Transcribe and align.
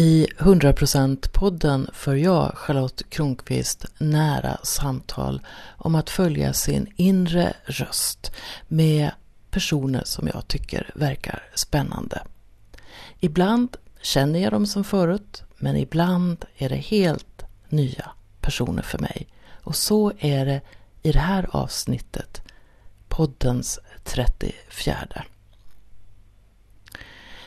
I 0.00 0.26
100%-podden 0.38 1.90
för 1.92 2.14
jag, 2.14 2.52
Charlotte 2.54 3.02
Kronqvist, 3.10 3.86
nära 3.98 4.58
samtal 4.62 5.40
om 5.76 5.94
att 5.94 6.10
följa 6.10 6.52
sin 6.52 6.92
inre 6.96 7.52
röst 7.64 8.32
med 8.68 9.10
personer 9.50 10.02
som 10.04 10.28
jag 10.34 10.48
tycker 10.48 10.90
verkar 10.94 11.42
spännande. 11.54 12.22
Ibland 13.18 13.76
känner 14.02 14.40
jag 14.40 14.52
dem 14.52 14.66
som 14.66 14.84
förut, 14.84 15.42
men 15.56 15.76
ibland 15.76 16.44
är 16.56 16.68
det 16.68 16.76
helt 16.76 17.44
nya 17.68 18.10
personer 18.40 18.82
för 18.82 18.98
mig. 18.98 19.26
Och 19.62 19.76
så 19.76 20.12
är 20.18 20.46
det 20.46 20.60
i 21.02 21.12
det 21.12 21.18
här 21.18 21.46
avsnittet, 21.50 22.42
poddens 23.08 23.78
34. 24.04 25.24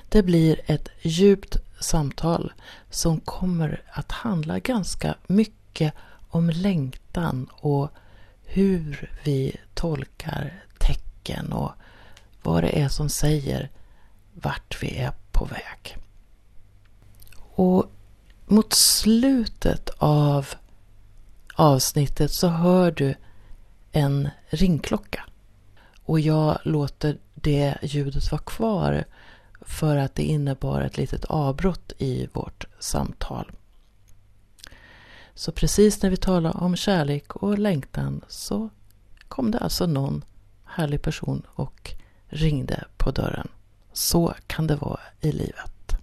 Det 0.09 0.23
blir 0.23 0.62
ett 0.66 0.90
djupt 1.02 1.58
samtal 1.84 2.54
som 2.90 3.20
kommer 3.20 3.82
att 3.92 4.12
handla 4.12 4.60
ganska 4.60 5.16
mycket 5.28 5.94
om 6.30 6.50
längtan 6.50 7.50
och 7.52 7.90
hur 8.44 9.12
vi 9.23 9.56
tolkar 9.73 10.64
tecken 10.80 11.54
och 11.54 11.72
vad 12.44 12.64
det 12.64 12.82
är 12.82 12.88
som 12.88 13.09
säger 13.09 13.70
vart 14.34 14.84
vi 14.84 14.98
är 14.98 15.14
på 15.32 15.46
väg. 15.46 15.98
Och 17.56 17.92
mot 18.45 18.73
slutet 18.73 19.90
av 19.98 20.48
avsnittet 21.56 22.31
så 22.31 22.48
hör 22.48 22.92
du 22.92 23.16
en 23.92 24.30
ringklocka. 24.50 25.23
Och 26.06 26.20
jag 26.20 26.59
låter 26.64 27.17
det 27.34 27.78
ljudet 27.81 28.31
vara 28.31 28.42
kvar 28.42 29.06
för 29.66 29.97
att 29.97 30.16
det 30.16 30.23
innebar 30.23 30.81
ett 30.81 30.97
litet 30.97 31.25
avbrott 31.25 31.92
i 31.97 32.28
vårt 32.33 32.66
samtal. 32.80 33.52
Så 35.33 35.52
precis 35.52 36.02
när 36.02 36.09
vi 36.09 36.17
talade 36.17 36.58
om 36.58 36.75
kärlek 36.75 37.36
och 37.36 37.59
längtan 37.59 38.22
så 38.28 38.70
kom 39.28 39.52
det 39.52 39.59
alltså 39.59 39.86
någon 39.86 40.25
härlig 40.66 41.02
person 41.02 41.45
och 41.47 41.94
ringde 42.28 42.86
på 42.97 43.11
dörren. 43.11 43.47
Så 43.94 44.33
kan 44.47 44.67
det 44.67 44.75
vara 44.75 45.00
i 45.22 45.31
livet. 45.31 45.95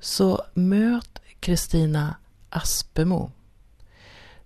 Så 0.00 0.44
möt 0.54 1.18
Kristina 1.40 2.16
Aspemo 2.50 3.30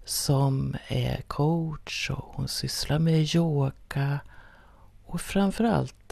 som 0.04 0.76
är 0.88 1.22
coach 1.22 2.10
och 2.10 2.34
hon 2.34 2.48
sysslar 2.48 2.98
med 2.98 3.34
yoga 3.34 4.20
och 5.06 5.20
framförallt 5.20 6.05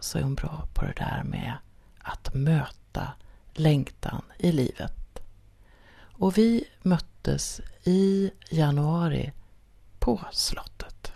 så 0.00 0.18
är 0.18 0.22
hon 0.22 0.34
bra 0.34 0.68
på 0.74 0.84
det 0.84 0.94
där 0.96 1.22
med 1.24 1.52
att 1.98 2.34
möta 2.34 3.12
längtan 3.54 4.22
i 4.38 4.52
livet. 4.52 4.92
Och 6.18 6.38
vi 6.38 6.64
möttes 6.82 7.60
i 7.84 8.30
januari 8.50 9.32
på 9.98 10.20
slottet. 10.32 11.12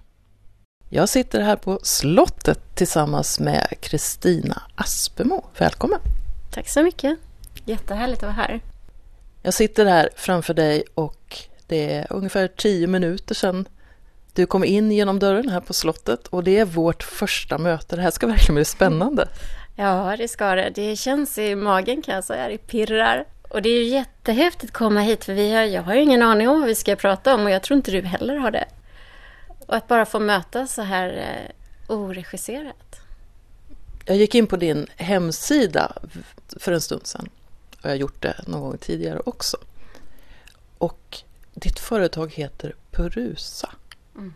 Jag 0.88 1.08
sitter 1.08 1.40
här 1.40 1.56
på 1.56 1.80
slottet 1.82 2.74
tillsammans 2.74 3.40
med 3.40 3.74
Kristina 3.80 4.62
Aspemo. 4.74 5.44
Välkommen! 5.58 6.00
Tack 6.50 6.68
så 6.68 6.82
mycket! 6.82 7.18
Jättehärligt 7.64 8.22
att 8.22 8.36
vara 8.36 8.46
här. 8.46 8.60
Jag 9.42 9.54
sitter 9.54 9.86
här 9.86 10.08
framför 10.16 10.54
dig 10.54 10.84
och 10.94 11.38
det 11.66 11.94
är 11.94 12.06
ungefär 12.12 12.48
tio 12.48 12.86
minuter 12.86 13.34
sedan 13.34 13.68
du 14.34 14.46
kom 14.46 14.64
in 14.64 14.92
genom 14.92 15.18
dörren 15.18 15.48
här 15.48 15.60
på 15.60 15.74
slottet 15.74 16.26
och 16.26 16.44
det 16.44 16.58
är 16.58 16.64
vårt 16.64 17.02
första 17.02 17.58
möte. 17.58 17.96
Det 17.96 18.02
här 18.02 18.10
ska 18.10 18.26
verkligen 18.26 18.54
bli 18.54 18.64
spännande. 18.64 19.28
Ja, 19.76 20.14
det 20.18 20.28
ska 20.28 20.54
det. 20.54 20.70
Det 20.74 20.96
känns 20.96 21.38
i 21.38 21.54
magen 21.54 22.02
kan 22.02 22.14
jag 22.14 22.24
säga. 22.24 22.48
Det 22.48 22.58
pirrar. 22.58 23.24
Och 23.48 23.62
det 23.62 23.68
är 23.68 23.82
ju 23.82 23.88
jättehäftigt 23.88 24.64
att 24.64 24.78
komma 24.78 25.00
hit 25.00 25.24
för 25.24 25.34
vi 25.34 25.52
har, 25.52 25.62
jag 25.62 25.82
har 25.82 25.94
ju 25.94 26.02
ingen 26.02 26.22
aning 26.22 26.48
om 26.48 26.60
vad 26.60 26.68
vi 26.68 26.74
ska 26.74 26.96
prata 26.96 27.34
om 27.34 27.44
och 27.44 27.50
jag 27.50 27.62
tror 27.62 27.76
inte 27.76 27.90
du 27.90 28.02
heller 28.02 28.36
har 28.36 28.50
det. 28.50 28.64
Och 29.66 29.76
att 29.76 29.88
bara 29.88 30.06
få 30.06 30.18
mötas 30.18 30.74
så 30.74 30.82
här 30.82 31.08
eh, 31.08 31.94
oregisserat. 31.96 33.00
Jag 34.04 34.16
gick 34.16 34.34
in 34.34 34.46
på 34.46 34.56
din 34.56 34.86
hemsida 34.96 35.92
för 36.60 36.72
en 36.72 36.80
stund 36.80 37.06
sedan 37.06 37.28
och 37.78 37.84
jag 37.84 37.90
har 37.90 37.96
gjort 37.96 38.22
det 38.22 38.34
någon 38.46 38.60
gång 38.60 38.78
tidigare 38.78 39.20
också. 39.24 39.56
Och 40.78 41.18
ditt 41.54 41.78
företag 41.78 42.32
heter 42.32 42.74
Purusa. 42.90 43.70
Mm. 44.16 44.34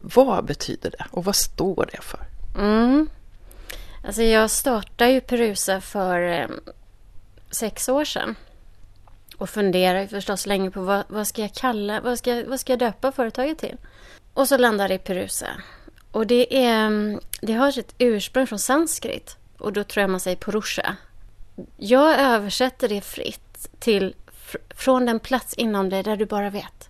Vad 0.00 0.44
betyder 0.44 0.90
det 0.90 1.06
och 1.10 1.24
vad 1.24 1.36
står 1.36 1.88
det 1.92 2.02
för? 2.02 2.20
Mm. 2.58 3.08
Alltså 4.06 4.22
jag 4.22 4.50
startade 4.50 5.10
ju 5.10 5.20
Perusa 5.20 5.80
för 5.80 6.20
eh, 6.20 6.48
sex 7.50 7.88
år 7.88 8.04
sedan. 8.04 8.34
Och 9.36 9.50
funderade 9.50 10.08
förstås 10.08 10.46
länge 10.46 10.70
på 10.70 10.80
vad, 10.80 11.04
vad 11.08 11.26
ska 11.26 11.42
jag 11.42 11.54
kalla, 11.54 12.00
vad 12.00 12.18
ska, 12.18 12.44
vad 12.46 12.60
ska 12.60 12.72
jag 12.72 12.78
döpa 12.78 13.12
företaget 13.12 13.58
till? 13.58 13.76
Och 14.34 14.48
så 14.48 14.56
landade 14.56 14.88
det 14.88 14.94
i 14.94 14.98
Perusa. 14.98 15.48
Och 16.10 16.26
det, 16.26 16.64
är, 16.64 17.18
det 17.40 17.52
har 17.52 17.70
sitt 17.70 17.94
ursprung 17.98 18.46
från 18.46 18.58
sanskrit. 18.58 19.36
Och 19.58 19.72
då 19.72 19.84
tror 19.84 20.00
jag 20.00 20.10
man 20.10 20.20
säger 20.20 20.36
Purusha. 20.36 20.96
Jag 21.76 22.20
översätter 22.20 22.88
det 22.88 23.00
fritt 23.00 23.68
till 23.78 24.14
från 24.76 25.06
den 25.06 25.20
plats 25.20 25.54
inom 25.54 25.90
dig 25.90 26.02
där 26.02 26.16
du 26.16 26.26
bara 26.26 26.50
vet. 26.50 26.88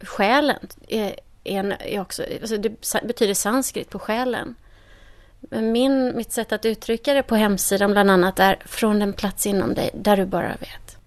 Själen 0.00 0.68
är, 0.88 1.16
är 1.44 2.00
också, 2.00 2.24
alltså 2.40 2.56
det 2.56 2.70
betyder 3.02 3.34
sanskrit 3.34 3.90
på 3.90 3.98
själen. 3.98 4.54
Men 5.40 5.72
min, 5.72 6.16
mitt 6.16 6.32
sätt 6.32 6.52
att 6.52 6.64
uttrycka 6.64 7.14
det 7.14 7.22
på 7.22 7.36
hemsidan 7.36 7.92
bland 7.92 8.10
annat 8.10 8.38
är 8.38 8.58
från 8.64 8.98
den 8.98 9.12
plats 9.12 9.46
inom 9.46 9.74
dig 9.74 9.90
där 9.94 10.16
du 10.16 10.26
bara 10.26 10.48
vet. 10.48 10.98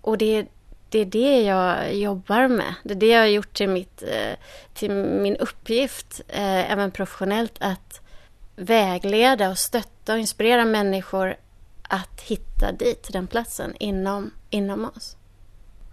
Och 0.00 0.18
det, 0.18 0.46
det 0.88 0.98
är 0.98 1.04
det 1.04 1.42
jag 1.42 1.94
jobbar 1.94 2.48
med. 2.48 2.74
Det 2.82 2.94
är 2.94 2.98
det 2.98 3.06
jag 3.06 3.20
har 3.20 3.26
gjort 3.26 3.54
till, 3.54 3.68
mitt, 3.68 4.02
eh, 4.02 4.36
till 4.74 4.90
min 4.94 5.36
uppgift, 5.36 6.20
eh, 6.28 6.72
även 6.72 6.90
professionellt, 6.90 7.54
att 7.60 8.00
vägleda 8.56 9.50
och 9.50 9.58
stötta 9.58 10.12
och 10.12 10.18
inspirera 10.18 10.64
människor 10.64 11.36
att 11.82 12.20
hitta 12.20 12.72
dit, 12.72 13.08
den 13.12 13.26
platsen, 13.26 13.74
inom, 13.78 14.30
inom 14.50 14.90
oss. 14.96 15.16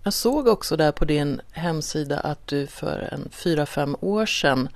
Jag 0.03 0.13
såg 0.13 0.47
också 0.47 0.77
där 0.77 0.91
på 0.91 1.05
din 1.05 1.41
hemsida 1.51 2.19
att 2.19 2.47
du 2.47 2.67
för 2.67 3.09
en 3.11 3.29
fyra 3.31 3.65
fem 3.65 3.95
år 4.01 4.25
sedan 4.25 4.69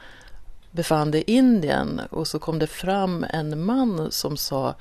befann 0.71 1.11
dig 1.11 1.23
i 1.27 1.33
Indien 1.33 2.01
och 2.09 2.27
så 2.27 2.39
kom 2.39 2.59
det 2.59 2.67
fram 2.67 3.25
en 3.29 3.65
man 3.65 4.11
som 4.11 4.37
sa 4.37 4.75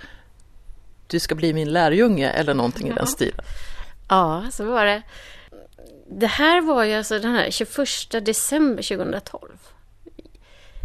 du 1.07 1.21
ska 1.21 1.35
bli 1.35 1.53
min 1.53 1.73
lärjunge 1.73 2.31
eller 2.31 2.55
någonting 2.55 2.89
i 2.89 2.93
den 2.93 3.07
stilen. 3.07 3.45
Ja, 4.09 4.45
så 4.53 4.65
var 4.65 4.87
det. 4.87 5.03
Det 6.11 6.27
här 6.27 6.61
var 6.61 6.85
ju 6.85 6.95
alltså 6.95 7.19
den 7.19 7.35
här 7.35 7.51
21 7.51 8.27
december 8.27 8.83
2012. 8.83 9.51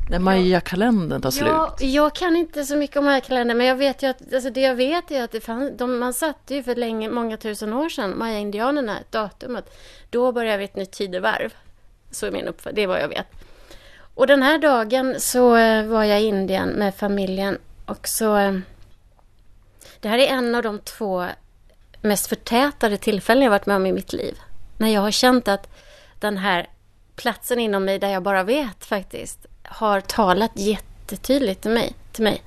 När 0.10 0.20
Maya-kalendern 0.20 1.22
tar 1.22 1.32
slut? 1.32 1.48
Ja, 1.48 1.76
jag 1.80 2.16
kan 2.16 2.36
inte 2.36 2.64
så 2.64 2.76
mycket 2.76 2.98
om 2.98 3.06
Maya-kalendern, 3.06 3.58
men 3.58 3.68
jag 3.68 3.76
vet 3.76 4.04
ju 4.04 4.08
att, 4.08 4.34
alltså 4.34 4.50
det 4.50 4.62
jag 4.62 4.76
vet 4.76 5.12
är 5.12 5.24
att 5.24 5.32
det 5.32 5.42
fanns, 5.42 5.72
de, 5.78 6.00
man 6.00 6.14
satte 6.14 6.56
ju 6.56 6.64
för 6.64 6.76
länge, 6.76 7.10
många 7.10 7.38
tusen 7.38 7.74
år 7.74 7.90
sedan, 7.90 8.18
Maya-indianerna, 8.18 9.00
ett 9.00 9.12
datum 9.12 9.56
att 9.56 9.78
då 10.10 10.32
börjar 10.32 10.58
vi 10.58 10.64
ett 10.64 10.76
nytt 10.76 10.92
tidevarv. 10.92 11.54
Så 12.12 12.26
är 12.26 12.32
min 12.32 12.48
uppfattning, 12.48 12.76
det 12.76 12.84
är 12.84 12.88
vad 12.88 13.02
jag 13.02 13.08
vet. 13.08 13.28
Och 14.16 14.28
den 14.28 14.44
här 14.44 14.58
dagen 14.58 15.16
så 15.20 15.56
eh, 15.56 15.86
var 15.86 16.04
jag 16.04 16.22
i 16.22 16.26
Indien 16.26 16.70
med 16.70 16.96
familjen 16.96 17.58
och 17.86 18.08
så... 18.08 18.38
Eh, 18.38 18.60
det 20.00 20.08
här 20.08 20.18
är 20.18 20.28
en 20.28 20.56
av 20.56 20.64
de 20.64 20.80
två 20.80 21.26
mest 22.02 22.28
förtätade 22.28 22.98
tillfällen 22.98 23.44
jag 23.44 23.52
varit 23.52 23.66
med 23.66 23.76
om 23.76 23.86
i 23.86 23.92
mitt 23.92 24.14
liv. 24.14 24.38
När 24.78 24.88
jag 24.88 25.02
har 25.02 25.12
känt 25.12 25.48
att 25.48 25.70
den 26.20 26.38
här 26.38 26.68
platsen 27.16 27.60
inom 27.60 27.86
mig 27.86 28.00
där 28.00 28.10
jag 28.10 28.24
bara 28.24 28.44
vet 28.44 28.86
faktiskt 28.86 29.46
har 29.68 30.02
talat 30.02 30.52
jättetydligt 30.56 31.62
till 31.62 31.72
mig. 31.72 31.94
Till 32.12 32.24
mig. 32.24 32.42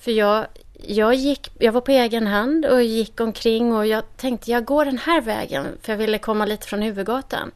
För 0.00 0.10
jag, 0.10 0.46
jag, 0.74 1.14
gick, 1.14 1.50
jag 1.58 1.72
var 1.72 1.80
på 1.80 1.90
egen 1.90 2.26
hand 2.26 2.66
och 2.66 2.82
gick 2.82 3.20
omkring 3.20 3.72
och 3.72 3.86
jag 3.86 4.02
tänkte 4.16 4.50
jag 4.50 4.64
går 4.64 4.84
den 4.84 4.98
här 4.98 5.20
vägen 5.20 5.66
för 5.82 5.92
jag 5.92 5.98
ville 5.98 6.18
komma 6.18 6.44
lite 6.44 6.66
från 6.66 6.82
huvudgatan 6.82 7.50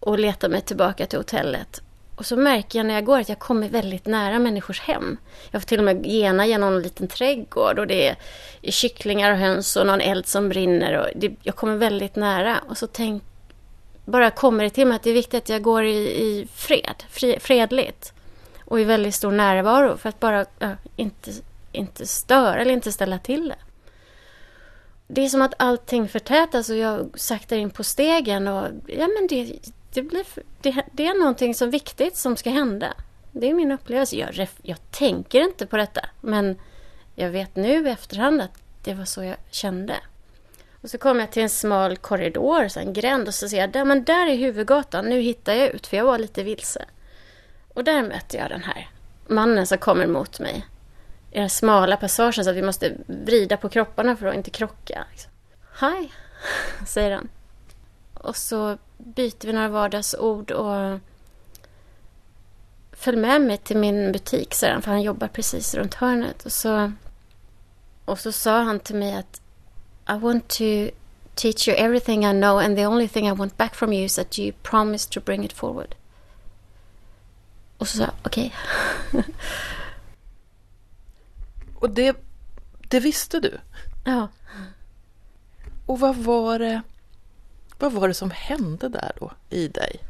och 0.00 0.18
leta 0.18 0.48
mig 0.48 0.60
tillbaka 0.60 1.06
till 1.06 1.18
hotellet. 1.18 1.82
Och 2.16 2.26
så 2.26 2.36
märker 2.36 2.78
jag 2.78 2.86
när 2.86 2.94
jag 2.94 3.04
går 3.04 3.18
att 3.18 3.28
jag 3.28 3.38
kommer 3.38 3.68
väldigt 3.68 4.06
nära 4.06 4.38
människors 4.38 4.80
hem. 4.80 5.16
Jag 5.50 5.62
får 5.62 5.66
till 5.66 5.78
och 5.78 5.84
med 5.84 6.06
gena 6.06 6.46
genom 6.46 6.74
en 6.74 6.82
liten 6.82 7.08
trädgård 7.08 7.78
och 7.78 7.86
det 7.86 8.08
är 8.08 8.16
kycklingar 8.70 9.32
och 9.32 9.38
höns 9.38 9.76
och 9.76 9.86
någon 9.86 10.00
eld 10.00 10.26
som 10.26 10.48
brinner. 10.48 10.98
Och 10.98 11.06
det, 11.14 11.32
jag 11.42 11.56
kommer 11.56 11.76
väldigt 11.76 12.16
nära 12.16 12.60
och 12.68 12.78
så 12.78 12.86
tänk, 12.86 13.22
bara 14.04 14.30
kommer 14.30 14.64
det 14.64 14.70
till 14.70 14.86
mig 14.86 14.96
att 14.96 15.02
det 15.02 15.10
är 15.10 15.14
viktigt 15.14 15.42
att 15.42 15.48
jag 15.48 15.62
går 15.62 15.84
i, 15.84 15.96
i 15.96 16.48
fred, 16.54 17.04
fri, 17.10 17.38
fredligt 17.40 18.12
och 18.72 18.80
i 18.80 18.84
väldigt 18.84 19.14
stor 19.14 19.32
närvaro 19.32 19.96
för 19.96 20.08
att 20.08 20.20
bara 20.20 20.46
äh, 20.58 20.72
inte, 20.96 21.30
inte 21.72 22.06
störa 22.06 22.60
eller 22.60 22.72
inte 22.72 22.92
ställa 22.92 23.18
till 23.18 23.48
det. 23.48 23.56
Det 25.06 25.24
är 25.24 25.28
som 25.28 25.42
att 25.42 25.54
allting 25.56 26.08
förtätas 26.08 26.70
och 26.70 26.76
jag 26.76 27.10
saktar 27.14 27.56
in 27.56 27.70
på 27.70 27.84
stegen 27.84 28.48
och 28.48 28.68
ja 28.86 29.08
men 29.08 29.26
det, 29.28 29.58
det, 29.92 30.02
blir, 30.02 30.24
det, 30.60 30.82
det 30.92 31.06
är 31.06 31.18
någonting 31.18 31.54
som 31.54 31.70
viktigt 31.70 32.16
som 32.16 32.36
ska 32.36 32.50
hända. 32.50 32.94
Det 33.32 33.50
är 33.50 33.54
min 33.54 33.72
upplevelse. 33.72 34.16
Jag, 34.16 34.48
jag 34.62 34.78
tänker 34.90 35.40
inte 35.40 35.66
på 35.66 35.76
detta 35.76 36.00
men 36.20 36.60
jag 37.14 37.30
vet 37.30 37.56
nu 37.56 37.88
i 37.88 37.90
efterhand 37.90 38.40
att 38.40 38.58
det 38.84 38.94
var 38.94 39.04
så 39.04 39.22
jag 39.24 39.36
kände. 39.50 39.94
Och 40.82 40.90
så 40.90 40.98
kom 40.98 41.20
jag 41.20 41.30
till 41.30 41.42
en 41.42 41.50
smal 41.50 41.96
korridor, 41.96 42.68
så 42.68 42.80
en 42.80 42.92
gränd 42.92 43.28
och 43.28 43.34
så 43.34 43.48
ser 43.48 43.58
jag, 43.58 43.72
där, 43.72 43.84
men 43.84 44.04
där 44.04 44.26
är 44.26 44.36
huvudgatan, 44.36 45.04
nu 45.04 45.20
hittar 45.20 45.52
jag 45.52 45.68
ut, 45.68 45.86
för 45.86 45.96
jag 45.96 46.04
var 46.04 46.18
lite 46.18 46.42
vilse. 46.42 46.84
Och 47.74 47.84
där 47.84 48.02
mötte 48.02 48.36
jag 48.36 48.50
den 48.50 48.62
här 48.62 48.88
mannen 49.26 49.66
som 49.66 49.78
kommer 49.78 50.06
mot 50.06 50.40
mig 50.40 50.66
i 51.30 51.38
den 51.38 51.50
smala 51.50 51.96
passagen 51.96 52.44
så 52.44 52.50
att 52.50 52.56
vi 52.56 52.62
måste 52.62 52.92
vrida 53.06 53.56
på 53.56 53.68
kropparna 53.68 54.16
för 54.16 54.26
att 54.26 54.34
inte 54.34 54.50
krocka. 54.50 55.04
Liksom. 55.10 55.30
Hej, 55.74 56.12
säger 56.86 57.10
han. 57.10 57.28
Och 58.14 58.36
så 58.36 58.78
byter 58.96 59.46
vi 59.46 59.52
några 59.52 59.68
vardagsord 59.68 60.50
och 60.50 60.98
följ 62.92 63.16
med 63.16 63.40
mig 63.40 63.56
till 63.56 63.76
min 63.76 64.12
butik, 64.12 64.54
säger 64.54 64.72
han, 64.72 64.82
för 64.82 64.90
han 64.90 65.02
jobbar 65.02 65.28
precis 65.28 65.74
runt 65.74 65.94
hörnet. 65.94 66.46
Och 66.46 66.52
så, 66.52 66.92
och 68.04 68.18
så 68.18 68.32
sa 68.32 68.62
han 68.62 68.80
till 68.80 68.96
mig 68.96 69.16
att 69.16 69.40
I 70.08 70.18
want 70.18 70.48
to 70.48 70.64
teach 71.34 71.68
you 71.68 71.76
everything 71.76 72.24
I 72.26 72.32
know 72.32 72.58
and 72.58 72.76
the 72.76 72.86
only 72.86 73.08
thing 73.08 73.28
I 73.28 73.32
want 73.32 73.56
back 73.56 73.74
from 73.74 73.92
you 73.92 74.04
is 74.04 74.16
that 74.16 74.38
you 74.38 74.52
promise 74.62 75.10
to 75.10 75.20
bring 75.20 75.44
it 75.44 75.52
forward. 75.52 75.94
Och 77.82 77.88
så 77.88 77.96
sa 77.96 78.02
jag 78.02 78.12
okej. 78.22 78.54
Okay. 79.12 79.22
och 81.74 81.90
det, 81.90 82.16
det 82.88 83.00
visste 83.00 83.40
du? 83.40 83.58
Ja. 84.04 84.28
Och 85.86 86.00
vad 86.00 86.16
var 86.16 86.58
det, 86.58 86.82
vad 87.78 87.92
var 87.92 88.08
det 88.08 88.14
som 88.14 88.30
hände 88.30 88.88
där 88.88 89.12
då 89.20 89.32
i 89.50 89.68
dig? 89.68 90.00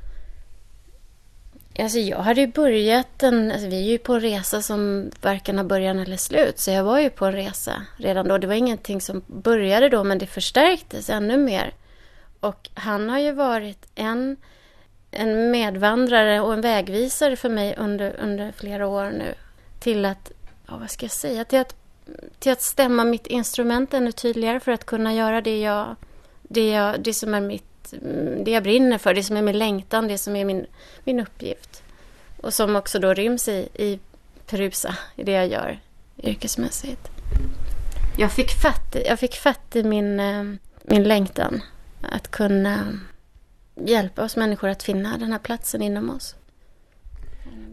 Alltså 1.79 1.99
jag 1.99 2.19
hade 2.19 2.41
ju 2.41 2.47
börjat 2.47 3.23
en, 3.23 3.53
alltså 3.53 3.69
vi 3.69 3.77
är 3.77 3.91
ju 3.91 3.99
på 3.99 4.15
en 4.15 4.21
resa 4.21 4.63
som 4.63 5.11
varken 5.23 5.57
har 5.57 5.65
början 5.65 5.99
eller 5.99 6.17
slut. 6.17 6.59
Så 6.59 6.71
jag 6.71 6.85
var 6.85 6.99
ju 6.99 7.11
på 7.11 7.27
en 7.27 7.33
resa 7.33 7.87
redan 7.97 8.29
då. 8.29 8.39
Det 8.39 8.47
var 8.47 8.55
ingenting 8.55 9.01
som 9.01 9.23
började 9.27 9.89
då 9.89 10.05
men 10.05 10.19
det 10.19 10.27
förstärktes 10.27 11.11
ännu 11.11 11.37
mer. 11.37 11.75
Och 12.41 12.71
han 12.75 13.09
har 13.09 13.19
ju 13.19 13.33
varit 13.33 13.87
en, 13.95 14.37
en 15.13 15.51
medvandrare 15.51 16.41
och 16.41 16.53
en 16.53 16.61
vägvisare 16.61 17.37
för 17.37 17.49
mig 17.49 17.75
under, 17.79 18.17
under 18.21 18.53
flera 18.53 18.87
år 18.87 19.11
nu. 19.11 19.35
Till 19.79 20.05
att, 20.05 20.33
ja, 20.69 20.77
vad 20.77 20.91
ska 20.91 21.05
jag 21.05 21.13
säga, 21.13 21.45
till 21.45 21.59
att, 21.59 21.77
till 22.39 22.53
att 22.53 22.63
stämma 22.63 23.05
mitt 23.05 23.27
instrument 23.27 23.95
ännu 23.95 24.13
tydligare 24.13 24.61
för 24.61 24.73
att 24.73 24.87
kunna 24.87 25.15
göra 25.15 25.41
det 25.41 25.61
jag, 25.61 25.97
det, 26.43 26.71
jag, 26.71 27.03
det 27.03 27.15
som 27.15 27.35
är 27.35 27.41
mitt 27.41 27.65
det 28.45 28.51
jag 28.51 28.63
brinner 28.63 28.99
för, 28.99 29.15
det 29.15 29.25
som 29.25 29.37
är 29.37 29.43
min 29.43 29.59
längtan, 29.59 30.09
det 30.09 30.19
som 30.19 30.37
är 30.37 30.45
min, 30.45 30.67
min 31.05 31.21
uppgift. 31.21 31.83
Och 32.41 32.55
som 32.55 32.77
också 32.77 32.99
då 32.99 33.15
ryms 33.15 33.49
i, 33.49 33.69
i 33.75 33.99
Perusa, 34.47 34.97
i 35.17 35.25
det 35.25 35.33
jag 35.33 35.49
gör 35.49 35.81
yrkesmässigt. 36.23 37.09
Jag 38.19 38.33
fick 38.33 38.51
fatt, 38.51 38.97
jag 39.07 39.19
fick 39.19 39.35
fatt 39.35 39.77
i 39.77 39.83
min, 39.83 40.21
eh, 40.21 40.45
min 40.83 41.05
längtan 41.05 41.63
att 42.01 42.31
kunna 42.31 43.01
hjälpa 43.75 44.25
oss 44.25 44.37
människor 44.37 44.69
att 44.69 44.83
finna 44.83 45.19
den 45.19 45.33
här 45.33 45.39
platsen 45.39 45.83
inom 45.83 46.11
oss. 46.11 46.35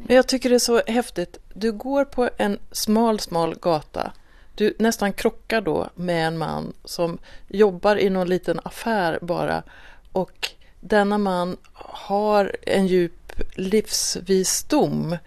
Men 0.08 0.16
jag 0.16 0.28
tycker 0.28 0.50
det 0.50 0.56
är 0.56 0.60
så 0.60 0.82
häftigt. 0.88 1.38
Du 1.54 1.72
går 1.72 2.06
på 2.06 2.30
en 2.38 2.60
smal, 2.72 3.20
smal 3.20 3.56
gata. 3.56 4.12
Du 4.56 4.74
nästan 4.80 5.14
krockar 5.14 5.62
då 5.62 5.90
med 5.96 6.28
en 6.28 6.38
man 6.38 6.74
som 6.84 7.18
jobbar 7.48 7.96
i 7.96 8.10
någon 8.10 8.30
liten 8.30 8.60
affär 8.64 9.20
bara 9.22 9.64
och 10.12 10.50
denna 10.80 11.18
man 11.18 11.58
har 11.74 12.56
en 12.62 12.88
djup 12.88 13.32
livsvisdom. 13.56 15.18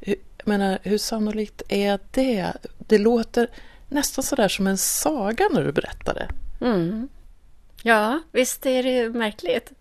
Jag 0.00 0.16
menar, 0.44 0.78
hur 0.82 0.98
sannolikt 0.98 1.62
är 1.68 1.98
det? 2.10 2.52
Det 2.78 2.98
låter 2.98 3.50
nästan 3.88 4.24
sådär 4.24 4.48
som 4.48 4.66
en 4.66 4.78
saga 4.78 5.48
när 5.52 5.64
du 5.64 5.72
berättar 5.72 6.14
det. 6.14 6.28
Mm. 6.66 7.08
Ja, 7.82 8.20
visst 8.32 8.66
är 8.66 8.82
det 8.82 8.90
ju 8.90 9.12
märkligt. 9.12 9.72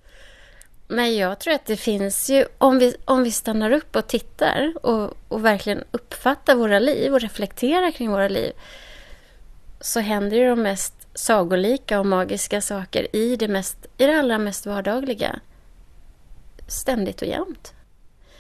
Men 0.88 1.16
jag 1.16 1.40
tror 1.40 1.54
att 1.54 1.66
det 1.66 1.78
finns 1.78 2.30
ju, 2.30 2.46
om 2.58 2.80
vi, 2.80 2.96
om 3.06 3.24
vi 3.24 3.32
stannar 3.32 3.72
upp 3.72 3.96
och 3.96 4.08
tittar 4.08 4.74
och, 4.82 5.14
och 5.28 5.46
verkligen 5.46 5.84
uppfattar 5.92 6.56
våra 6.56 6.80
liv 6.80 7.14
och 7.14 7.22
reflekterar 7.22 7.92
kring 7.92 8.12
våra 8.12 8.28
liv, 8.28 8.52
så 9.82 10.00
händer 10.00 10.38
ju 10.38 10.50
de 10.50 10.62
mest 10.62 11.08
sagolika 11.14 12.00
och 12.00 12.06
magiska 12.06 12.62
saker 12.62 13.16
i 13.16 13.36
det, 13.36 13.48
mest, 13.48 13.86
i 13.98 14.06
det 14.06 14.20
allra 14.20 14.38
mest 14.38 14.66
vardagliga. 14.66 15.40
Ständigt 16.68 17.22
och 17.22 17.28
jämt. 17.28 17.74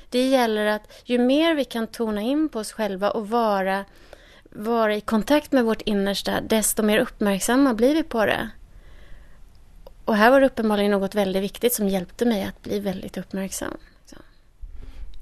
Det 0.09 0.29
gäller 0.29 0.65
att 0.65 1.01
ju 1.03 1.17
mer 1.17 1.55
vi 1.55 1.65
kan 1.65 1.87
tona 1.87 2.21
in 2.21 2.49
på 2.49 2.59
oss 2.59 2.71
själva 2.71 3.11
och 3.11 3.29
vara, 3.29 3.85
vara 4.49 4.95
i 4.95 5.01
kontakt 5.01 5.51
med 5.51 5.65
vårt 5.65 5.81
innersta, 5.81 6.41
desto 6.41 6.83
mer 6.83 6.99
uppmärksamma 6.99 7.73
blir 7.73 7.95
vi 7.95 8.03
på 8.03 8.25
det. 8.25 8.49
Och 10.07 10.15
här 10.15 10.31
var 10.31 10.39
det 10.39 10.45
uppenbarligen 10.45 10.91
något 10.91 11.15
väldigt 11.15 11.43
viktigt 11.43 11.73
som 11.73 11.89
hjälpte 11.89 12.25
mig 12.25 12.43
att 12.43 12.61
bli 12.63 12.79
väldigt 12.79 13.17
uppmärksam. 13.17 13.77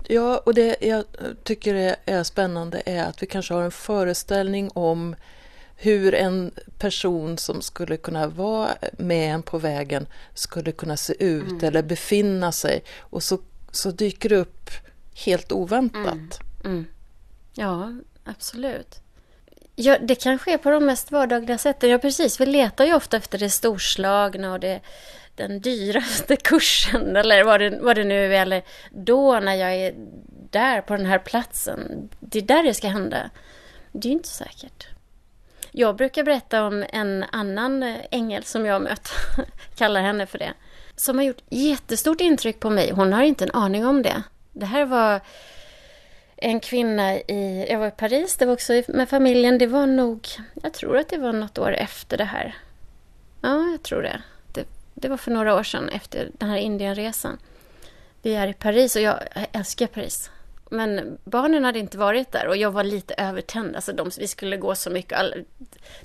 Ja, 0.08 0.42
och 0.46 0.54
det 0.54 0.76
jag 0.82 1.04
tycker 1.44 1.96
är 2.06 2.24
spännande 2.24 2.82
är 2.86 3.04
att 3.04 3.24
vi 3.24 3.28
kanske 3.28 3.54
har 3.54 3.62
en 3.62 3.72
föreställning 3.72 4.70
om 4.74 5.16
hur 5.76 6.14
en 6.14 6.52
person 6.78 7.38
som 7.38 7.62
skulle 7.62 7.98
kunna 7.98 8.28
vara 8.28 8.70
med 8.98 9.34
en 9.34 9.44
på 9.44 9.58
vägen 9.58 10.08
skulle 10.34 10.72
kunna 10.72 10.98
se 10.98 11.14
ut 11.24 11.52
mm. 11.52 11.64
eller 11.64 11.84
befinna 11.84 12.52
sig. 12.52 12.84
Och 13.00 13.24
så, 13.24 13.40
så 13.72 13.92
dyker 13.92 14.30
det 14.30 14.38
upp 14.38 14.70
helt 15.26 15.52
oväntat. 15.52 16.40
Mm. 16.64 16.78
Mm. 16.78 16.86
Ja, 17.54 17.94
absolut. 18.24 19.00
Ja, 19.76 19.98
det 20.02 20.16
kan 20.16 20.40
ske 20.40 20.58
på 20.58 20.70
de 20.70 20.86
mest 20.86 21.12
vardagliga 21.12 21.58
sätten. 21.58 21.90
Ja, 21.90 21.98
precis. 21.98 22.42
Vi 22.42 22.46
letar 22.46 22.86
ju 22.86 22.96
ofta 22.96 23.18
efter 23.18 23.38
det 23.38 23.50
storslagna 23.50 24.54
och 24.54 24.60
det, 24.60 24.80
den 25.36 25.62
dyraste 25.62 26.36
kursen 26.44 27.16
eller 27.16 27.44
vad 27.44 27.60
det, 27.60 27.80
vad 27.82 27.96
det 27.96 28.04
nu 28.04 28.36
är. 28.36 28.42
Eller 28.42 28.64
då 28.90 29.40
när 29.40 29.56
jag 29.56 29.76
är 29.76 29.94
där 30.52 30.82
på 30.82 30.98
den 30.98 31.06
här 31.06 31.20
platsen. 31.20 32.10
Det 32.20 32.40
är 32.40 32.44
där 32.44 32.64
det 32.64 32.74
ska 32.74 32.88
hända. 32.88 33.30
Det 33.92 34.08
är 34.08 34.10
ju 34.10 34.18
inte 34.18 34.30
säkert. 34.30 34.88
Jag 35.72 35.96
brukar 35.96 36.24
berätta 36.24 36.64
om 36.64 36.86
en 36.90 37.26
annan 37.32 37.84
ängel 38.12 38.44
som 38.44 38.66
jag 38.66 38.82
mött, 38.82 39.12
kallar 39.76 40.02
henne 40.02 40.26
för 40.26 40.38
det, 40.38 40.54
som 40.96 41.18
har 41.18 41.26
gjort 41.26 41.42
jättestort 41.50 42.22
intryck 42.22 42.60
på 42.60 42.70
mig. 42.70 42.92
Hon 42.92 43.14
har 43.14 43.24
inte 43.24 43.44
en 43.44 43.52
aning 43.52 43.86
om 43.86 44.02
det. 44.02 44.24
Det 44.52 44.66
här 44.66 44.86
var 44.86 45.22
en 46.38 46.60
kvinna 46.60 47.16
i, 47.16 47.68
jag 47.70 47.80
var 47.80 47.88
i 47.88 47.92
Paris, 47.92 48.38
det 48.38 48.46
var 48.46 48.54
också 48.54 48.82
med 48.88 49.10
familjen, 49.10 49.58
det 49.58 49.68
var 49.68 49.88
nog, 49.88 50.28
jag 50.64 50.74
tror 50.74 50.98
att 50.98 51.10
det 51.10 51.18
var 51.18 51.34
något 51.34 51.58
år 51.58 51.74
efter 51.74 52.18
det 52.18 52.24
här. 52.24 52.56
Ja, 53.42 53.70
jag 53.72 53.84
tror 53.84 54.02
det. 54.02 54.22
Det, 54.54 54.66
det 54.94 55.10
var 55.10 55.18
för 55.18 55.32
några 55.32 55.56
år 55.56 55.64
sedan 55.64 55.90
efter 55.90 56.30
den 56.38 56.50
här 56.50 56.58
Indienresan. 56.58 57.38
Vi 58.22 58.36
är 58.36 58.48
i 58.48 58.54
Paris 58.54 58.96
och 58.96 59.02
jag 59.02 59.20
älskar 59.52 59.88
Paris. 59.88 60.30
Men 60.70 61.18
barnen 61.24 61.64
hade 61.64 61.80
inte 61.80 61.98
varit 61.98 62.32
där 62.32 62.48
och 62.48 62.58
jag 62.58 62.72
var 62.72 62.84
lite 62.84 63.14
övertänd. 63.18 63.76
Alltså 63.76 63.94
de, 63.94 64.12
vi 64.20 64.28
skulle 64.28 64.58
gå 64.58 64.76
så 64.76 64.90
mycket. 64.90 65.20
Alla, 65.20 65.36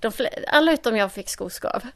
de, 0.00 0.12
alla 0.46 0.72
utom 0.72 0.96
jag 0.96 1.12
fick 1.12 1.28
skoskav. 1.28 1.86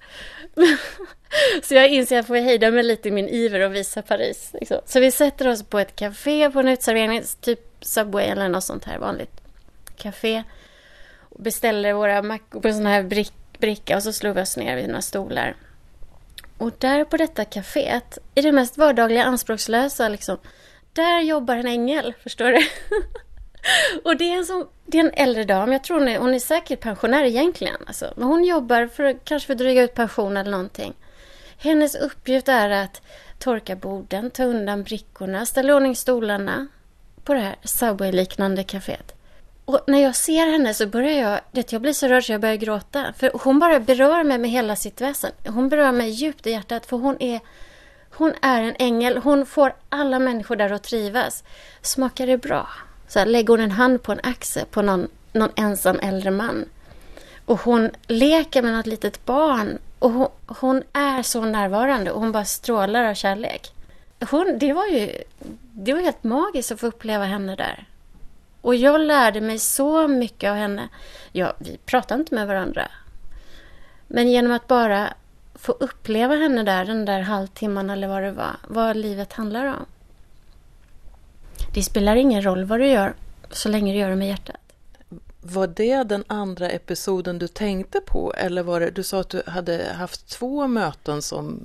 så 1.63 1.75
jag 1.75 1.89
inser 1.89 2.17
att 2.17 2.19
jag 2.19 2.27
får 2.27 2.37
hejda 2.37 2.71
mig 2.71 2.83
lite 2.83 3.09
i 3.09 3.13
min 3.13 3.29
iver 3.29 3.61
och 3.61 3.75
visa 3.75 4.03
Paris. 4.03 4.51
Liksom. 4.53 4.81
Så 4.87 5.01
vi 5.01 5.11
sätter 5.11 5.49
oss 5.49 5.63
på 5.63 5.79
ett 5.79 5.97
café 5.97 6.51
på 6.51 6.61
en 6.61 6.69
uteservering, 6.69 7.23
typ 7.41 7.74
Subway 7.85 8.27
eller 8.27 8.49
något 8.49 8.65
sånt 8.65 8.85
här 8.85 8.99
vanligt 8.99 9.41
café. 9.97 10.43
Och 11.19 11.43
beställde 11.43 11.93
våra 11.93 12.23
mackor 12.23 12.61
på 12.61 12.69
en 12.69 12.75
sån 12.75 12.87
här 12.87 13.03
brick, 13.03 13.33
bricka 13.59 13.97
och 13.97 14.03
så 14.03 14.13
slog 14.13 14.35
vi 14.35 14.43
oss 14.43 14.57
ner 14.57 14.77
vid 14.77 14.89
några 14.89 15.03
stolar. 15.03 15.57
Och 16.59 16.73
där 16.79 17.05
på 17.05 17.17
detta 17.17 17.45
kaféet, 17.45 18.19
i 18.35 18.41
det 18.41 18.53
mest 18.53 18.79
vardagliga 18.79 19.25
anspråkslösa 19.25 20.09
liksom, 20.09 20.39
där 20.93 21.21
jobbar 21.21 21.57
en 21.57 21.67
ängel, 21.67 22.15
förstår 22.23 22.53
du? 22.53 22.67
och 24.05 24.17
det 24.17 24.25
är, 24.31 24.37
en 24.37 24.47
som, 24.47 24.69
det 24.87 24.99
är 24.99 25.05
en 25.05 25.15
äldre 25.15 25.45
dam, 25.45 25.73
jag 25.73 25.85
tror 25.85 25.99
hon 25.99 26.09
är, 26.09 26.19
hon 26.19 26.35
är 26.35 26.39
säkert 26.39 26.81
pensionär 26.81 27.25
egentligen. 27.25 27.77
Alltså. 27.87 28.13
Men 28.17 28.29
hon 28.29 28.45
jobbar 28.45 28.87
för, 28.87 29.19
kanske 29.25 29.47
för 29.47 29.55
att 29.55 29.59
dryga 29.59 29.83
ut 29.83 29.95
pension 29.95 30.37
eller 30.37 30.51
någonting. 30.51 30.95
Hennes 31.59 31.95
uppgift 31.95 32.49
är 32.49 32.71
att 32.71 33.03
torka 33.39 33.77
borden, 33.77 34.31
ta 34.31 34.45
undan 34.45 34.83
brickorna, 34.83 35.47
ställa 35.47 35.75
ordning 35.75 35.97
stolarna 35.97 36.67
på 37.25 37.35
det 37.35 37.41
här 37.41 37.57
Subway-liknande 37.65 38.63
kaféet. 38.63 39.15
Och 39.65 39.81
när 39.87 40.03
jag 40.03 40.17
ser 40.17 40.47
henne 40.47 40.75
så 40.75 40.87
börjar 40.87 41.31
jag, 41.31 41.41
det, 41.53 41.73
jag 41.73 41.83
blir 41.83 41.93
så 41.93 42.09
rörd 42.09 42.25
så 42.25 42.33
jag 42.33 42.41
börjar 42.41 42.57
gråta. 42.57 43.13
För 43.17 43.31
hon 43.35 43.59
bara 43.59 43.81
berör 43.81 44.25
mig 44.25 44.39
med 44.39 44.51
hela 44.51 44.77
sitt 44.77 45.01
väsen. 45.01 45.33
Hon 45.47 45.69
berör 45.69 45.93
mig 45.93 46.11
djupt 46.11 46.47
i 46.47 46.51
hjärtat 46.51 46.87
för 46.87 46.97
hon 46.97 47.17
är 47.21 47.41
hon 48.17 48.33
är 48.43 48.63
en 48.63 48.75
ängel. 48.79 49.17
Hon 49.17 49.47
får 49.47 49.75
alla 49.89 50.19
människor 50.19 50.57
där 50.57 50.73
att 50.73 50.83
trivas. 50.83 51.45
Smakar 51.83 52.27
det 52.27 52.39
bra? 52.39 52.69
Så 53.09 53.19
här, 53.19 53.27
lägger 53.27 53.49
hon 53.49 53.61
en 53.61 53.71
hand 53.71 54.03
på 54.03 54.13
en 54.13 54.21
axel 54.23 54.67
på 54.71 54.83
någon, 54.83 55.09
någon 55.33 55.51
ensam 55.57 55.99
äldre 56.03 56.31
man. 56.31 56.65
Och 57.47 57.61
hon 57.61 57.91
leker 58.07 58.63
med 58.63 58.73
något 58.73 58.87
litet 58.87 59.25
barn. 59.25 59.79
Och 59.99 60.11
hon, 60.11 60.29
hon 60.47 60.83
är 60.93 61.23
så 61.23 61.45
närvarande 61.45 62.11
och 62.11 62.21
hon 62.21 62.33
bara 62.33 62.45
strålar 62.45 63.05
av 63.05 63.15
kärlek. 63.15 63.73
Hon, 64.31 64.59
det 64.59 64.73
var 64.73 64.87
ju 64.87 65.23
det 65.77 65.93
var 65.93 66.01
helt 66.01 66.25
magiskt 66.25 66.73
att 66.73 66.81
få 66.81 66.87
uppleva 66.87 67.25
henne 67.25 67.57
där. 67.57 67.89
Och 68.61 68.75
jag 68.75 69.01
lärde 69.01 69.41
mig 69.41 69.59
så 69.59 70.09
mycket 70.09 70.51
av 70.51 70.57
henne. 70.57 70.89
Ja, 71.33 71.55
vi 71.59 71.79
pratade 71.87 72.21
inte 72.21 72.35
med 72.35 72.47
varandra. 72.47 72.89
Men 74.07 74.29
genom 74.29 74.53
att 74.53 74.67
bara 74.67 75.15
få 75.55 75.73
uppleva 75.73 76.35
henne 76.35 76.63
där, 76.63 76.85
den 76.85 77.05
där 77.05 77.21
halvtimman 77.21 77.91
eller 77.91 78.09
vad 78.09 78.23
det 78.23 78.33
var, 78.33 78.57
vad 78.69 78.97
livet 78.97 79.33
handlar 79.33 79.67
om. 79.67 79.87
Det 81.75 81.83
spelar 81.83 82.17
ingen 82.17 82.45
roll 82.45 82.65
vad 82.65 82.81
du 82.81 82.87
gör, 82.87 83.15
så 83.51 83.69
länge 83.69 83.93
du 83.93 83.99
gör 83.99 84.11
det 84.11 84.17
med 84.17 84.29
hjärtat. 84.29 84.61
Var 85.41 85.67
det 85.67 86.03
den 86.03 86.25
andra 86.27 86.71
episoden 86.71 87.39
du 87.39 87.49
tänkte 87.49 88.01
på 88.01 88.33
eller 88.37 88.63
var 88.63 88.81
det, 88.81 88.91
du 88.91 89.03
sa 89.03 89.21
att 89.21 89.29
du 89.29 89.43
hade 89.47 89.93
haft 89.93 90.29
två 90.29 90.67
möten 90.67 91.23
som... 91.23 91.61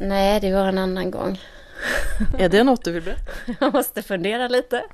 Nej, 0.00 0.40
det 0.40 0.52
var 0.52 0.66
en 0.66 0.78
annan 0.78 1.10
gång. 1.10 1.38
Är 2.38 2.48
det 2.48 2.64
något 2.64 2.84
du 2.84 2.92
vill 2.92 3.02
berätta? 3.02 3.32
Jag 3.60 3.74
måste 3.74 4.02
fundera 4.02 4.48
lite. 4.48 4.84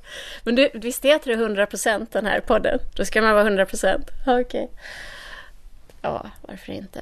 Men 0.43 0.55
du, 0.55 0.69
visst 0.73 1.05
heter 1.05 1.27
det 1.27 1.43
100 1.43 1.65
procent 1.65 2.11
den 2.11 2.25
här 2.25 2.39
podden? 2.39 2.79
Då 2.95 3.05
ska 3.05 3.21
man 3.21 3.33
vara 3.33 3.43
100 3.43 3.65
procent. 3.65 4.09
Okej. 4.21 4.41
Okay. 4.41 4.67
Ja, 6.01 6.29
varför 6.41 6.73
inte? 6.73 6.99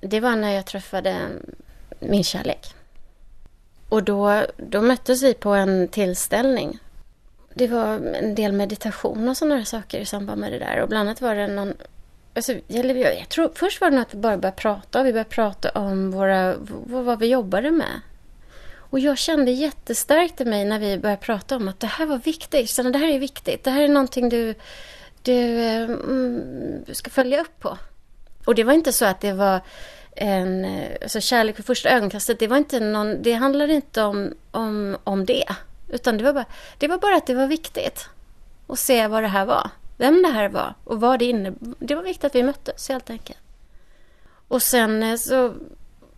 Det 0.00 0.20
var 0.20 0.36
när 0.36 0.50
jag 0.50 0.66
träffade 0.66 1.16
min 1.98 2.24
kärlek. 2.24 2.74
Och 3.88 4.02
då, 4.02 4.46
då 4.56 4.80
möttes 4.80 5.22
vi 5.22 5.34
på 5.34 5.50
en 5.50 5.88
tillställning. 5.88 6.78
Det 7.54 7.66
var 7.66 7.86
en 8.14 8.34
del 8.34 8.52
meditation 8.52 9.28
och 9.28 9.36
sådana 9.36 9.64
saker 9.64 10.00
i 10.00 10.04
samband 10.04 10.40
med 10.40 10.52
det 10.52 10.58
där. 10.58 10.80
Och 10.80 10.88
bland 10.88 11.08
annat 11.08 11.20
var 11.20 11.34
det 11.34 11.46
någon... 11.46 11.74
Alltså, 12.34 12.54
jag, 12.66 12.98
jag 12.98 13.28
tror, 13.28 13.50
först 13.54 13.80
var 13.80 13.90
det 13.90 13.96
nog 13.96 14.02
att 14.02 14.14
vi 14.14 14.18
bara 14.18 14.36
började 14.36 14.56
prata. 14.56 15.02
Vi 15.02 15.12
började 15.12 15.30
prata 15.30 15.70
om 15.70 16.10
våra, 16.10 16.54
vad 16.86 17.18
vi 17.18 17.26
jobbade 17.26 17.70
med. 17.70 18.00
Och 18.90 18.98
jag 18.98 19.18
kände 19.18 19.50
jättestarkt 19.50 20.40
i 20.40 20.44
mig 20.44 20.64
när 20.64 20.78
vi 20.78 20.98
började 20.98 21.22
prata 21.22 21.56
om 21.56 21.68
att 21.68 21.80
det 21.80 21.86
här 21.86 22.06
var 22.06 22.18
viktigt. 22.18 22.70
Så 22.70 22.82
det 22.82 22.98
här 22.98 23.08
är 23.08 23.18
viktigt. 23.18 23.64
Det 23.64 23.70
här 23.70 23.82
är 23.82 23.88
någonting 23.88 24.28
du, 24.28 24.54
du 25.22 25.34
mm, 25.34 26.84
ska 26.92 27.10
följa 27.10 27.40
upp 27.40 27.60
på. 27.60 27.78
Och 28.44 28.54
det 28.54 28.64
var 28.64 28.72
inte 28.72 28.92
så 28.92 29.04
att 29.04 29.20
det 29.20 29.32
var 29.32 29.60
en 30.16 30.66
alltså 31.02 31.20
kärlek 31.20 31.56
för 31.56 31.62
första 31.62 31.88
ögonkastet. 31.88 32.38
Det, 32.38 32.46
var 32.46 32.56
inte 32.56 32.80
någon, 32.80 33.22
det 33.22 33.32
handlade 33.32 33.72
inte 33.72 34.02
om, 34.02 34.34
om, 34.50 34.96
om 35.04 35.24
det. 35.24 35.44
Utan 35.88 36.18
det 36.18 36.24
var, 36.24 36.32
bara, 36.32 36.46
det 36.78 36.88
var 36.88 36.98
bara 36.98 37.16
att 37.16 37.26
det 37.26 37.34
var 37.34 37.46
viktigt. 37.46 38.08
Att 38.66 38.78
se 38.78 39.06
vad 39.06 39.22
det 39.22 39.28
här 39.28 39.44
var. 39.44 39.70
Vem 39.96 40.22
det 40.22 40.28
här 40.28 40.48
var 40.48 40.74
och 40.84 41.00
vad 41.00 41.18
det 41.18 41.24
innebar. 41.24 41.74
Det 41.78 41.94
var 41.94 42.02
viktigt 42.02 42.24
att 42.24 42.34
vi 42.34 42.42
möttes 42.42 42.88
helt 42.88 43.10
enkelt. 43.10 43.38
Och 44.48 44.62
sen 44.62 45.02
eh, 45.02 45.16
så 45.16 45.54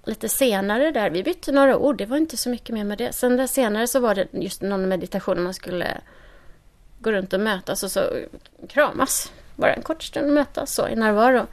lite 0.04 0.28
senare 0.28 0.90
där, 0.90 1.10
vi 1.10 1.22
bytte 1.22 1.52
några 1.52 1.78
ord, 1.78 1.96
det 1.96 2.06
var 2.06 2.16
inte 2.16 2.36
så 2.36 2.48
mycket 2.48 2.74
mer 2.74 2.84
med 2.84 2.98
det. 2.98 3.12
Sen 3.12 3.36
där 3.36 3.46
senare 3.46 3.86
så 3.86 4.00
var 4.00 4.14
det 4.14 4.26
just 4.32 4.62
någon 4.62 4.88
meditation 4.88 5.42
man 5.42 5.54
skulle 5.54 6.00
gå 6.98 7.12
runt 7.12 7.32
och 7.32 7.40
mötas 7.40 7.82
och 7.82 7.90
så 7.90 8.00
kramas. 8.68 9.32
Bara 9.56 9.74
en 9.74 9.82
kort 9.82 10.02
stund 10.02 10.32
mötas 10.32 10.74
så 10.74 10.88
i 10.88 10.96
närvaro. 10.96 11.46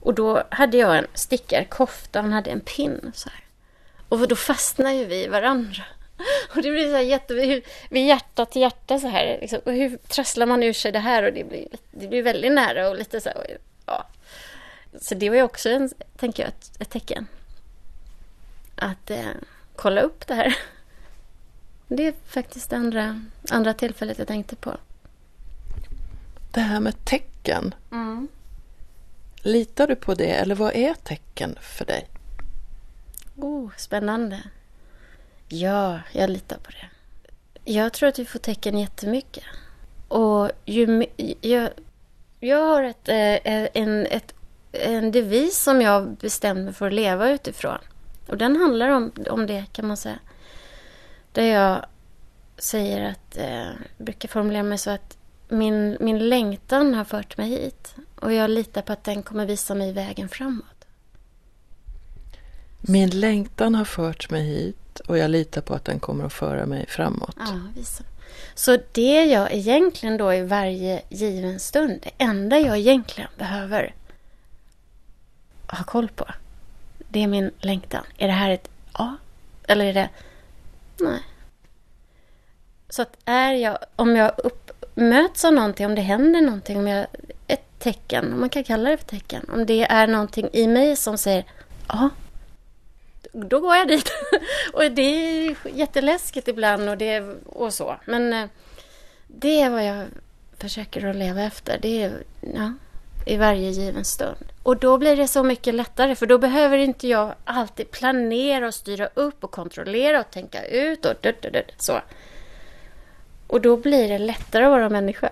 Och 0.00 0.14
då 0.14 0.42
hade 0.50 0.76
jag 0.76 0.98
en 0.98 1.06
stickarkofta, 1.14 2.18
och 2.18 2.22
han 2.22 2.32
hade 2.32 2.50
en 2.50 2.60
pin 2.60 3.12
så 3.14 3.28
här. 3.28 3.44
Och 4.08 4.28
då 4.28 4.36
fastnade 4.36 4.94
ju 4.94 5.04
vi 5.04 5.24
i 5.24 5.28
varandra. 5.28 5.82
Och 6.54 6.62
det 6.62 6.70
blir 6.70 6.90
så 6.90 6.96
här 6.96 7.02
jätte... 7.02 7.34
Vid 7.90 8.06
hjärta 8.06 8.46
till 8.46 8.62
hjärta 8.62 8.98
så 8.98 9.08
här. 9.08 9.38
Liksom. 9.40 9.60
Och 9.64 9.72
hur 9.72 9.96
trasslar 9.96 10.46
man 10.46 10.62
ur 10.62 10.72
sig 10.72 10.92
det 10.92 10.98
här? 10.98 11.22
Och 11.22 11.32
det 11.32 11.44
blir, 11.44 11.68
det 11.90 12.08
blir 12.08 12.22
väldigt 12.22 12.52
nära 12.52 12.88
och 12.90 12.96
lite 12.96 13.20
så 13.20 13.28
här, 13.28 13.58
Ja. 13.86 14.06
Så 15.00 15.14
det 15.14 15.28
var 15.28 15.36
ju 15.36 15.42
också, 15.42 15.68
en, 15.68 15.90
tänker 16.16 16.42
jag, 16.42 16.48
ett, 16.48 16.70
ett 16.80 16.90
tecken. 16.90 17.26
Att 18.82 19.10
eh, 19.10 19.26
kolla 19.76 20.00
upp 20.00 20.26
det 20.26 20.34
här. 20.34 20.56
Det 21.88 22.06
är 22.06 22.14
faktiskt 22.26 22.70
det 22.70 22.76
andra, 22.76 23.24
andra 23.50 23.74
tillfället 23.74 24.18
jag 24.18 24.28
tänkte 24.28 24.56
på. 24.56 24.76
Det 26.50 26.60
här 26.60 26.80
med 26.80 27.04
tecken. 27.04 27.74
Mm. 27.92 28.28
Litar 29.42 29.86
du 29.86 29.96
på 29.96 30.14
det 30.14 30.30
eller 30.30 30.54
vad 30.54 30.74
är 30.74 30.94
tecken 30.94 31.58
för 31.60 31.84
dig? 31.84 32.08
Oh, 33.36 33.70
spännande. 33.76 34.42
Ja, 35.48 36.00
jag 36.12 36.30
litar 36.30 36.56
på 36.56 36.70
det. 36.70 36.88
Jag 37.72 37.92
tror 37.92 38.08
att 38.08 38.18
vi 38.18 38.24
får 38.24 38.38
tecken 38.38 38.78
jättemycket. 38.78 39.44
Och 40.08 40.50
ju, 40.64 41.06
jag, 41.40 41.70
jag 42.40 42.66
har 42.66 42.82
ett, 42.82 43.08
eh, 43.08 43.82
en, 43.82 44.06
ett, 44.06 44.34
en 44.72 45.12
devis 45.12 45.62
som 45.62 45.82
jag 45.82 46.16
bestämt 46.16 46.64
mig 46.64 46.74
för 46.74 46.86
att 46.86 46.92
leva 46.92 47.30
utifrån. 47.30 47.78
Och 48.32 48.38
den 48.38 48.56
handlar 48.56 48.88
om, 48.88 49.12
om 49.30 49.46
det 49.46 49.64
kan 49.72 49.86
man 49.86 49.96
säga. 49.96 50.18
Där 51.32 51.42
jag 51.42 51.86
säger 52.58 53.10
att, 53.10 53.36
eh, 53.36 53.70
brukar 53.98 54.28
formulera 54.28 54.62
mig 54.62 54.78
så 54.78 54.90
att 54.90 55.16
min, 55.48 55.96
min 56.00 56.28
längtan 56.28 56.94
har 56.94 57.04
fört 57.04 57.36
mig 57.36 57.48
hit. 57.48 57.94
Och 58.14 58.32
jag 58.32 58.50
litar 58.50 58.82
på 58.82 58.92
att 58.92 59.04
den 59.04 59.22
kommer 59.22 59.46
visa 59.46 59.74
mig 59.74 59.92
vägen 59.92 60.28
framåt. 60.28 60.84
Min 62.80 63.10
längtan 63.10 63.74
har 63.74 63.84
fört 63.84 64.30
mig 64.30 64.42
hit 64.42 65.00
och 65.00 65.18
jag 65.18 65.30
litar 65.30 65.60
på 65.60 65.74
att 65.74 65.84
den 65.84 66.00
kommer 66.00 66.24
att 66.24 66.32
föra 66.32 66.66
mig 66.66 66.86
framåt. 66.88 67.36
Ja, 67.38 67.60
visa. 67.76 68.04
Så 68.54 68.78
det 68.92 69.24
jag 69.24 69.52
egentligen 69.52 70.16
då 70.16 70.34
i 70.34 70.42
varje 70.42 71.02
given 71.08 71.60
stund, 71.60 72.00
det 72.02 72.24
enda 72.24 72.58
jag 72.58 72.78
egentligen 72.78 73.30
behöver 73.38 73.94
ha 75.66 75.84
koll 75.84 76.08
på, 76.08 76.26
det 77.12 77.22
är 77.22 77.26
min 77.26 77.50
längtan. 77.58 78.04
Är 78.18 78.26
det 78.26 78.32
här 78.32 78.50
ett 78.50 78.68
ja? 78.98 79.16
Eller 79.68 79.84
är 79.84 79.94
det 79.94 80.08
nej? 81.00 81.22
Så 82.88 83.02
att 83.02 83.16
är 83.24 83.52
jag, 83.52 83.78
om 83.96 84.16
jag 84.16 84.32
upp, 84.38 84.70
möts 84.94 85.44
av 85.44 85.52
någonting, 85.52 85.86
om 85.86 85.94
det 85.94 86.00
händer 86.00 86.40
någonting, 86.40 86.78
om 86.78 86.88
jag, 86.88 87.06
ett 87.46 87.78
tecken, 87.78 88.32
om 88.32 88.40
man 88.40 88.48
kan 88.48 88.64
kalla 88.64 88.90
det 88.90 88.96
för 88.96 89.04
tecken, 89.04 89.50
om 89.52 89.66
det 89.66 89.82
är 89.84 90.06
någonting 90.06 90.48
i 90.52 90.66
mig 90.66 90.96
som 90.96 91.18
säger 91.18 91.44
ja, 91.88 92.08
då 93.32 93.60
går 93.60 93.76
jag 93.76 93.88
dit. 93.88 94.10
och 94.72 94.92
det 94.92 95.02
är 95.02 95.56
jätteläskigt 95.74 96.48
ibland 96.48 96.88
och, 96.88 96.98
det, 96.98 97.20
och 97.46 97.74
så. 97.74 97.96
Men 98.06 98.32
eh, 98.32 98.48
det 99.26 99.60
är 99.60 99.70
vad 99.70 99.84
jag 99.84 100.06
försöker 100.58 101.06
att 101.06 101.16
leva 101.16 101.42
efter. 101.42 101.78
Det 101.82 102.02
är 102.02 102.22
ja, 102.40 102.72
i 103.26 103.36
varje 103.36 103.70
given 103.70 104.04
stund. 104.04 104.52
Och 104.62 104.76
då 104.76 104.98
blir 104.98 105.16
det 105.16 105.28
så 105.28 105.42
mycket 105.42 105.74
lättare 105.74 106.14
för 106.14 106.26
då 106.26 106.38
behöver 106.38 106.78
inte 106.78 107.08
jag 107.08 107.34
alltid 107.44 107.90
planera 107.90 108.66
och 108.66 108.74
styra 108.74 109.08
upp 109.14 109.44
och 109.44 109.50
kontrollera 109.50 110.20
och 110.20 110.30
tänka 110.30 110.64
ut 110.64 111.06
och 111.06 111.14
dut, 111.20 111.42
dut, 111.42 111.52
dut, 111.52 111.74
så. 111.78 112.00
Och 113.46 113.60
då 113.60 113.76
blir 113.76 114.08
det 114.08 114.18
lättare 114.18 114.64
att 114.64 114.70
vara 114.70 114.88
människa. 114.88 115.30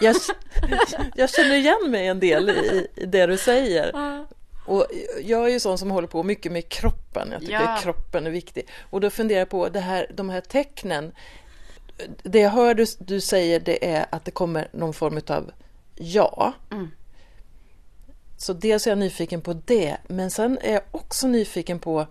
Jag, 0.00 0.16
jag 1.14 1.30
känner 1.30 1.54
igen 1.54 1.90
mig 1.90 2.06
en 2.06 2.20
del 2.20 2.50
i, 2.50 2.86
i 2.94 3.06
det 3.06 3.26
du 3.26 3.36
säger. 3.36 3.92
Och 4.66 4.86
jag 5.22 5.44
är 5.44 5.48
ju 5.48 5.60
sån 5.60 5.78
som 5.78 5.90
håller 5.90 6.08
på 6.08 6.22
mycket 6.22 6.52
med 6.52 6.68
kroppen. 6.68 7.28
Jag 7.32 7.40
tycker 7.40 7.52
ja. 7.52 7.68
att 7.68 7.82
kroppen 7.82 8.26
är 8.26 8.30
viktig. 8.30 8.68
Och 8.90 9.00
då 9.00 9.10
funderar 9.10 9.38
jag 9.38 9.48
på 9.48 9.68
det 9.68 9.80
här, 9.80 10.06
de 10.14 10.30
här 10.30 10.40
tecknen. 10.40 11.12
Det 12.22 12.40
jag 12.40 12.50
hör 12.50 12.74
du, 12.74 12.86
du 12.98 13.20
säger 13.20 13.60
det 13.60 13.90
är 13.90 14.06
att 14.10 14.24
det 14.24 14.30
kommer 14.30 14.68
någon 14.72 14.94
form 14.94 15.20
av 15.26 15.50
ja. 15.94 16.52
Mm. 16.70 16.88
Så 18.36 18.52
dels 18.52 18.86
är 18.86 18.90
jag 18.90 18.98
nyfiken 18.98 19.40
på 19.40 19.52
det, 19.52 19.96
men 20.06 20.30
sen 20.30 20.58
är 20.62 20.72
jag 20.72 20.82
också 20.90 21.28
nyfiken 21.28 21.78
på 21.78 22.06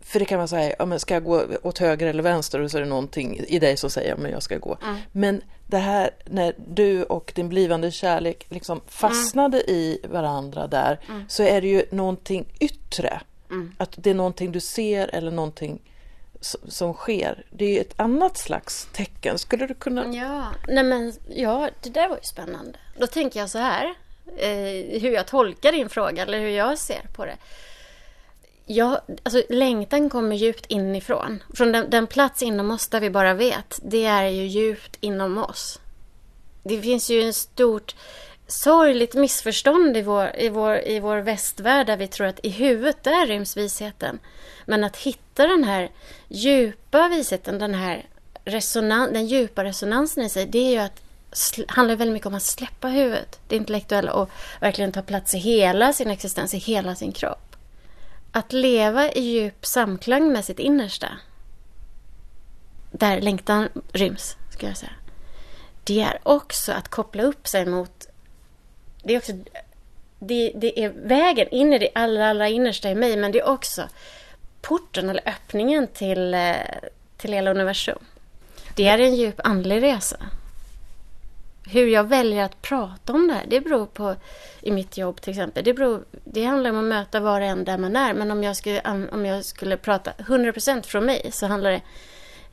för 0.00 0.18
det 0.18 0.24
kan 0.24 0.38
man 0.38 0.48
säga, 0.48 0.74
ja, 0.78 0.86
men 0.86 1.00
ska 1.00 1.14
jag 1.14 1.24
gå 1.24 1.44
åt 1.62 1.78
höger 1.78 2.06
eller 2.06 2.22
vänster 2.22 2.60
och 2.60 2.70
så 2.70 2.76
är 2.76 2.82
det 2.82 2.88
någonting 2.88 3.38
i 3.48 3.58
dig 3.58 3.76
som 3.76 3.90
säger 3.90 4.14
att 4.14 4.30
jag 4.30 4.42
ska 4.42 4.58
gå. 4.58 4.78
Mm. 4.82 4.96
Men 5.12 5.42
det 5.66 5.78
här 5.78 6.10
när 6.24 6.54
du 6.68 7.02
och 7.02 7.32
din 7.34 7.48
blivande 7.48 7.90
kärlek 7.90 8.46
liksom 8.48 8.80
fastnade 8.86 9.60
mm. 9.60 9.74
i 9.74 10.00
varandra 10.08 10.66
där 10.66 11.00
mm. 11.08 11.24
så 11.28 11.42
är 11.42 11.60
det 11.60 11.68
ju 11.68 11.84
någonting 11.90 12.46
yttre. 12.60 13.20
Mm. 13.50 13.72
Att 13.78 13.94
det 13.96 14.10
är 14.10 14.14
någonting 14.14 14.52
du 14.52 14.60
ser 14.60 15.14
eller 15.14 15.30
någonting 15.30 15.80
som 16.68 16.94
sker. 16.94 17.44
Det 17.50 17.64
är 17.64 17.72
ju 17.72 17.80
ett 17.80 18.00
annat 18.00 18.36
slags 18.36 18.88
tecken. 18.92 19.38
Skulle 19.38 19.66
du 19.66 19.74
kunna... 19.74 20.14
Ja, 20.14 20.46
nej 20.68 20.84
men, 20.84 21.12
ja 21.28 21.70
det 21.82 21.90
där 21.90 22.08
var 22.08 22.16
ju 22.16 22.22
spännande. 22.22 22.78
Då 22.98 23.06
tänker 23.06 23.40
jag 23.40 23.50
så 23.50 23.58
här, 23.58 23.94
eh, 24.36 25.00
hur 25.00 25.10
jag 25.10 25.26
tolkar 25.26 25.72
din 25.72 25.88
fråga 25.88 26.22
eller 26.22 26.40
hur 26.40 26.48
jag 26.48 26.78
ser 26.78 27.08
på 27.16 27.24
det. 27.24 27.36
Ja, 28.66 29.00
alltså 29.22 29.42
längtan 29.48 30.10
kommer 30.10 30.36
djupt 30.36 30.66
inifrån. 30.68 31.42
Från 31.54 31.72
den, 31.72 31.90
den, 31.90 32.06
plats 32.06 32.42
inom 32.42 32.70
oss 32.70 32.88
där 32.88 33.00
vi 33.00 33.10
bara 33.10 33.34
vet, 33.34 33.80
det 33.82 34.04
är 34.04 34.28
ju 34.28 34.46
djupt 34.46 34.96
inom 35.00 35.38
oss. 35.38 35.80
Det 36.62 36.80
finns 36.80 37.10
ju 37.10 37.22
en 37.22 37.34
stort 37.34 37.94
sorgligt 38.46 39.14
missförstånd 39.14 39.96
i 39.96 40.02
vår, 40.02 40.36
i, 40.36 40.48
vår, 40.48 40.88
i 40.88 41.00
vår 41.00 41.18
västvärld 41.18 41.86
där 41.86 41.96
vi 41.96 42.08
tror 42.08 42.26
att 42.26 42.40
i 42.42 42.48
huvudet 42.48 43.02
där 43.02 43.26
ryms 43.26 43.56
visheten. 43.56 44.18
Men 44.64 44.84
att 44.84 44.96
hitta 44.96 45.46
den 45.46 45.64
här 45.64 45.90
djupa 46.28 47.08
visheten, 47.08 47.58
den 47.58 47.74
här 47.74 48.06
resonan, 48.44 49.12
den 49.12 49.26
djupa 49.26 49.64
resonansen 49.64 50.24
i 50.24 50.28
sig, 50.28 50.46
det 50.46 50.58
är 50.58 50.70
ju 50.70 50.78
att 50.78 51.02
handlar 51.68 51.96
väldigt 51.96 52.12
mycket 52.12 52.26
om 52.26 52.34
att 52.34 52.42
släppa 52.42 52.88
huvudet, 52.88 53.40
det 53.48 53.56
intellektuella 53.56 54.12
och 54.12 54.30
verkligen 54.60 54.92
ta 54.92 55.02
plats 55.02 55.34
i 55.34 55.38
hela 55.38 55.92
sin 55.92 56.10
existens, 56.10 56.54
i 56.54 56.58
hela 56.58 56.94
sin 56.94 57.12
kropp. 57.12 57.56
Att 58.32 58.52
leva 58.52 59.12
i 59.12 59.20
djup 59.20 59.66
samklang 59.66 60.32
med 60.32 60.44
sitt 60.44 60.58
innersta, 60.58 61.08
där 62.90 63.20
längtan 63.20 63.68
ryms, 63.92 64.36
ska 64.52 64.66
jag 64.66 64.76
säga. 64.76 64.92
Det 65.84 66.00
är 66.00 66.18
också 66.22 66.72
att 66.72 66.88
koppla 66.88 67.22
upp 67.22 67.48
sig 67.48 67.66
mot 67.66 67.95
det 69.06 69.14
är 69.14 69.18
också 69.18 69.32
det, 70.18 70.52
det 70.54 70.84
är 70.84 70.88
vägen 70.88 71.48
in 71.48 71.72
i 71.72 71.78
det 71.78 71.90
allra, 71.94 72.28
allra 72.28 72.48
innersta 72.48 72.90
i 72.90 72.94
mig, 72.94 73.16
men 73.16 73.32
det 73.32 73.40
är 73.40 73.48
också 73.48 73.88
porten 74.60 75.10
eller 75.10 75.28
öppningen 75.28 75.86
till, 75.86 76.34
eh, 76.34 76.54
till 77.16 77.32
hela 77.32 77.50
universum. 77.50 77.98
Det 78.76 78.86
är 78.88 78.98
en 78.98 79.14
djup 79.14 79.40
andlig 79.44 79.82
resa. 79.82 80.16
Hur 81.68 81.86
jag 81.86 82.04
väljer 82.04 82.44
att 82.44 82.62
prata 82.62 83.12
om 83.12 83.28
det 83.28 83.34
här, 83.34 83.44
det 83.46 83.60
beror 83.60 83.86
på 83.86 84.16
i 84.60 84.70
mitt 84.70 84.98
jobb 84.98 85.20
till 85.20 85.30
exempel. 85.30 85.64
Det, 85.64 85.74
beror, 85.74 86.04
det 86.24 86.44
handlar 86.44 86.70
om 86.70 86.78
att 86.78 86.84
möta 86.84 87.20
var 87.20 87.40
och 87.40 87.46
en 87.46 87.64
där 87.64 87.78
man 87.78 87.96
är. 87.96 88.14
Men 88.14 88.30
om 88.30 88.42
jag 88.42 88.56
skulle, 88.56 89.08
om 89.12 89.26
jag 89.26 89.44
skulle 89.44 89.76
prata 89.76 90.12
100% 90.18 90.82
från 90.82 91.06
mig 91.06 91.30
så 91.32 91.46
handlar 91.46 91.70
det, 91.70 91.80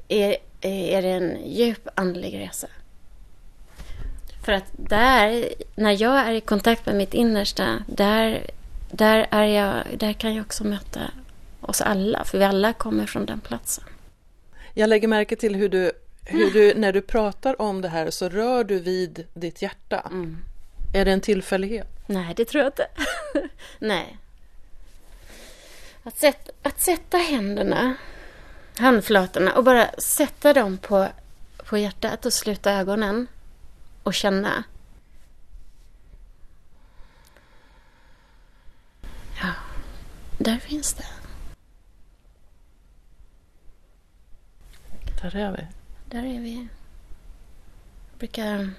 är, 0.08 0.38
är 0.62 1.02
det 1.02 1.10
en 1.10 1.38
djup 1.46 1.88
andlig 1.96 2.40
resa. 2.40 2.68
För 4.44 4.52
att 4.52 4.72
där, 4.72 5.50
när 5.76 6.02
jag 6.02 6.20
är 6.20 6.32
i 6.32 6.42
kontakt 6.42 6.86
med 6.86 6.96
mitt 6.96 7.14
innersta, 7.14 7.84
där, 7.88 8.50
där, 8.92 9.28
är 9.32 9.44
jag, 9.44 10.00
där 10.00 10.14
kan 10.14 10.36
jag 10.36 10.46
också 10.46 10.64
möta 10.64 11.00
oss 11.62 11.82
alla. 11.82 12.24
För 12.24 12.38
vi 12.38 12.44
alla 12.44 12.74
kommer 12.74 13.06
från 13.06 13.26
den 13.26 13.40
platsen. 13.40 13.84
Jag 14.74 14.90
lägger 14.90 15.08
märke 15.08 15.36
till 15.36 15.56
hur 15.56 15.70
du, 15.70 15.92
hur 16.26 16.52
du 16.52 16.74
när 16.76 16.94
du 16.94 17.02
pratar 17.02 17.62
om 17.62 17.82
det 17.82 17.90
här 17.90 18.10
så 18.10 18.30
rör 18.30 18.64
du 18.64 18.80
vid 18.80 19.28
ditt 19.34 19.62
hjärta. 19.62 20.10
Mm. 20.12 20.38
Är 20.94 21.06
det 21.06 21.12
en 21.12 21.22
tillfällighet? 21.22 21.88
Nej, 22.08 22.34
det 22.36 22.46
tror 22.46 22.64
jag 22.64 22.68
inte. 22.68 22.88
Nej. 23.80 24.18
Att 26.04 26.18
sätta, 26.18 26.52
att 26.62 26.80
sätta 26.80 27.18
händerna, 27.18 27.96
handflatorna 28.78 29.54
och 29.54 29.64
bara 29.64 29.88
sätta 29.98 30.54
dem 30.54 30.78
på, 30.78 31.08
på 31.66 31.78
hjärtat 31.78 32.26
och 32.26 32.34
sluta 32.34 32.74
ögonen 32.74 33.28
och 34.04 34.14
känna. 34.14 34.64
Ja, 39.42 39.54
där 40.38 40.58
finns 40.58 40.94
det. 40.94 41.06
Där 45.22 45.36
är 45.36 45.52
vi. 45.52 45.68
Där 46.10 46.24
är 46.24 46.40
vi. 46.40 46.56
Jag 48.12 48.20
brukar... 48.20 48.70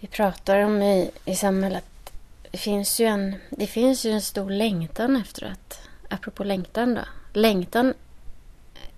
Vi 0.00 0.06
pratar 0.06 0.60
om 0.60 0.82
i, 0.82 1.10
i 1.24 1.36
samhället 1.36 1.84
det 2.54 2.58
finns, 2.58 3.00
ju 3.00 3.06
en, 3.06 3.34
det 3.50 3.66
finns 3.66 4.06
ju 4.06 4.10
en 4.10 4.22
stor 4.22 4.50
längtan 4.50 5.16
efter 5.16 5.46
att, 5.46 5.88
apropå 6.08 6.44
längtan 6.44 6.94
då, 6.94 7.00
längtan 7.32 7.94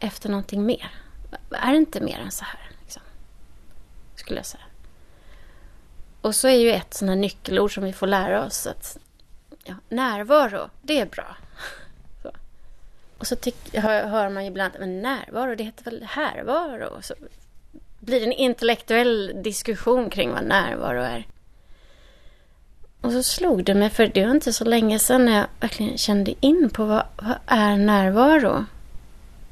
efter 0.01 0.29
någonting 0.29 0.67
mer. 0.67 0.91
Är 1.51 1.73
det 1.73 1.77
inte 1.77 2.01
mer 2.01 2.19
än 2.19 2.31
så 2.31 2.45
här? 2.45 2.66
Skulle 4.27 4.39
jag 4.39 4.47
säga. 4.47 4.65
Och 6.21 6.35
så 6.35 6.49
är 6.49 6.59
ju 6.59 6.71
ett 6.71 6.95
sådant 6.95 7.11
här 7.11 7.17
nyckelord 7.17 7.75
som 7.75 7.85
vi 7.85 7.93
får 7.93 8.07
lära 8.07 8.45
oss 8.45 8.67
att 8.67 8.99
ja, 9.65 9.75
närvaro, 9.89 10.71
det 10.83 11.01
är 11.01 11.07
bra. 11.07 11.37
Så. 12.23 12.31
Och 13.19 13.27
så 13.27 13.37
tyck, 13.37 13.75
hör, 13.75 14.07
hör 14.07 14.29
man 14.29 14.45
ibland 14.45 14.73
men 14.79 15.03
närvaro, 15.03 15.55
det 15.55 15.65
heter 15.65 15.85
väl 15.85 16.07
härvaro? 16.11 17.03
Så 17.03 17.15
blir 18.01 18.21
det 18.21 18.27
en 18.27 18.33
intellektuell 18.33 19.43
diskussion 19.43 20.11
kring 20.11 20.33
vad 20.33 20.45
närvaro 20.45 21.01
är. 21.01 21.27
Och 23.01 23.13
så 23.13 23.23
slog 23.23 23.65
det 23.65 23.75
mig, 23.75 23.91
för 23.91 24.07
det 24.07 24.25
var 24.27 24.31
inte 24.35 24.53
så 24.53 24.65
länge 24.65 24.99
sedan 24.99 25.25
när 25.25 25.37
jag 25.37 25.47
verkligen 25.61 25.99
kände 25.99 26.35
in 26.41 26.71
på 26.71 26.85
vad, 26.85 27.05
vad 27.17 27.39
är 27.47 27.77
närvaro? 27.77 28.65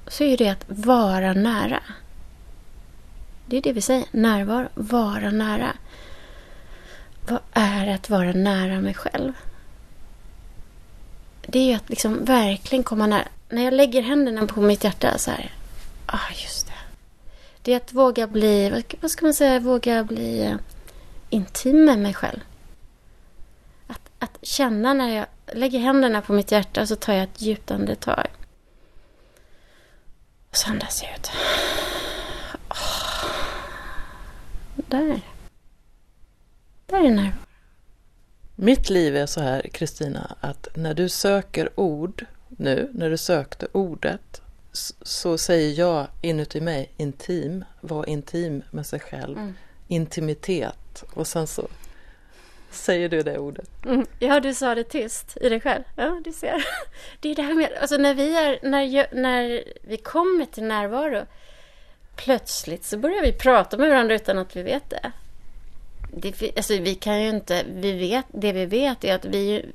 Så 0.07 0.25
är 0.25 0.37
det 0.37 0.49
att 0.49 0.65
vara 0.69 1.33
nära. 1.33 1.83
Det 3.47 3.57
är 3.57 3.63
det 3.63 3.73
vi 3.73 3.81
säger. 3.81 4.05
Närvaro. 4.11 4.69
Vara 4.75 5.31
nära. 5.31 5.77
Vad 7.29 7.41
är 7.53 7.95
att 7.95 8.11
vara 8.11 8.33
nära 8.33 8.81
mig 8.81 8.95
själv? 8.95 9.33
Det 11.47 11.59
är 11.59 11.67
ju 11.67 11.75
att 11.75 11.91
liksom 11.91 12.25
verkligen 12.25 12.85
komma 12.85 13.07
nära. 13.07 13.29
När 13.49 13.65
jag 13.65 13.75
lägger 13.75 14.03
händerna 14.03 14.47
på 14.47 14.61
mitt 14.61 14.85
hjärta 14.85 15.19
så 15.19 15.31
här. 15.31 15.53
Ah, 16.07 16.33
just 16.43 16.67
det. 16.67 16.73
Det 17.63 17.73
är 17.73 17.77
att 17.77 17.93
våga 17.93 18.27
bli, 18.27 18.83
vad 19.01 19.11
ska 19.11 19.27
man 19.27 19.35
säga, 19.35 19.61
våga 19.61 20.05
bli 20.05 20.47
eh, 20.47 20.57
intim 21.31 21.85
med 21.85 21.99
mig 21.99 22.15
själv. 22.15 22.41
Att, 23.87 24.11
att 24.19 24.39
känna 24.43 24.95
när 24.95 25.17
jag 25.17 25.27
lägger 25.53 25.79
händerna 25.79 26.23
på 26.23 26.33
mitt 26.33 26.53
hjärta 26.53 26.87
så 26.87 26.97
tar 26.97 27.13
jag 27.13 27.23
ett 27.23 27.43
djupt 27.43 27.71
andetag. 27.71 28.27
Och 30.51 30.57
så 30.57 30.71
andas 30.71 31.03
jag 31.03 31.17
ut. 31.17 31.31
Där. 34.95 35.21
Där 36.87 37.05
är 37.05 37.11
närvaro. 37.11 37.33
Mitt 38.57 38.91
liv 38.91 39.17
är 39.17 39.27
så 39.27 39.41
här, 39.41 39.63
Kristina, 39.73 40.37
att 40.41 40.69
när 40.77 40.95
du 40.95 41.09
söker 41.09 41.81
ord 41.81 42.27
nu, 42.49 42.91
när 42.95 43.11
du 43.11 43.17
sökte 43.17 43.67
ordet, 43.73 44.43
så 45.03 45.39
säger 45.39 45.79
jag 45.79 46.07
inuti 46.23 46.61
mig 46.61 46.91
intim, 46.97 47.65
var 47.81 48.09
intim 48.09 48.63
med 48.71 48.87
sig 48.87 49.01
själv, 49.01 49.39
mm. 49.39 49.55
intimitet 49.89 51.05
och 51.15 51.27
sen 51.27 51.47
så 51.47 51.69
säger 52.71 53.09
du 53.09 53.23
det 53.23 53.39
ordet. 53.39 53.69
Mm. 53.85 54.07
Ja, 54.19 54.41
du 54.41 54.55
sa 54.55 54.75
det 54.75 54.85
tyst 54.85 55.37
i 55.41 55.49
dig 55.49 55.61
själv. 55.61 55.83
Ja, 55.97 56.21
du 56.25 56.33
ser. 56.33 56.65
Det 57.21 57.31
är 57.31 57.35
det 57.35 57.43
här 57.43 57.55
med, 57.55 57.73
alltså 57.81 57.97
när 57.97 58.15
vi, 58.15 58.37
är, 58.37 58.59
när, 58.63 59.15
när 59.15 59.65
vi 59.83 59.97
kommer 59.97 60.45
till 60.45 60.65
närvaro 60.65 61.27
plötsligt 62.17 62.85
så 62.85 62.99
börjar 62.99 63.23
vi 63.23 63.33
prata 63.33 63.77
med 63.77 63.89
varandra 63.91 64.15
utan 64.15 64.39
att 64.39 64.57
vi 64.57 64.63
vet 64.63 64.91
det. 64.91 65.13
det 66.11 66.57
alltså 66.57 66.75
vi 66.75 66.95
kan 66.95 67.23
ju 67.23 67.29
inte, 67.29 67.65
vi 67.69 67.93
vet, 67.93 68.27
det 68.29 68.53
vi 68.53 68.67
vet 68.67 69.05
är 69.05 69.15
att 69.15 69.25
vi, 69.25 69.67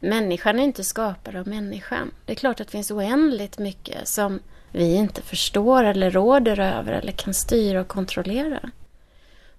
människan 0.00 0.58
är 0.58 0.62
inte 0.62 0.84
skapad 0.84 1.36
av 1.36 1.48
människan. 1.48 2.10
Det 2.26 2.32
är 2.32 2.36
klart 2.36 2.60
att 2.60 2.66
det 2.66 2.72
finns 2.72 2.90
oändligt 2.90 3.58
mycket 3.58 4.08
som 4.08 4.40
vi 4.70 4.94
inte 4.94 5.22
förstår 5.22 5.84
eller 5.84 6.10
råder 6.10 6.60
över 6.60 6.92
eller 6.92 7.12
kan 7.12 7.34
styra 7.34 7.80
och 7.80 7.88
kontrollera. 7.88 8.70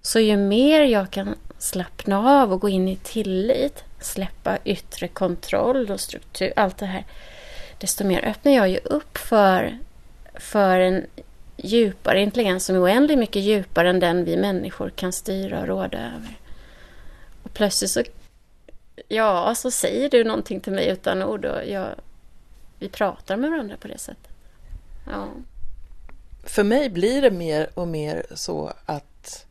Så 0.02 0.20
ju 0.20 0.36
mer 0.36 0.80
jag 0.82 1.10
kan 1.10 1.34
slappna 1.58 2.42
av 2.42 2.52
och 2.52 2.60
gå 2.60 2.68
in 2.68 2.88
i 2.88 2.96
tillit, 2.96 3.84
släppa 4.00 4.58
yttre 4.64 5.08
kontroll 5.08 5.90
och 5.90 6.00
struktur, 6.00 6.52
allt 6.56 6.78
det 6.78 6.86
här, 6.86 7.04
desto 7.78 8.04
mer 8.04 8.24
öppnar 8.24 8.52
jag 8.52 8.68
ju 8.68 8.78
upp 8.78 9.18
för, 9.18 9.78
för 10.34 10.80
en 10.80 11.06
djupare 11.64 12.22
intelligens 12.22 12.64
som 12.64 12.76
är 12.76 12.82
oändligt 12.82 13.18
mycket 13.18 13.42
djupare 13.42 13.90
än 13.90 14.00
den 14.00 14.24
vi 14.24 14.36
människor 14.36 14.90
kan 14.90 15.12
styra 15.12 15.60
och 15.60 15.66
råda 15.66 15.98
över. 15.98 16.38
Och 17.42 17.52
plötsligt 17.54 17.90
så, 17.90 18.02
ja, 19.08 19.54
så 19.54 19.70
säger 19.70 20.10
du 20.10 20.24
någonting 20.24 20.60
till 20.60 20.72
mig 20.72 20.88
utan 20.88 21.22
ord 21.22 21.44
och 21.44 21.66
jag, 21.66 21.88
vi 22.78 22.88
pratar 22.88 23.36
med 23.36 23.50
varandra 23.50 23.76
på 23.76 23.88
det 23.88 23.98
sättet. 23.98 24.32
Ja. 25.06 25.28
För 26.44 26.64
mig 26.64 26.90
blir 26.90 27.22
det 27.22 27.30
mer 27.30 27.70
och 27.74 27.88
mer 27.88 28.26
så 28.34 28.72
att 28.86 29.46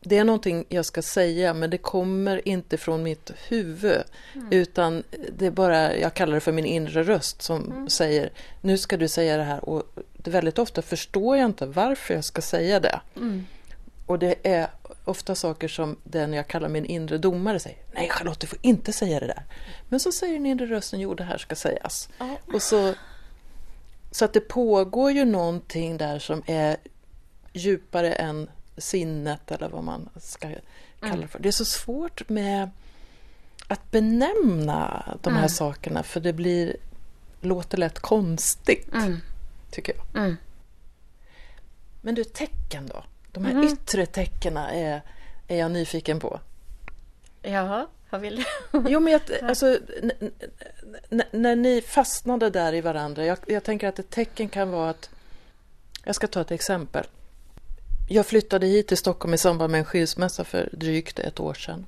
det 0.00 0.18
är 0.18 0.24
någonting 0.24 0.64
jag 0.68 0.84
ska 0.84 1.02
säga 1.02 1.54
men 1.54 1.70
det 1.70 1.78
kommer 1.78 2.48
inte 2.48 2.76
från 2.76 3.02
mitt 3.02 3.32
huvud 3.48 4.02
mm. 4.34 4.48
utan 4.50 5.02
det 5.32 5.46
är 5.46 5.50
bara, 5.50 5.96
jag 5.96 6.14
kallar 6.14 6.34
det 6.34 6.40
för 6.40 6.52
min 6.52 6.64
inre 6.64 7.02
röst 7.02 7.42
som 7.42 7.64
mm. 7.64 7.88
säger 7.88 8.30
nu 8.60 8.78
ska 8.78 8.96
du 8.96 9.08
säga 9.08 9.36
det 9.36 9.42
här 9.42 9.64
och 9.64 9.82
väldigt 10.28 10.58
ofta 10.58 10.82
förstår 10.82 11.36
jag 11.36 11.46
inte 11.46 11.66
varför 11.66 12.14
jag 12.14 12.24
ska 12.24 12.42
säga 12.42 12.80
det. 12.80 13.00
Mm. 13.16 13.46
Och 14.06 14.18
det 14.18 14.34
är 14.42 14.68
ofta 15.04 15.34
saker 15.34 15.68
som 15.68 15.96
den 16.04 16.32
jag 16.32 16.48
kallar 16.48 16.68
min 16.68 16.84
inre 16.84 17.18
domare 17.18 17.58
säger. 17.58 17.78
Nej 17.94 18.08
Charlotte, 18.08 18.40
du 18.40 18.46
får 18.46 18.58
inte 18.62 18.92
säga 18.92 19.20
det 19.20 19.26
där. 19.26 19.44
Men 19.88 20.00
så 20.00 20.12
säger 20.12 20.32
den 20.32 20.46
inre 20.46 20.66
rösten, 20.66 21.00
jo 21.00 21.14
det 21.14 21.24
här 21.24 21.38
ska 21.38 21.54
sägas. 21.54 22.08
Oh. 22.20 22.54
Och 22.54 22.62
så, 22.62 22.94
så 24.10 24.24
att 24.24 24.32
det 24.32 24.40
pågår 24.40 25.10
ju 25.10 25.24
någonting 25.24 25.96
där 25.96 26.18
som 26.18 26.42
är 26.46 26.76
djupare 27.52 28.12
än 28.12 28.50
sinnet 28.76 29.50
eller 29.50 29.68
vad 29.68 29.84
man 29.84 30.08
ska 30.20 30.48
kalla 31.00 31.20
det 31.20 31.28
för. 31.28 31.38
Det 31.38 31.48
är 31.48 31.52
så 31.52 31.64
svårt 31.64 32.28
med 32.28 32.70
att 33.66 33.90
benämna 33.90 35.04
de 35.22 35.30
här 35.30 35.38
mm. 35.38 35.48
sakerna 35.48 36.02
för 36.02 36.20
det 36.20 36.32
blir, 36.32 36.76
låter 37.40 37.78
lätt 37.78 37.98
konstigt. 37.98 38.94
Mm 38.94 39.20
tycker 39.70 39.94
jag. 39.96 40.22
Mm. 40.22 40.36
Men 42.00 42.14
du, 42.14 42.24
tecken 42.24 42.86
då? 42.86 43.04
De 43.32 43.44
här 43.44 43.52
mm. 43.52 43.64
yttre 43.64 44.06
tecknen 44.06 44.56
är, 44.56 45.02
är 45.48 45.56
jag 45.56 45.70
nyfiken 45.70 46.20
på. 46.20 46.40
Jaha, 47.42 47.86
vad 48.10 48.20
vill 48.20 48.36
du? 48.36 48.44
jo, 48.88 49.00
men 49.00 49.12
jag, 49.12 49.20
alltså, 49.42 49.78
när 51.30 51.56
ni 51.56 51.80
fastnade 51.80 52.50
där 52.50 52.72
i 52.72 52.80
varandra, 52.80 53.24
jag, 53.24 53.38
jag 53.46 53.64
tänker 53.64 53.88
att 53.88 53.98
ett 53.98 54.10
tecken 54.10 54.48
kan 54.48 54.70
vara 54.70 54.90
att, 54.90 55.10
jag 56.04 56.14
ska 56.14 56.26
ta 56.26 56.40
ett 56.40 56.50
exempel. 56.50 57.06
Jag 58.08 58.26
flyttade 58.26 58.66
hit 58.66 58.88
till 58.88 58.96
Stockholm 58.96 59.34
i 59.34 59.38
samband 59.38 59.70
med 59.70 59.78
en 59.78 59.84
skilsmässa 59.84 60.44
för 60.44 60.68
drygt 60.72 61.18
ett 61.18 61.40
år 61.40 61.54
sedan. 61.54 61.86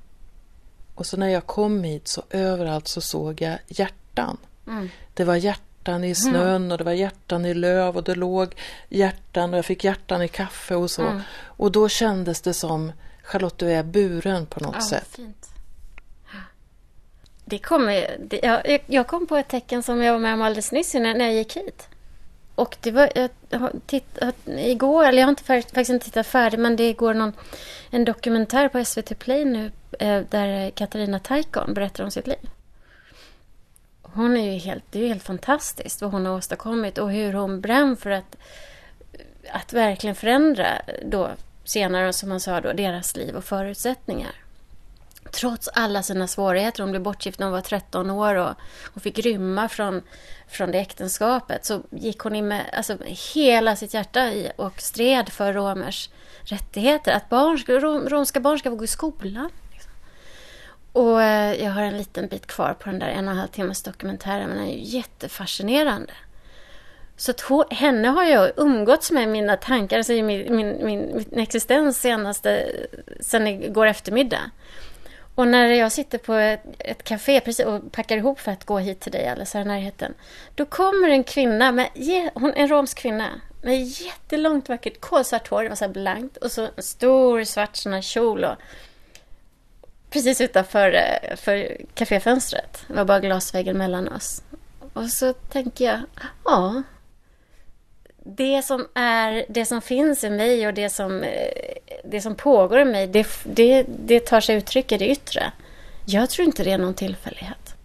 Och 0.95 1.05
så 1.05 1.17
när 1.17 1.27
jag 1.27 1.45
kom 1.45 1.83
hit 1.83 2.07
så 2.07 2.23
överallt 2.29 2.87
så 2.87 3.01
såg 3.01 3.41
jag 3.41 3.57
hjärtan. 3.67 4.37
Mm. 4.67 4.89
Det 5.13 5.23
var 5.23 5.35
hjärtan 5.35 5.72
hjärtan 5.83 6.03
i 6.03 6.15
snön 6.15 6.71
och 6.71 6.77
det 6.77 6.83
var 6.83 6.91
hjärtan 6.91 7.45
i 7.45 7.53
löv 7.53 7.97
och 7.97 8.03
det 8.03 8.15
låg 8.15 8.55
hjärtan 8.89 9.53
och 9.53 9.57
jag 9.57 9.65
fick 9.65 9.83
hjärtan 9.83 10.21
i 10.21 10.27
kaffe 10.27 10.75
och 10.75 10.91
så. 10.91 11.01
Mm. 11.01 11.21
Och 11.57 11.71
då 11.71 11.89
kändes 11.89 12.41
det 12.41 12.53
som 12.53 12.91
Charlotte, 13.23 13.57
du 13.57 13.71
är 13.71 13.83
buren 13.83 14.45
på 14.45 14.59
något 14.59 14.75
Ja, 14.75 14.81
sätt. 14.81 15.07
fint. 15.15 15.49
Det 17.45 17.59
kommer, 17.59 18.17
det, 18.19 18.39
jag, 18.43 18.83
jag 18.87 19.07
kom 19.07 19.27
på 19.27 19.37
ett 19.37 19.47
tecken 19.47 19.83
som 19.83 20.01
jag 20.03 20.13
var 20.13 20.19
med 20.19 20.33
om 20.33 20.41
alldeles 20.41 20.71
nyss 20.71 20.93
när, 20.93 21.15
när 21.15 21.25
jag 21.25 21.33
gick 21.33 21.57
hit. 21.57 21.87
Och 22.55 22.77
det 22.81 22.91
var, 22.91 23.09
jag 23.49 23.59
har 23.59 23.71
tittat, 23.85 24.35
igår, 24.45 25.05
eller 25.05 25.19
jag 25.19 25.25
har 25.27 25.29
inte 25.31 25.43
faktiskt 25.43 25.89
inte 25.89 26.05
tittat 26.05 26.27
färdigt, 26.27 26.59
men 26.59 26.75
det 26.75 26.93
går 26.93 27.13
någon, 27.13 27.33
en 27.89 28.05
dokumentär 28.05 28.69
på 28.69 28.85
SVT 28.85 29.19
Play 29.19 29.45
nu 29.45 29.71
eh, 29.99 30.21
där 30.29 30.69
Katarina 30.69 31.19
Taikon 31.19 31.73
berättar 31.73 32.03
om 32.03 32.11
sitt 32.11 32.27
liv. 32.27 32.49
Hon 34.13 34.37
är 34.37 34.51
ju 34.51 34.59
helt, 34.59 34.83
det 34.91 34.99
är 34.99 35.03
ju 35.03 35.07
helt 35.07 35.23
fantastiskt 35.23 36.01
vad 36.01 36.11
hon 36.11 36.25
har 36.25 36.33
åstadkommit 36.33 36.97
och 36.97 37.11
hur 37.11 37.33
hon 37.33 37.61
brann 37.61 37.97
för 37.97 38.09
att, 38.09 38.37
att 39.51 39.73
verkligen 39.73 40.15
förändra 40.15 40.81
då 41.05 41.29
senare, 41.63 42.13
som 42.13 42.29
man 42.29 42.39
sa 42.39 42.61
då, 42.61 42.73
deras 42.73 43.15
liv 43.15 43.35
och 43.35 43.43
förutsättningar. 43.43 44.31
Trots 45.31 45.67
alla 45.67 46.03
sina 46.03 46.27
svårigheter, 46.27 46.83
hon 46.83 46.91
blev 46.91 47.03
bortgift 47.03 47.39
när 47.39 47.47
hon 47.47 47.53
var 47.53 47.61
13 47.61 48.09
år 48.09 48.35
och 48.35 48.53
hon 48.93 49.01
fick 49.01 49.19
rymma 49.19 49.69
från, 49.69 50.01
från 50.47 50.71
det 50.71 50.79
äktenskapet, 50.79 51.65
så 51.65 51.81
gick 51.89 52.19
hon 52.19 52.35
in 52.35 52.47
med 52.47 52.65
alltså, 52.73 52.97
hela 53.33 53.75
sitt 53.75 53.93
hjärta 53.93 54.33
i 54.33 54.51
och 54.55 54.81
stred 54.81 55.29
för 55.29 55.53
romers 55.53 56.09
rättigheter. 56.43 57.11
Att 57.11 57.29
barn, 57.29 58.09
romska 58.09 58.39
barn 58.39 58.59
ska 58.59 58.69
få 58.69 58.75
gå 58.75 58.83
i 58.83 58.87
skolan. 58.87 59.49
Och 60.93 61.21
eh, 61.21 61.63
jag 61.63 61.71
har 61.71 61.81
en 61.81 61.97
liten 61.97 62.27
bit 62.27 62.47
kvar 62.47 62.73
på 62.73 62.89
den 62.89 62.99
där 62.99 63.07
en 63.07 63.27
och 63.27 63.31
en 63.31 63.37
halv 63.37 63.47
timmes 63.47 63.83
dokumentären, 63.83 64.49
men 64.49 64.57
den 64.57 64.67
är 64.67 64.71
ju 64.71 64.83
jättefascinerande. 64.83 66.13
Så 67.17 67.31
att 67.31 67.41
hon, 67.41 67.63
henne 67.69 68.07
har 68.07 68.23
jag 68.23 68.51
umgåtts 68.57 69.11
med 69.11 69.23
i 69.23 69.27
mina 69.27 69.57
tankar, 69.57 69.97
alltså 69.97 70.13
i 70.13 70.23
min, 70.23 70.55
min, 70.55 70.85
min, 70.85 71.25
min 71.29 71.39
existens 71.39 72.01
senaste, 72.01 72.71
sen 73.19 73.47
igår 73.47 73.85
eftermiddag. 73.87 74.51
Och 75.35 75.47
när 75.47 75.65
jag 75.65 75.91
sitter 75.91 76.17
på 76.17 76.33
ett, 76.33 76.63
ett 76.79 77.03
café 77.03 77.39
precis, 77.39 77.65
och 77.65 77.91
packar 77.91 78.17
ihop 78.17 78.39
för 78.39 78.51
att 78.51 78.65
gå 78.65 78.79
hit 78.79 78.99
till 78.99 79.11
dig 79.11 79.27
alldeles 79.27 79.53
här 79.53 79.61
i 79.61 79.65
närheten. 79.65 80.13
Då 80.55 80.65
kommer 80.65 81.09
en 81.09 81.23
kvinna, 81.23 81.71
med, 81.71 81.89
hon, 82.33 82.53
en 82.53 82.67
romsk 82.67 82.97
kvinna, 82.97 83.29
med 83.61 83.83
jättelångt 83.83 84.69
vackert 84.69 85.01
kolsvart 85.01 85.47
hår, 85.47 85.63
det 85.63 85.69
var 85.69 85.75
så 85.75 85.85
här 85.85 85.91
blankt. 85.91 86.37
Och 86.37 86.51
så 86.51 86.67
en 86.75 86.83
stor 86.83 87.43
svart 87.43 87.75
sån 87.75 87.93
här 87.93 88.01
kjol. 88.01 88.43
Och, 88.43 88.55
precis 90.13 90.41
utanför 90.41 90.93
eh, 90.93 91.35
för 91.35 91.77
kaféfönstret. 91.93 92.85
Det 92.87 92.93
var 92.93 93.05
bara 93.05 93.19
glasväggen 93.19 93.77
mellan 93.77 94.07
oss. 94.07 94.41
Och 94.93 95.09
så 95.09 95.33
tänker 95.33 95.85
jag, 95.85 95.99
ja. 96.45 96.83
Det 98.25 98.61
som, 98.65 98.87
är, 98.93 99.45
det 99.49 99.65
som 99.65 99.81
finns 99.81 100.23
i 100.23 100.29
mig 100.29 100.67
och 100.67 100.73
det 100.73 100.89
som, 100.89 101.23
eh, 101.23 101.73
det 102.05 102.21
som 102.21 102.35
pågår 102.35 102.79
i 102.79 102.85
mig, 102.85 103.07
det, 103.07 103.27
det, 103.43 103.85
det 103.87 104.19
tar 104.19 104.41
sig 104.41 104.55
uttryck 104.55 104.91
i 104.91 104.97
det 104.97 105.07
yttre. 105.09 105.51
Jag 106.05 106.29
tror 106.29 106.45
inte 106.47 106.63
det 106.63 106.71
är 106.71 106.77
någon 106.77 106.93
tillfällighet. 106.93 107.75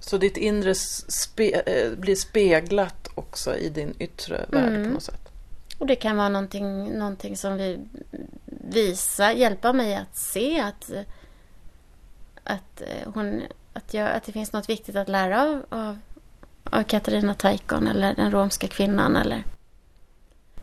Så 0.00 0.18
ditt 0.18 0.36
inre 0.36 0.74
spe, 0.74 1.62
eh, 1.66 1.90
blir 1.98 2.14
speglat 2.14 3.08
också 3.14 3.56
i 3.56 3.68
din 3.68 3.94
yttre 3.98 4.44
värld 4.48 4.68
Mm. 4.68 4.84
på 4.84 4.90
något 4.90 5.02
sätt. 5.02 5.28
Och 5.78 5.86
det 5.86 5.96
kan 5.96 6.16
vara 6.16 6.28
någonting, 6.28 6.98
någonting 6.98 7.36
som 7.36 7.56
vi 7.56 7.78
visa, 8.68 9.32
hjälpa 9.32 9.72
mig 9.72 9.96
att 9.96 10.16
se 10.16 10.60
att, 10.60 10.90
att, 12.44 12.80
eh, 12.80 13.12
hon, 13.14 13.42
att, 13.72 13.94
jag, 13.94 14.10
att 14.10 14.24
det 14.24 14.32
finns 14.32 14.52
något 14.52 14.68
viktigt 14.68 14.96
att 14.96 15.08
lära 15.08 15.42
av, 15.42 15.62
av, 15.68 15.98
av 16.64 16.82
Katarina 16.82 17.34
Taikon 17.34 17.86
eller 17.86 18.14
den 18.14 18.30
romska 18.30 18.68
kvinnan. 18.68 19.16
Eller. 19.16 19.44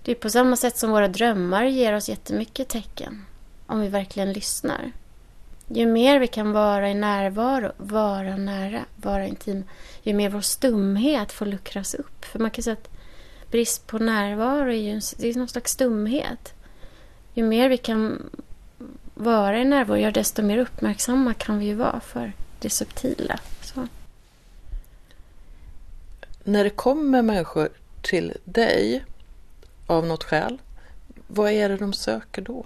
Det 0.04 0.12
är 0.12 0.16
på 0.16 0.30
samma 0.30 0.56
sätt 0.56 0.78
som 0.78 0.92
våra 0.92 1.08
drömmar 1.08 1.64
ger 1.64 1.94
oss 1.94 2.10
jättemycket 2.10 2.70
tecken. 2.70 3.26
Om 3.66 3.80
vi 3.80 3.88
verkligen 3.88 4.34
lyssnar. 4.34 4.92
Ju 5.68 5.86
mer 5.86 6.20
vi 6.20 6.28
kan 6.28 6.52
vara 6.52 6.90
i 6.90 6.94
närvaro, 6.94 7.72
vara 7.78 8.38
nära, 8.38 8.86
vara 8.96 9.28
intim, 9.28 9.64
ju 10.02 10.14
mer 10.14 10.30
vår 10.30 10.42
stumhet 10.42 11.32
får 11.32 11.46
luckras 11.46 11.94
upp. 11.94 12.26
För 12.26 12.40
man 12.40 12.52
kan 12.52 12.64
säga 12.64 12.74
att 12.74 12.90
brist 13.52 13.88
på 13.88 13.98
närvaro 13.98 14.70
är 14.70 14.82
ju 14.82 14.92
en, 14.92 15.02
det 15.18 15.28
är 15.28 15.36
någon 15.36 15.48
slags 15.48 15.72
stumhet. 15.72 16.54
Ju 17.34 17.44
mer 17.44 17.70
vi 17.70 17.78
kan 17.78 18.30
vara 19.14 19.60
i 19.60 19.66
närvaro, 19.66 19.98
ja, 19.98 20.12
desto 20.12 20.42
mer 20.42 20.58
uppmärksamma 20.58 21.34
kan 21.34 21.60
vi 21.60 21.66
ju 21.66 21.74
vara 21.74 22.00
för 22.00 22.34
det 22.60 22.70
subtila. 22.70 23.40
Så. 23.62 23.88
När 26.44 26.64
det 26.64 26.70
kommer 26.70 27.22
människor 27.22 27.70
till 28.02 28.34
dig 28.44 29.06
av 29.88 30.06
något 30.06 30.24
skäl, 30.24 30.62
vad 31.28 31.52
är 31.52 31.70
det 31.70 31.78
de 31.78 31.94
söker 31.94 32.42
då? 32.42 32.66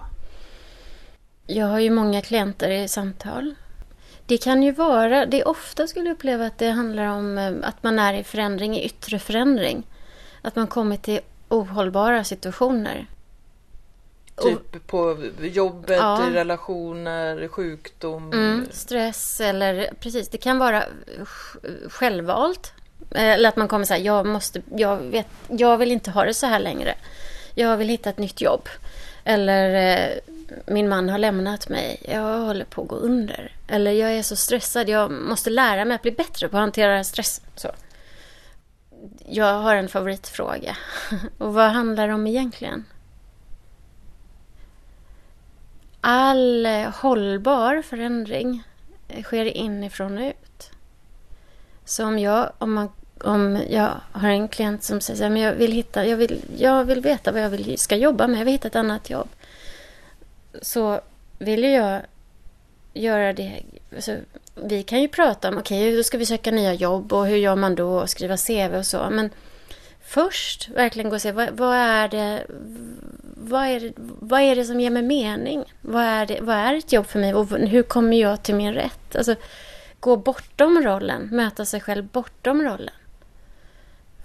Jag 1.46 1.66
har 1.66 1.80
ju 1.80 1.90
många 1.90 2.22
klienter 2.22 2.70
i 2.70 2.88
samtal. 2.88 3.56
Det 4.26 4.38
kan 4.38 4.64
ju 4.64 4.72
vara, 4.72 5.26
det 5.26 5.42
är 5.42 5.48
ofta 5.48 5.88
skulle 5.88 6.06
jag 6.06 6.16
uppleva 6.16 6.46
att 6.46 6.58
det 6.58 6.70
handlar 6.70 7.06
om 7.06 7.38
eh, 7.38 7.54
att 7.64 7.84
man 7.84 8.00
är 8.00 8.14
i 8.14 8.24
förändring, 8.24 8.78
i 8.78 8.86
yttre 8.86 9.20
förändring. 9.20 9.84
Att 10.42 10.56
man 10.56 10.68
kommer 10.68 10.98
till 10.98 11.20
ohållbara 11.50 12.24
situationer. 12.24 13.08
Typ 14.44 14.88
på 14.88 15.18
jobbet, 15.42 15.98
Ja. 15.98 16.28
relationer, 16.34 17.48
sjukdom. 17.48 18.32
Mm, 18.34 18.68
stress 18.72 19.42
eller 19.42 19.90
precis, 20.00 20.30
det 20.30 20.38
kan 20.38 20.58
vara 20.60 20.84
sj- 21.20 21.90
självvalt. 21.90 22.74
Eller 23.12 23.50
att 23.50 23.56
man 23.56 23.68
kommer 23.68 23.86
säga, 23.86 24.00
jag 24.06 24.26
måste, 24.26 24.62
jag 24.76 24.98
vet, 24.98 25.28
jag 25.48 25.78
vill 25.78 25.92
inte 25.92 26.12
ha 26.12 26.26
det 26.26 26.34
så 26.34 26.46
här 26.48 26.60
längre. 26.60 26.96
Jag 27.56 27.78
vill 27.78 27.90
hitta 27.90 28.10
ett 28.10 28.18
nytt 28.18 28.42
jobb. 28.42 28.70
Eller 29.24 29.98
eh, 29.98 30.18
min 30.68 30.90
man 30.90 31.10
har 31.10 31.18
lämnat 31.18 31.70
mig, 31.70 32.02
jag 32.10 32.38
håller 32.40 32.66
på 32.66 32.82
att 32.82 32.88
gå 32.88 32.96
under. 32.96 33.52
Eller 33.68 33.92
jag 33.92 34.14
är 34.14 34.24
så 34.24 34.36
stressad, 34.36 34.90
jag 34.90 35.12
måste 35.12 35.50
lära 35.50 35.86
mig 35.86 35.96
att 35.96 36.02
bli 36.02 36.12
bättre 36.12 36.48
på 36.50 36.58
att 36.58 36.62
hantera 36.62 37.04
stress. 37.04 37.42
Så. 37.56 37.72
Jag 39.26 39.54
har 39.54 39.76
en 39.76 39.90
favoritfråga. 39.90 40.78
Och 41.38 41.54
vad 41.54 41.70
handlar 41.70 42.08
det 42.08 42.14
om 42.14 42.28
egentligen? 42.28 42.86
All 46.02 46.66
eh, 46.66 46.90
hållbar 46.90 47.82
förändring 47.82 48.64
eh, 49.08 49.24
sker 49.24 49.46
inifrån 49.46 50.18
och 50.18 50.30
ut. 50.30 50.70
Så 51.86 52.06
om 52.06 52.20
jag, 52.20 52.52
om 52.58 52.74
man, 52.74 52.90
om 53.24 53.64
jag 53.70 53.92
har 54.12 54.30
en 54.30 54.48
klient 54.48 54.84
som 54.84 55.02
säger 55.02 55.32
att 55.32 55.40
jag 55.40 55.54
vill 55.54 55.72
hitta, 55.72 56.06
jag 56.06 56.18
vill, 56.18 56.42
jag 56.58 56.86
vill 56.86 57.02
veta 57.02 57.32
vad 57.32 57.42
jag 57.42 57.50
vill, 57.50 57.78
ska 57.78 57.96
jobba 57.96 58.28
med, 58.28 58.40
jag 58.40 58.46
vill 58.46 58.54
hitta 58.54 58.68
ett 58.68 58.76
annat 58.76 59.10
jobb. 59.10 59.30
Så 60.62 61.02
vill 61.40 61.64
ju 61.64 61.70
jag 61.70 62.02
göra 62.94 63.34
det, 63.34 63.64
alltså, 63.96 64.16
vi 64.56 64.84
kan 64.84 65.02
ju 65.02 65.08
prata 65.08 65.50
om, 65.50 65.58
okej, 65.58 65.98
då 65.98 66.04
ska 66.04 66.18
vi 66.18 66.26
söka 66.26 66.52
nya 66.52 66.74
jobb 66.74 67.14
och 67.14 67.28
hur 67.28 67.38
gör 67.38 67.56
man 67.56 67.76
då 67.76 68.00
och 68.00 68.10
skriva 68.10 68.38
CV 68.38 68.76
och 68.76 68.86
så, 68.86 69.10
men 69.10 69.30
först 70.08 70.70
verkligen 70.70 71.10
gå 71.10 71.16
och 71.16 71.22
se, 71.22 71.32
vad, 71.32 71.50
vad 71.50 71.76
är 71.76 72.08
det, 72.08 72.46
vad 73.36 73.66
är, 73.66 73.80
det, 73.80 73.94
vad 74.20 74.42
är 74.42 74.56
det 74.56 74.66
som 74.66 74.80
ger 74.80 74.90
mig 74.90 75.04
mening? 75.04 75.64
Vad 75.82 76.04
är, 76.04 76.26
det, 76.26 76.42
vad 76.42 76.56
är 76.56 76.74
ett 76.74 76.94
jobb 76.94 77.06
för 77.08 77.20
mig 77.20 77.34
och 77.34 77.50
hur 77.50 77.84
kommer 77.84 78.18
jag 78.18 78.44
till 78.44 78.56
min 78.56 78.74
rätt? 78.74 79.16
Alltså, 79.16 79.36
gå 80.00 80.18
bortom 80.18 80.84
rollen, 80.84 81.30
möta 81.32 81.66
sig 81.66 81.82
själv 81.82 82.06
bortom 82.06 82.62
rollen. 82.62 82.94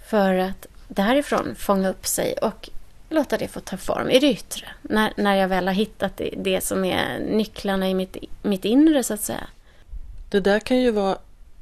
För 0.09 0.35
att 0.35 0.67
därifrån 0.87 1.55
fånga 1.55 1.89
upp 1.89 2.07
sig 2.07 2.33
och 2.33 2.69
låta 3.09 3.37
det 3.37 3.47
få 3.47 3.59
ta 3.59 3.77
form 3.77 4.09
i 4.09 4.19
det 4.19 4.31
yttre. 4.31 4.67
När, 4.81 5.13
när 5.17 5.35
jag 5.35 5.47
väl 5.47 5.67
har 5.67 5.73
hittat 5.73 6.17
det, 6.17 6.33
det 6.37 6.61
som 6.61 6.85
är 6.85 7.19
nycklarna 7.19 7.89
i 7.89 7.93
mitt, 7.93 8.17
mitt 8.41 8.65
inre 8.65 9.03
så 9.03 9.13
att 9.13 9.21
säga. 9.21 9.47
Det 10.29 10.39
där 10.39 10.59
kan 10.59 10.77
ju 10.77 10.91
vara 10.91 11.17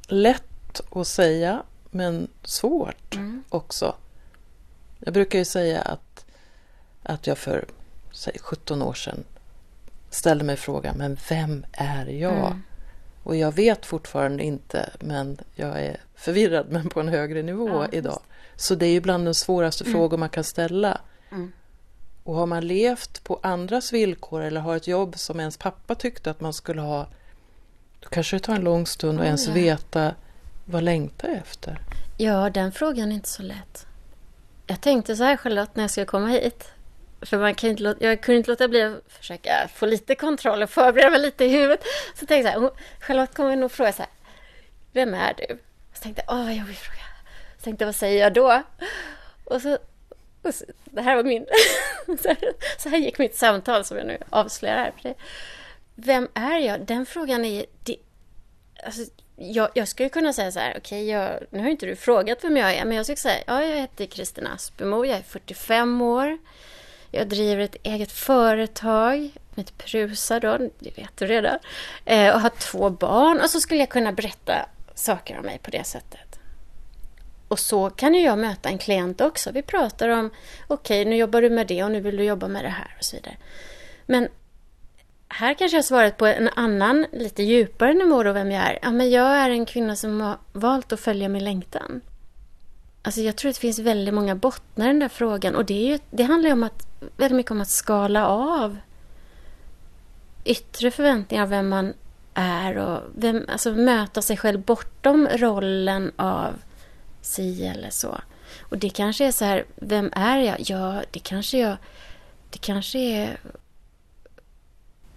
lätt 0.06 0.80
att 0.90 1.06
säga 1.06 1.62
men 1.90 2.28
svårt 2.42 3.14
också. 3.48 3.94
Jag 5.04 5.14
brukar 5.14 5.38
ju 5.38 5.44
säga 5.44 5.80
att, 5.80 6.24
att 7.02 7.26
jag 7.26 7.38
för 7.38 7.64
säg, 8.12 8.36
17 8.40 8.82
år 8.82 8.94
sedan 8.94 9.24
ställde 10.10 10.44
mig 10.44 10.56
frågan, 10.56 10.96
men 10.96 11.18
vem 11.28 11.66
är 11.72 12.06
jag? 12.06 12.46
Mm. 12.46 12.62
Och 13.22 13.36
jag 13.36 13.52
vet 13.52 13.86
fortfarande 13.86 14.44
inte, 14.44 14.90
men 15.00 15.38
jag 15.54 15.82
är 15.82 16.00
förvirrad 16.14 16.66
men 16.70 16.88
på 16.88 17.00
en 17.00 17.08
högre 17.08 17.42
nivå 17.42 17.68
Ja, 17.68 17.88
idag. 17.92 18.20
Så 18.56 18.74
det 18.74 18.86
är 18.86 18.90
ju 18.90 19.00
bland 19.00 19.26
de 19.26 19.34
svåraste 19.34 19.84
frågor 19.84 20.16
man 20.16 20.28
kan 20.28 20.44
ställa. 20.44 21.00
Mm. 21.30 21.52
Och 22.24 22.34
har 22.34 22.46
man 22.46 22.66
levt 22.66 23.24
på 23.24 23.40
andras 23.42 23.92
villkor 23.92 24.42
eller 24.42 24.60
har 24.60 24.76
ett 24.76 24.86
jobb 24.86 25.18
som 25.18 25.40
ens 25.40 25.56
pappa 25.56 25.94
tyckte 25.94 26.30
att 26.30 26.40
man 26.40 26.52
skulle 26.52 26.80
ha, 26.80 27.06
då 28.00 28.08
kanske 28.08 28.36
det 28.36 28.40
tar 28.40 28.54
en 28.54 28.64
lång 28.64 28.86
stund 28.86 29.20
att 29.20 29.26
ens 29.26 29.48
veta 29.48 30.14
vad 30.64 30.82
längtar 30.82 31.28
jag 31.28 31.36
efter. 31.36 31.80
Ja, 32.16 32.50
den 32.50 32.72
frågan 32.72 33.12
är 33.12 33.14
inte 33.14 33.28
så 33.28 33.42
lätt. 33.42 33.86
Jag 34.72 34.80
tänkte 34.80 35.16
så 35.16 35.24
här 35.24 35.36
Charlotte 35.36 35.76
när 35.76 35.82
jag 35.84 35.90
skulle 35.90 36.06
komma 36.06 36.26
hit. 36.28 36.72
För 37.22 37.38
man 37.38 37.54
kan 37.54 37.70
inte 37.70 37.82
låta, 37.82 38.04
jag 38.04 38.20
kunde 38.20 38.36
inte 38.38 38.50
låta 38.50 38.68
bli 38.68 38.82
att 38.82 39.02
försöka 39.08 39.68
få 39.74 39.86
lite 39.86 40.14
kontroll 40.14 40.62
och 40.62 40.70
förbereda 40.70 41.10
mig 41.10 41.20
lite 41.20 41.44
i 41.44 41.48
huvudet. 41.48 41.84
Så 42.14 42.26
tänkte 42.26 42.50
jag 42.50 42.54
så 42.54 42.60
här, 42.60 42.70
Charlotte 43.00 43.34
kommer 43.34 43.56
nog 43.56 43.72
fråga 43.72 43.92
så 43.92 44.02
här, 44.02 44.10
vem 44.92 45.14
är 45.14 45.34
du? 45.34 45.58
Så 45.94 46.02
tänkte 46.02 46.22
jag, 46.26 46.36
åh 46.36 46.44
vad 46.44 46.54
jobbig 46.54 46.76
fråga. 46.76 47.02
Så 47.58 47.64
tänkte 47.64 47.82
jag, 47.82 47.86
vad 47.86 47.96
säger 47.96 48.22
jag 48.22 48.34
då? 48.34 48.62
Och 49.44 49.62
så 49.62 49.78
så, 50.52 50.64
det 50.84 51.02
här 51.02 51.16
var 51.16 51.24
min... 51.24 51.46
så 52.78 52.88
här 52.88 52.98
gick 52.98 53.18
mitt 53.18 53.36
samtal 53.36 53.84
som 53.84 53.96
jag 53.96 54.06
nu 54.06 54.18
avslöjar 54.30 54.76
här. 54.76 54.92
För 54.96 55.02
dig. 55.02 55.16
Vem 55.94 56.28
är 56.34 56.58
jag? 56.58 56.86
Den 56.86 57.06
frågan 57.06 57.44
är... 57.44 57.66
Det, 57.84 57.96
alltså, 58.84 59.02
jag, 59.36 59.68
jag 59.74 59.88
skulle 59.88 60.08
kunna 60.08 60.32
säga 60.32 60.52
så 60.52 60.58
här, 60.60 60.74
okej, 60.78 61.16
okay, 61.18 61.46
nu 61.50 61.60
har 61.60 61.68
inte 61.68 61.86
du 61.86 61.96
frågat 61.96 62.44
vem 62.44 62.56
jag 62.56 62.74
är, 62.74 62.84
men 62.84 62.96
jag 62.96 63.06
skulle 63.06 63.16
säga, 63.16 63.42
ja, 63.46 63.64
jag 63.64 63.80
heter 63.80 64.06
Kristina 64.06 64.52
Aspemo, 64.52 65.04
jag 65.04 65.18
är 65.18 65.22
45 65.22 66.02
år, 66.02 66.38
jag 67.10 67.28
driver 67.28 67.62
ett 67.62 67.76
eget 67.82 68.12
företag, 68.12 69.30
mitt 69.54 69.78
Prusa 69.78 70.40
då, 70.40 70.58
det 70.78 70.98
vet 70.98 71.16
du 71.16 71.26
redan, 71.26 71.58
eh, 72.04 72.34
och 72.34 72.40
har 72.40 72.50
två 72.50 72.90
barn, 72.90 73.40
och 73.40 73.50
så 73.50 73.60
skulle 73.60 73.80
jag 73.80 73.88
kunna 73.88 74.12
berätta 74.12 74.66
saker 74.94 75.38
om 75.38 75.46
mig 75.46 75.58
på 75.62 75.70
det 75.70 75.84
sättet. 75.84 76.38
Och 77.48 77.58
så 77.58 77.90
kan 77.90 78.14
ju 78.14 78.20
jag 78.20 78.38
möta 78.38 78.68
en 78.68 78.78
klient 78.78 79.20
också. 79.20 79.50
Vi 79.50 79.62
pratar 79.62 80.08
om, 80.08 80.30
okej, 80.66 81.00
okay, 81.00 81.10
nu 81.10 81.16
jobbar 81.16 81.42
du 81.42 81.50
med 81.50 81.66
det 81.66 81.84
och 81.84 81.90
nu 81.90 82.00
vill 82.00 82.16
du 82.16 82.24
jobba 82.24 82.48
med 82.48 82.64
det 82.64 82.68
här 82.68 82.96
och 82.98 83.04
så 83.04 83.16
vidare. 83.16 83.36
Men 84.06 84.28
här 85.32 85.54
kanske 85.54 85.76
jag 85.76 85.84
svarat 85.84 86.16
på 86.16 86.26
en 86.26 86.48
annan, 86.48 87.06
lite 87.12 87.42
djupare 87.42 87.94
nivå 87.94 88.22
då 88.22 88.32
vem 88.32 88.50
jag 88.50 88.64
är. 88.64 88.78
Ja, 88.82 88.90
men 88.90 89.10
jag 89.10 89.36
är 89.36 89.50
en 89.50 89.66
kvinna 89.66 89.96
som 89.96 90.20
har 90.20 90.38
valt 90.52 90.92
att 90.92 91.00
följa 91.00 91.28
min 91.28 91.44
längtan. 91.44 92.00
Alltså 93.02 93.20
jag 93.20 93.36
tror 93.36 93.48
att 93.48 93.54
det 93.54 93.60
finns 93.60 93.78
väldigt 93.78 94.14
många 94.14 94.34
bottnar 94.34 94.84
i 94.84 94.88
den 94.88 94.98
där 94.98 95.08
frågan 95.08 95.54
och 95.54 95.64
det, 95.64 95.74
är 95.74 95.92
ju, 95.92 95.98
det 96.10 96.22
handlar 96.22 96.48
ju 96.48 96.52
om 96.52 96.62
att, 96.62 96.86
väldigt 97.16 97.36
mycket 97.36 97.52
om 97.52 97.60
att 97.60 97.68
skala 97.68 98.26
av 98.26 98.78
yttre 100.44 100.90
förväntningar 100.90 101.42
av 101.42 101.48
vem 101.48 101.68
man 101.68 101.94
är 102.34 102.78
och 102.78 103.00
vem, 103.14 103.44
alltså 103.48 103.72
möta 103.72 104.22
sig 104.22 104.36
själv 104.36 104.60
bortom 104.60 105.28
rollen 105.34 106.12
av 106.16 106.54
si 107.20 107.66
eller 107.66 107.90
så. 107.90 108.20
Och 108.60 108.78
det 108.78 108.90
kanske 108.90 109.26
är 109.26 109.32
så 109.32 109.44
här, 109.44 109.64
vem 109.76 110.10
är 110.12 110.38
jag? 110.38 110.56
Ja, 110.58 111.02
det 111.10 111.18
kanske 111.18 111.58
jag... 111.58 111.76
Det 112.50 112.58
kanske 112.58 112.98
är... 112.98 113.38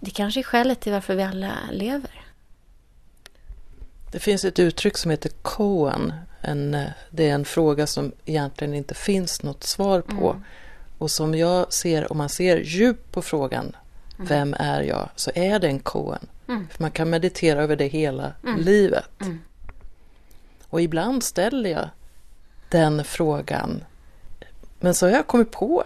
Det 0.00 0.10
kanske 0.10 0.40
är 0.40 0.44
skälet 0.44 0.80
till 0.80 0.92
varför 0.92 1.14
vi 1.14 1.22
alla 1.22 1.54
lever. 1.72 2.26
Det 4.12 4.18
finns 4.18 4.44
ett 4.44 4.58
uttryck 4.58 4.96
som 4.96 5.10
heter 5.10 5.30
koan. 5.42 6.12
En, 6.40 6.76
det 7.10 7.28
är 7.28 7.34
en 7.34 7.44
fråga 7.44 7.86
som 7.86 8.12
egentligen 8.24 8.74
inte 8.74 8.94
finns 8.94 9.42
något 9.42 9.64
svar 9.64 10.00
på. 10.00 10.30
Mm. 10.30 10.44
Och 10.98 11.10
som 11.10 11.34
jag 11.34 11.72
ser, 11.72 12.12
om 12.12 12.18
man 12.18 12.28
ser 12.28 12.56
djup 12.56 13.12
på 13.12 13.22
frågan, 13.22 13.76
mm. 14.14 14.28
vem 14.28 14.54
är 14.58 14.82
jag? 14.82 15.08
Så 15.16 15.30
är 15.34 15.58
det 15.58 15.66
en 15.66 15.78
koan. 15.78 16.26
Mm. 16.48 16.68
För 16.68 16.82
man 16.82 16.90
kan 16.90 17.10
meditera 17.10 17.62
över 17.62 17.76
det 17.76 17.86
hela 17.86 18.32
mm. 18.44 18.60
livet. 18.60 19.10
Mm. 19.20 19.40
Och 20.68 20.80
ibland 20.80 21.24
ställer 21.24 21.70
jag 21.70 21.88
den 22.68 23.04
frågan. 23.04 23.84
Men 24.80 24.94
så 24.94 25.06
har 25.06 25.12
jag 25.12 25.26
kommit 25.26 25.50
på, 25.50 25.84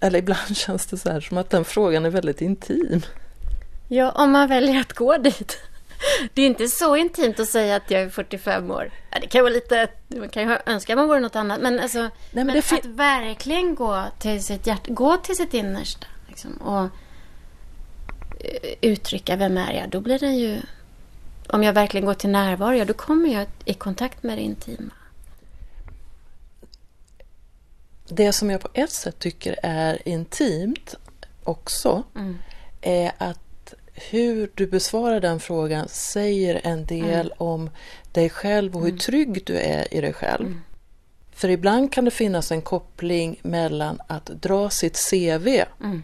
eller 0.00 0.18
ibland 0.18 0.56
känns 0.56 0.86
det 0.86 0.96
så 0.96 1.10
här 1.10 1.20
som 1.20 1.38
att 1.38 1.50
den 1.50 1.64
frågan 1.64 2.06
är 2.06 2.10
väldigt 2.10 2.40
intim. 2.40 3.02
Ja, 3.88 4.10
om 4.10 4.30
man 4.30 4.48
väljer 4.48 4.80
att 4.80 4.92
gå 4.92 5.16
dit. 5.16 5.58
Det 6.34 6.42
är 6.42 6.46
inte 6.46 6.68
så 6.68 6.96
intimt 6.96 7.40
att 7.40 7.48
säga 7.48 7.76
att 7.76 7.90
jag 7.90 8.02
är 8.02 8.08
45 8.08 8.70
år. 8.70 8.90
Ja, 9.10 9.18
det 9.20 9.26
kan 9.26 9.42
vara 9.42 9.52
lite, 9.52 9.88
man 10.08 10.28
kan 10.28 10.48
ju 10.48 10.58
önska 10.66 10.96
man 10.96 11.08
vore 11.08 11.20
något 11.20 11.36
annat. 11.36 11.60
Men, 11.60 11.80
alltså, 11.80 11.98
Nej, 11.98 12.10
men, 12.30 12.46
men 12.46 12.58
att 12.58 12.84
verkligen 12.84 13.74
gå 13.74 14.04
till 14.18 14.44
sitt 14.44 14.66
hjärta, 14.66 14.90
gå 14.92 15.16
till 15.16 15.36
sitt 15.36 15.54
innersta. 15.54 16.06
Liksom, 16.28 16.56
och 16.56 16.84
eh, 18.40 18.74
uttrycka 18.80 19.36
vem 19.36 19.56
är 19.56 19.72
jag, 19.72 19.88
då 19.90 20.00
blir 20.00 20.18
den 20.18 20.36
ju... 20.36 20.60
Om 21.48 21.62
jag 21.62 21.72
verkligen 21.72 22.06
går 22.06 22.14
till 22.14 22.30
närvaro, 22.30 22.84
då 22.84 22.94
kommer 22.94 23.28
jag 23.34 23.46
i 23.64 23.74
kontakt 23.74 24.22
med 24.22 24.38
det 24.38 24.42
intima. 24.42 24.90
Det 28.08 28.32
som 28.32 28.50
jag 28.50 28.60
på 28.60 28.68
ett 28.74 28.92
sätt 28.92 29.18
tycker 29.18 29.58
är 29.62 30.08
intimt 30.08 30.94
också 31.44 32.02
mm. 32.14 32.38
är 32.80 33.12
att 33.18 33.74
hur 33.94 34.50
du 34.54 34.66
besvarar 34.66 35.20
den 35.20 35.40
frågan 35.40 35.88
säger 35.88 36.60
en 36.64 36.86
del 36.86 37.26
mm. 37.26 37.32
om 37.38 37.70
dig 38.12 38.30
själv 38.30 38.76
och 38.76 38.80
hur 38.80 38.88
mm. 38.88 38.98
trygg 38.98 39.42
du 39.46 39.58
är 39.58 39.94
i 39.94 40.00
dig 40.00 40.12
själv. 40.12 40.46
Mm. 40.46 40.60
För 41.32 41.48
ibland 41.48 41.92
kan 41.92 42.04
det 42.04 42.10
finnas 42.10 42.52
en 42.52 42.62
koppling 42.62 43.40
mellan 43.42 44.00
att 44.06 44.26
dra 44.26 44.70
sitt 44.70 45.10
CV 45.10 45.48
mm. 45.80 46.02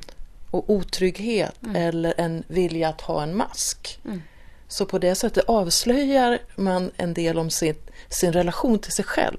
och 0.51 0.71
otrygghet 0.71 1.55
eller 1.75 2.15
en 2.17 2.45
vilja 2.47 2.89
att 2.89 3.01
ha 3.01 3.23
en 3.23 3.37
mask. 3.37 4.01
Så 4.69 4.87
på 4.87 4.99
det 4.99 5.15
sättet 5.15 5.45
avslöjar 5.49 6.39
man 6.57 6.91
en 6.97 7.15
del 7.15 7.39
om 7.39 7.51
sin, 7.51 7.75
sin 8.09 8.33
relation 8.33 8.79
till 8.79 8.93
sig 8.93 9.05
själv. 9.05 9.39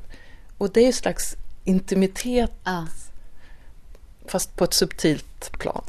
Och 0.58 0.72
det 0.72 0.82
är 0.82 0.88
en 0.88 0.94
slags 0.94 1.36
intimitet 1.64 2.52
ja. 2.64 2.88
fast 4.26 4.56
på 4.56 4.64
ett 4.64 4.74
subtilt 4.74 5.60
plan. 5.60 5.84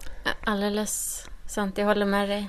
Alldeles 0.45 1.25
sant, 1.47 1.79
jag 1.79 1.87
håller 1.87 2.07
med 2.07 2.29
dig. 2.29 2.49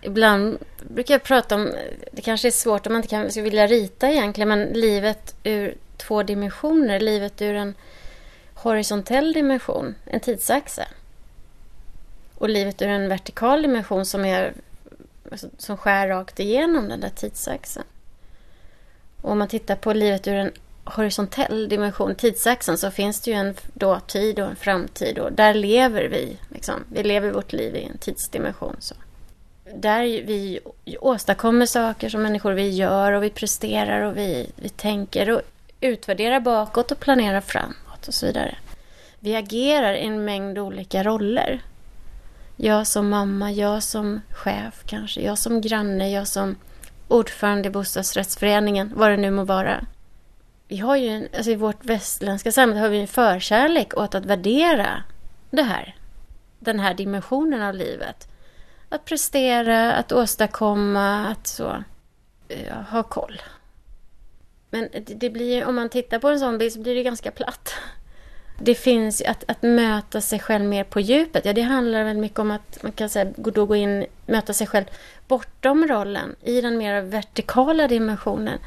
Ibland 0.00 0.58
brukar 0.88 1.14
jag 1.14 1.22
prata 1.22 1.54
om, 1.54 1.72
det 2.12 2.22
kanske 2.22 2.48
är 2.48 2.52
svårt 2.52 2.86
om 2.86 2.92
man 2.92 3.02
inte 3.02 3.08
kan, 3.08 3.30
skulle 3.30 3.44
vilja 3.44 3.66
rita 3.66 4.10
egentligen, 4.10 4.48
men 4.48 4.64
livet 4.64 5.34
ur 5.42 5.76
två 5.96 6.22
dimensioner, 6.22 7.00
livet 7.00 7.42
ur 7.42 7.54
en 7.54 7.74
horisontell 8.54 9.32
dimension, 9.32 9.94
en 10.04 10.20
tidsaxel. 10.20 10.88
Och 12.34 12.48
livet 12.48 12.82
ur 12.82 12.88
en 12.88 13.08
vertikal 13.08 13.62
dimension 13.62 14.06
som, 14.06 14.24
är, 14.24 14.54
alltså, 15.30 15.48
som 15.58 15.76
skär 15.76 16.08
rakt 16.08 16.40
igenom 16.40 16.88
den 16.88 17.00
där 17.00 17.08
tidsaxeln. 17.08 17.86
Och 19.20 19.30
om 19.30 19.38
man 19.38 19.48
tittar 19.48 19.76
på 19.76 19.92
livet 19.92 20.28
ur 20.28 20.34
en 20.34 20.52
horisontell 20.84 21.68
dimension, 21.68 22.14
tidsaxeln, 22.14 22.78
så 22.78 22.90
finns 22.90 23.20
det 23.20 23.30
ju 23.30 23.36
en 23.36 23.54
dåtid 23.74 24.38
och 24.38 24.50
en 24.50 24.56
framtid 24.56 25.18
och 25.18 25.32
där 25.32 25.54
lever 25.54 26.04
vi. 26.04 26.36
Liksom. 26.48 26.74
Vi 26.92 27.02
lever 27.02 27.30
vårt 27.30 27.52
liv 27.52 27.76
i 27.76 27.84
en 27.84 27.98
tidsdimension. 27.98 28.76
Så. 28.78 28.94
Där 29.74 30.02
vi 30.02 30.60
åstadkommer 31.00 31.66
saker 31.66 32.08
som 32.08 32.22
människor, 32.22 32.52
vi 32.52 32.68
gör 32.68 33.12
och 33.12 33.22
vi 33.22 33.30
presterar 33.30 34.02
och 34.02 34.16
vi, 34.16 34.50
vi 34.56 34.68
tänker 34.68 35.30
och 35.30 35.40
utvärderar 35.80 36.40
bakåt 36.40 36.92
och 36.92 37.00
planerar 37.00 37.40
framåt 37.40 38.08
och 38.08 38.14
så 38.14 38.26
vidare. 38.26 38.56
Vi 39.20 39.36
agerar 39.36 39.94
i 39.94 40.06
en 40.06 40.24
mängd 40.24 40.58
olika 40.58 41.02
roller. 41.02 41.62
Jag 42.56 42.86
som 42.86 43.08
mamma, 43.08 43.52
jag 43.52 43.82
som 43.82 44.20
chef 44.30 44.82
kanske, 44.86 45.20
jag 45.20 45.38
som 45.38 45.60
granne, 45.60 46.10
jag 46.10 46.28
som 46.28 46.56
ordförande 47.08 47.68
i 47.68 47.70
bostadsrättsföreningen, 47.70 48.92
vad 48.96 49.10
det 49.10 49.16
nu 49.16 49.30
må 49.30 49.44
vara 49.44 49.86
vi 50.72 50.78
har 50.78 50.96
ju 50.96 51.08
en, 51.08 51.28
alltså 51.36 51.50
i 51.50 51.54
vårt 51.54 51.84
västländska 51.84 52.52
samhälle 52.52 52.80
har 52.80 52.88
vi 52.88 53.00
en 53.00 53.06
förkärlek 53.06 53.96
åt 53.96 54.14
att 54.14 54.26
värdera 54.26 55.02
det 55.50 55.62
här. 55.62 55.96
Den 56.58 56.80
här 56.80 56.94
dimensionen 56.94 57.62
av 57.62 57.74
livet. 57.74 58.28
Att 58.88 59.04
prestera, 59.04 59.92
att 59.92 60.12
åstadkomma, 60.12 61.26
att 61.26 61.46
så 61.46 61.84
ja, 62.48 62.74
ha 62.90 63.02
koll. 63.02 63.42
Men 64.70 64.88
det, 64.92 65.14
det 65.14 65.30
blir 65.30 65.64
om 65.64 65.74
man 65.74 65.88
tittar 65.88 66.18
på 66.18 66.28
en 66.28 66.40
sån 66.40 66.58
bild 66.58 66.72
så 66.72 66.80
blir 66.80 66.94
det 66.94 67.02
ganska 67.02 67.30
platt. 67.30 67.74
Det 68.60 68.74
finns 68.74 69.22
att, 69.22 69.44
att 69.48 69.62
möta 69.62 70.20
sig 70.20 70.38
själv 70.38 70.64
mer 70.64 70.84
på 70.84 71.00
djupet. 71.00 71.44
Ja, 71.44 71.52
det 71.52 71.62
handlar 71.62 72.04
väl 72.04 72.16
mycket 72.16 72.38
om 72.38 72.50
att 72.50 72.82
man 72.82 72.92
kan 72.92 73.08
säga, 73.08 73.32
då 73.36 73.66
gå 73.66 73.76
in, 73.76 74.06
möta 74.26 74.52
sig 74.52 74.66
själv 74.66 74.84
bortom 75.28 75.88
rollen, 75.88 76.36
i 76.42 76.60
den 76.60 76.78
mer 76.78 77.00
vertikala 77.00 77.88
dimensionen. 77.88 78.58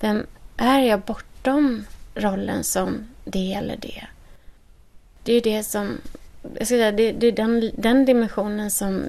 Vem 0.00 0.26
är 0.56 0.80
jag 0.80 1.00
bortom 1.00 1.86
rollen 2.14 2.64
som 2.64 3.06
det 3.24 3.52
eller 3.52 3.76
det? 3.76 4.06
Det 5.22 5.32
är 5.32 5.40
det 5.40 5.62
som... 5.62 5.98
Jag 6.42 6.66
ska 6.66 6.74
säga, 6.74 6.92
det, 6.92 7.12
det 7.12 7.26
är 7.26 7.32
den, 7.32 7.70
den 7.76 8.04
dimensionen 8.04 8.70
som, 8.70 9.04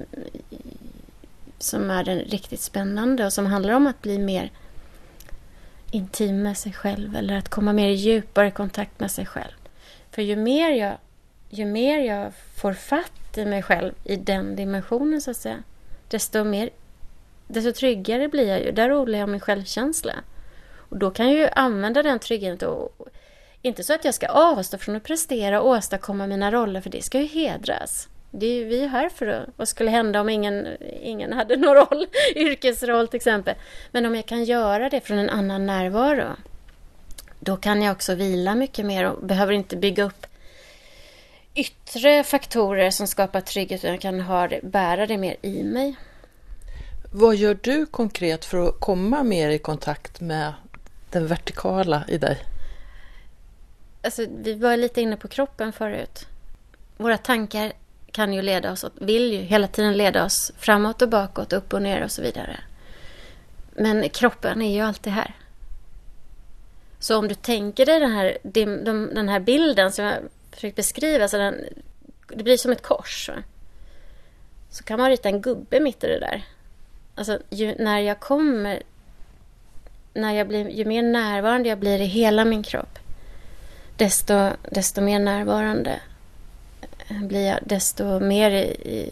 som 1.60 1.92
är 1.92 2.04
den 2.04 2.20
riktigt 2.20 2.62
spännande 2.62 3.26
och 3.26 3.34
som 3.34 3.46
handlar 3.46 3.74
om 3.74 3.88
att 3.88 4.02
bli 4.02 4.18
mer 4.18 4.52
intim 5.92 6.42
med 6.42 6.58
sig 6.58 6.74
själv 6.74 7.16
eller 7.16 7.38
att 7.38 7.50
komma 7.50 7.74
mer 7.74 7.90
i 7.90 7.94
djupare 7.94 8.52
kontakt 8.52 9.00
med 9.00 9.12
sig 9.12 9.26
själv. 9.26 9.54
För 10.12 10.22
ju 10.22 10.36
mer 10.36 10.72
jag, 10.72 10.98
ju 11.50 11.66
mer 11.66 12.00
jag 12.00 12.32
får 12.56 12.74
fatt 12.74 13.38
i 13.38 13.46
mig 13.46 13.64
själv 13.64 13.94
i 14.04 14.16
den 14.16 14.56
dimensionen 14.56 15.22
så 15.22 15.32
att 15.32 15.38
säga, 15.38 15.64
desto, 16.10 16.44
mer, 16.44 16.70
desto 17.48 17.72
tryggare 17.72 18.28
blir 18.28 18.48
jag 18.48 18.62
ju. 18.62 18.72
Där 18.72 18.94
odlar 18.94 19.20
jag 19.20 19.30
min 19.30 19.40
självkänsla. 19.40 20.14
Och 20.90 20.98
då 20.98 21.12
kan 21.12 21.26
jag 21.30 21.36
ju 21.36 21.50
använda 21.56 22.04
den 22.04 22.20
tryggheten 22.20 22.70
och 22.70 23.08
inte 23.62 23.84
så 23.84 23.94
att 23.94 24.06
jag 24.06 24.14
ska 24.14 24.28
avstå 24.28 24.78
från 24.78 24.96
att 24.96 25.04
prestera 25.04 25.62
och 25.62 25.70
åstadkomma 25.70 26.28
mina 26.28 26.52
roller, 26.52 26.82
för 26.82 26.90
det 26.90 27.02
ska 27.02 27.20
ju 27.20 27.28
hedras. 27.28 28.10
Det 28.32 28.46
är, 28.46 28.56
ju 28.56 28.66
vi 28.66 28.88
här 28.88 29.10
för 29.10 29.28
att, 29.28 29.50
vad 29.56 29.68
skulle 29.68 29.92
hända 29.92 30.22
om 30.22 30.30
ingen, 30.30 30.68
ingen 31.02 31.34
hade 31.34 31.56
någon 31.58 31.76
roll, 31.76 32.08
yrkesroll 32.36 33.08
till 33.08 33.18
exempel. 33.18 33.56
Men 33.92 34.06
om 34.06 34.16
jag 34.16 34.26
kan 34.26 34.44
göra 34.44 34.90
det 34.90 35.02
från 35.02 35.18
en 35.18 35.30
annan 35.30 35.66
närvaro, 35.66 36.36
då 37.40 37.58
kan 37.58 37.82
jag 37.82 37.92
också 37.92 38.16
vila 38.16 38.56
mycket 38.56 38.86
mer 38.86 39.06
och 39.06 39.26
behöver 39.26 39.54
inte 39.54 39.78
bygga 39.78 40.04
upp 40.04 40.28
yttre 41.56 42.24
faktorer 42.24 42.92
som 42.92 43.08
skapar 43.08 43.42
trygghet, 43.42 43.80
utan 43.80 43.92
jag 43.92 44.02
kan 44.02 44.22
ha 44.22 44.48
det, 44.48 44.60
bära 44.64 45.08
det 45.08 45.18
mer 45.18 45.36
i 45.42 45.64
mig. 45.64 45.96
Vad 47.12 47.36
gör 47.36 47.58
du 47.62 47.86
konkret 47.86 48.46
för 48.46 48.68
att 48.68 48.80
komma 48.80 49.24
mer 49.24 49.50
i 49.50 49.60
kontakt 49.60 50.22
med 50.22 50.54
den 51.10 51.28
vertikala 51.28 52.06
i 52.08 52.18
dig? 52.18 52.44
alltså, 54.08 54.26
vi 54.30 54.54
var 54.54 54.78
lite 54.78 55.02
inne 55.02 55.18
på 55.18 55.28
kroppen 55.28 55.74
förut. 55.74 56.28
Våra 56.98 57.18
tankar 57.18 57.74
kan 58.12 58.34
ju 58.34 58.42
leda 58.42 58.72
oss, 58.72 58.86
vill 58.96 59.34
ju 59.34 59.40
hela 59.40 59.68
tiden 59.68 59.98
leda 59.98 60.26
oss 60.26 60.52
framåt 60.58 61.02
och 61.02 61.10
bakåt, 61.10 61.54
upp 61.54 61.74
och 61.74 61.82
ner 61.82 62.04
och 62.04 62.12
så 62.12 62.22
vidare. 62.22 62.60
Men 63.76 64.10
kroppen 64.10 64.62
är 64.62 64.74
ju 64.74 64.82
alltid 64.82 65.14
här. 65.14 65.36
Så 67.00 67.18
om 67.18 67.28
du 67.28 67.36
tänker 67.36 67.86
dig 67.86 68.00
den 68.00 68.12
här, 68.12 68.38
den 69.14 69.30
här 69.30 69.40
bilden 69.40 69.92
som 69.92 70.06
jag 70.06 70.16
försökt 70.52 70.76
beskriva, 70.76 71.28
så 71.28 71.38
den, 71.38 71.56
det 72.28 72.44
blir 72.44 72.58
som 72.58 72.72
ett 72.72 72.82
kors. 72.82 73.30
Så 74.70 74.84
kan 74.84 75.00
man 75.00 75.10
rita 75.10 75.30
en 75.30 75.42
gubbe 75.42 75.80
mitt 75.80 76.04
i 76.04 76.08
det 76.08 76.20
där. 76.20 76.46
Alltså, 77.16 77.40
ju, 77.50 77.76
när 77.76 78.00
jag 78.00 78.20
kommer, 78.20 78.84
när 80.18 80.34
jag 80.34 80.48
blir, 80.48 80.70
ju 80.70 80.86
mer 80.86 81.04
närvarande 81.04 81.70
jag 81.70 81.80
blir 81.80 82.02
i 82.02 82.06
hela 82.06 82.46
min 82.46 82.64
kropp, 82.64 83.00
desto, 83.96 84.50
desto 84.72 85.02
mer 85.02 85.20
närvarande 85.20 86.00
blir 87.10 87.48
jag, 87.48 87.60
desto 87.66 88.20
mer 88.20 88.52
i, 88.52 89.10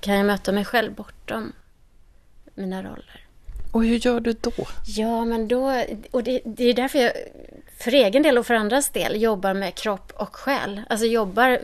kan 0.00 0.14
jag 0.14 0.26
möta 0.26 0.52
mig 0.52 0.64
själv 0.64 0.94
bortom 0.94 1.52
mina 2.54 2.82
roller. 2.82 3.20
Och 3.72 3.84
hur 3.84 4.06
gör 4.06 4.20
du 4.20 4.32
då? 4.32 4.52
Ja, 4.86 5.24
men 5.24 5.48
då... 5.48 5.84
Och 6.10 6.22
det, 6.22 6.40
det, 6.44 6.64
är 6.64 6.74
därför 6.74 6.98
jag 6.98 7.12
för 7.78 7.92
egen 7.92 8.22
del 8.22 8.38
och 8.38 8.46
för 8.46 8.54
andras 8.54 8.88
del 8.88 9.22
jobbar 9.22 9.54
med 9.54 9.74
kropp 9.74 10.12
och 10.16 10.36
själ. 10.36 10.80
Alltså 10.88 11.06
jobbar... 11.06 11.60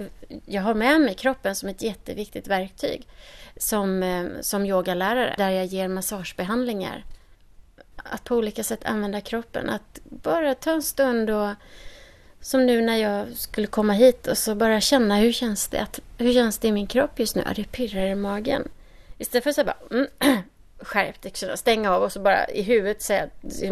Jag 0.46 0.62
har 0.62 0.74
med 0.74 1.00
mig 1.00 1.14
kroppen 1.14 1.56
som 1.56 1.68
ett 1.68 1.82
jätteviktigt 1.82 2.48
verktyg 2.48 3.06
som, 3.56 4.02
eh, 4.02 4.24
som 4.40 4.66
yogalärare 4.66 5.34
där 5.38 5.50
jag 5.50 5.66
ger 5.66 5.88
massagebehandlingar. 5.88 7.04
Att 8.04 8.24
på 8.24 8.36
olika 8.36 8.64
sätt 8.64 8.84
använda 8.84 9.20
kroppen. 9.20 9.70
Att 9.70 10.00
bara 10.04 10.54
ta 10.54 10.70
en 10.70 10.82
stund 10.82 11.30
och 11.30 11.50
som 12.40 12.66
nu 12.66 12.80
när 12.80 12.96
jag 12.96 13.26
skulle 13.36 13.66
komma 13.66 13.92
hit 13.92 14.26
och 14.26 14.38
så 14.38 14.54
bara 14.54 14.80
känna 14.80 15.16
hur 15.16 15.32
känns 15.32 15.68
det, 15.68 15.82
att, 15.82 16.00
hur 16.18 16.32
känns 16.32 16.58
det 16.58 16.68
i 16.68 16.72
min 16.72 16.86
kropp 16.86 17.18
just 17.18 17.36
nu? 17.36 17.42
Ja, 17.46 17.52
det 17.56 17.72
pirrar 17.72 18.06
i 18.06 18.14
magen. 18.14 18.68
Istället 19.18 19.42
för 19.42 19.50
att 19.50 19.54
säga 19.54 19.74
bara 19.90 19.98
mm, 19.98 20.42
skärpt, 20.80 21.58
stänga 21.58 21.90
av 21.90 22.02
och 22.02 22.12
så 22.12 22.20
bara 22.20 22.48
i 22.48 22.62
huvudet 22.62 23.02
säga, 23.02 23.28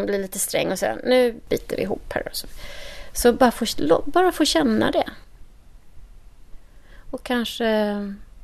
bli 0.07 0.19
lite 0.19 0.39
sträng 0.39 0.73
och 0.73 0.79
säga 0.79 0.99
nu 1.05 1.41
biter 1.49 1.77
vi 1.77 1.83
ihop 1.83 2.13
här. 2.13 2.29
Och 2.29 2.37
så 2.37 2.47
så 3.13 3.33
bara 3.33 3.51
få, 3.51 3.67
bara 4.07 4.33
få 4.33 4.45
känna 4.45 4.91
det. 4.91 5.11
Och 7.11 7.23
kanske 7.23 7.97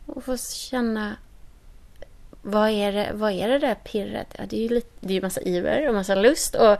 och 0.07 0.25
få 0.25 0.37
känna 0.37 1.17
vad 2.47 2.71
är 2.71 2.93
det, 2.93 3.11
vad 3.15 3.33
är 3.33 3.49
det 3.49 3.59
där 3.59 3.75
pirret? 3.75 4.35
Ja, 4.39 4.45
det 4.49 4.57
är 4.57 4.61
ju 4.61 4.69
lite, 4.69 4.91
det 5.01 5.13
är 5.13 5.15
ju 5.15 5.23
massa 5.23 5.41
iver 5.41 5.89
och 5.89 5.95
massa 5.95 6.15
lust 6.15 6.55
och 6.55 6.77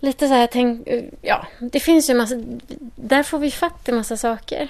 lite 0.00 0.28
så 0.28 0.34
här, 0.34 0.46
tänk, 0.46 0.88
ja, 1.22 1.46
det 1.60 1.80
finns 1.80 2.10
ju 2.10 2.14
massa, 2.14 2.34
där 2.96 3.22
får 3.22 3.38
vi 3.38 3.50
fatt 3.50 3.88
i 3.88 3.92
massa 3.92 4.16
saker. 4.16 4.68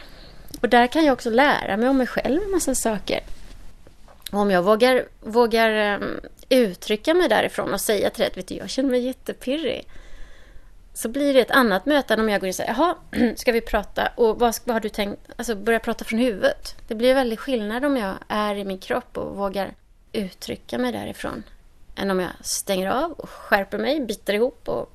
Och 0.60 0.68
där 0.68 0.86
kan 0.86 1.04
jag 1.04 1.12
också 1.12 1.30
lära 1.30 1.76
mig 1.76 1.88
om 1.88 1.98
mig 1.98 2.06
själv 2.06 2.42
en 2.42 2.50
massa 2.50 2.74
saker. 2.74 3.20
Och 4.32 4.38
om 4.38 4.50
jag 4.50 4.62
vågar, 4.62 5.04
vågar 5.20 5.96
um, 5.96 6.20
uttrycka 6.48 7.14
mig 7.14 7.28
därifrån 7.28 7.74
och 7.74 7.80
säga 7.80 8.10
till 8.10 8.20
dig 8.20 8.28
att 8.28 8.36
vet 8.36 8.46
du, 8.46 8.54
jag 8.54 8.70
känner 8.70 8.90
mig 8.90 9.00
jättepirrig. 9.00 9.86
Så 10.94 11.08
blir 11.08 11.34
det 11.34 11.40
ett 11.40 11.50
annat 11.50 11.86
möte 11.86 12.14
än 12.14 12.20
om 12.20 12.28
jag 12.28 12.40
går 12.40 12.46
in 12.46 12.50
och 12.50 12.54
säger, 12.54 12.74
jaha, 12.78 12.96
ska 13.36 13.52
vi 13.52 13.60
prata? 13.60 14.12
Och 14.16 14.38
vad, 14.38 14.54
vad 14.64 14.74
har 14.74 14.80
du 14.80 14.88
tänkt? 14.88 15.20
Alltså 15.36 15.54
börja 15.54 15.78
prata 15.78 16.04
från 16.04 16.18
huvudet. 16.18 16.76
Det 16.88 16.94
blir 16.94 17.14
väldigt 17.14 17.40
skillnad 17.40 17.84
om 17.84 17.96
jag 17.96 18.14
är 18.28 18.54
i 18.54 18.64
min 18.64 18.78
kropp 18.78 19.18
och 19.18 19.36
vågar 19.36 19.74
uttrycka 20.12 20.78
mig 20.78 20.92
därifrån. 20.92 21.42
Än 21.96 22.10
om 22.10 22.20
jag 22.20 22.30
stänger 22.40 22.90
av 22.90 23.12
och 23.12 23.30
skärper 23.30 23.78
mig, 23.78 24.00
biter 24.00 24.34
ihop 24.34 24.68
och 24.68 24.92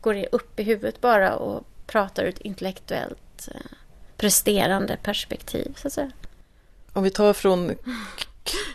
går 0.00 0.26
upp 0.32 0.60
i 0.60 0.62
huvudet 0.62 1.00
bara 1.00 1.36
och 1.36 1.64
pratar 1.86 2.22
ur 2.22 2.28
ett 2.28 2.40
intellektuellt 2.40 3.48
eh, 3.54 3.60
presterande 4.16 4.96
perspektiv, 5.02 5.74
så 5.76 5.86
att 5.86 5.92
säga. 5.92 6.10
Om 6.92 7.02
vi 7.02 7.10
tar 7.10 7.32
från 7.32 7.74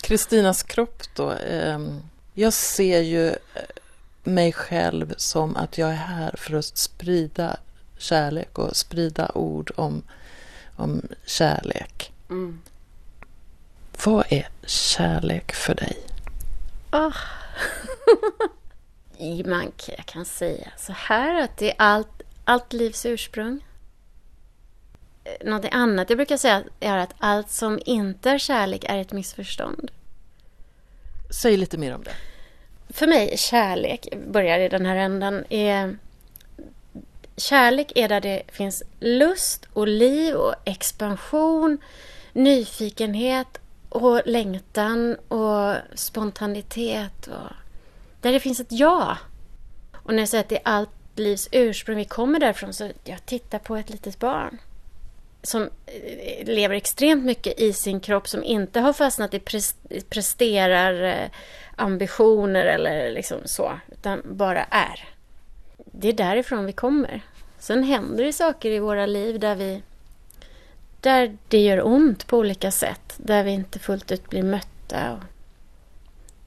Kristinas 0.02 0.64
kropp 0.64 1.04
då. 1.16 1.32
Ehm, 1.32 2.02
jag 2.34 2.54
ser 2.54 3.02
ju 3.02 3.28
eh, 3.28 3.36
mig 4.30 4.54
själv 4.54 5.14
som 5.18 5.56
att 5.56 5.78
jag 5.78 5.90
är 5.90 5.94
här 5.94 6.36
för 6.38 6.54
att 6.54 6.78
sprida 6.78 7.58
kärlek 7.98 8.58
och 8.58 8.76
sprida 8.76 9.32
ord 9.36 9.72
om, 9.76 10.04
om 10.76 11.02
kärlek. 11.26 12.12
Mm. 12.30 12.62
Vad 14.06 14.26
är 14.30 14.48
kärlek 14.66 15.54
för 15.54 15.76
dig? 15.76 15.98
Oh. 16.92 17.16
Man, 19.46 19.72
jag 19.88 20.06
kan 20.06 20.26
säga 20.26 20.72
så 20.78 20.94
här 20.94 21.44
att 21.44 21.58
det 21.58 21.72
är 21.72 21.76
allt, 21.78 22.22
allt 22.46 22.74
livs 22.74 23.06
ursprung. 23.06 23.66
Eh, 25.24 25.46
någonting 25.46 25.72
annat 25.74 26.10
jag 26.10 26.18
brukar 26.18 26.38
säga 26.38 26.64
är 26.80 26.98
att 26.98 27.14
allt 27.18 27.52
som 27.52 27.80
inte 27.86 28.30
är 28.30 28.38
kärlek 28.38 28.86
är 28.88 28.98
ett 28.98 29.12
missförstånd. 29.12 29.92
Säg 31.30 31.58
lite 31.58 31.78
mer 31.78 31.96
om 31.96 32.04
det. 32.04 32.16
För 32.90 33.08
mig, 33.08 33.38
kärlek, 33.38 34.08
börjar 34.28 34.60
i 34.60 34.70
den 34.70 34.86
här 34.86 34.96
änden, 34.96 35.46
är... 35.50 35.98
Kärlek 37.38 37.92
är 37.96 38.10
där 38.10 38.22
det 38.22 38.44
finns 38.48 38.84
lust 39.00 39.66
och 39.74 39.88
liv 39.88 40.36
och 40.36 40.56
expansion, 40.66 41.78
nyfikenhet 42.34 43.58
och 43.90 44.22
längtan 44.26 45.16
och 45.28 45.76
spontanitet. 45.96 47.28
Och 47.28 47.54
där 48.22 48.32
det 48.32 48.40
finns 48.40 48.60
ett 48.60 48.72
ja. 48.72 49.18
Och 49.94 50.14
när 50.14 50.22
jag 50.22 50.30
säger 50.30 50.44
att 50.44 50.50
det 50.50 50.56
är 50.58 50.62
allt 50.64 50.90
livs 51.16 51.50
ursprung, 51.52 51.98
vi 51.98 52.06
kommer 52.06 52.40
därifrån, 52.40 52.74
så 52.74 52.90
jag 53.04 53.26
tittar 53.26 53.60
på 53.60 53.76
ett 53.76 53.90
litet 53.90 54.20
barn 54.20 54.58
som 55.42 55.70
eh, 55.86 56.46
lever 56.46 56.76
extremt 56.76 57.26
mycket 57.26 57.60
i 57.60 57.74
sin 57.74 58.00
kropp 58.00 58.28
som 58.28 58.44
inte 58.44 58.80
har 58.80 58.94
fastnat 58.94 59.34
i 59.34 59.42
presterar 60.10 61.04
eh, 61.04 61.30
ambitioner 61.76 62.66
eller 62.66 63.12
liksom 63.12 63.38
så, 63.46 63.80
utan 63.92 64.22
bara 64.26 64.64
är. 64.64 65.10
Det 65.78 66.10
är 66.10 66.14
därifrån 66.14 66.66
vi 66.66 66.74
kommer. 66.74 67.22
Sen 67.60 67.84
händer 67.84 68.24
det 68.24 68.34
saker 68.34 68.72
i 68.72 68.80
våra 68.80 69.06
liv 69.06 69.40
där 69.40 69.56
vi 69.56 69.82
där 71.02 71.38
det 71.48 71.60
gör 71.60 71.88
ont 71.88 72.28
på 72.28 72.38
olika 72.38 72.72
sätt, 72.72 73.14
där 73.18 73.44
vi 73.44 73.52
inte 73.52 73.80
fullt 73.80 74.12
ut 74.12 74.30
blir 74.30 74.44
mötta. 74.44 75.14
Och 75.14 75.24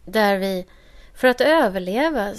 där 0.04 0.38
vi, 0.38 0.66
för 1.14 1.28
att 1.28 1.40
överleva, 1.40 2.34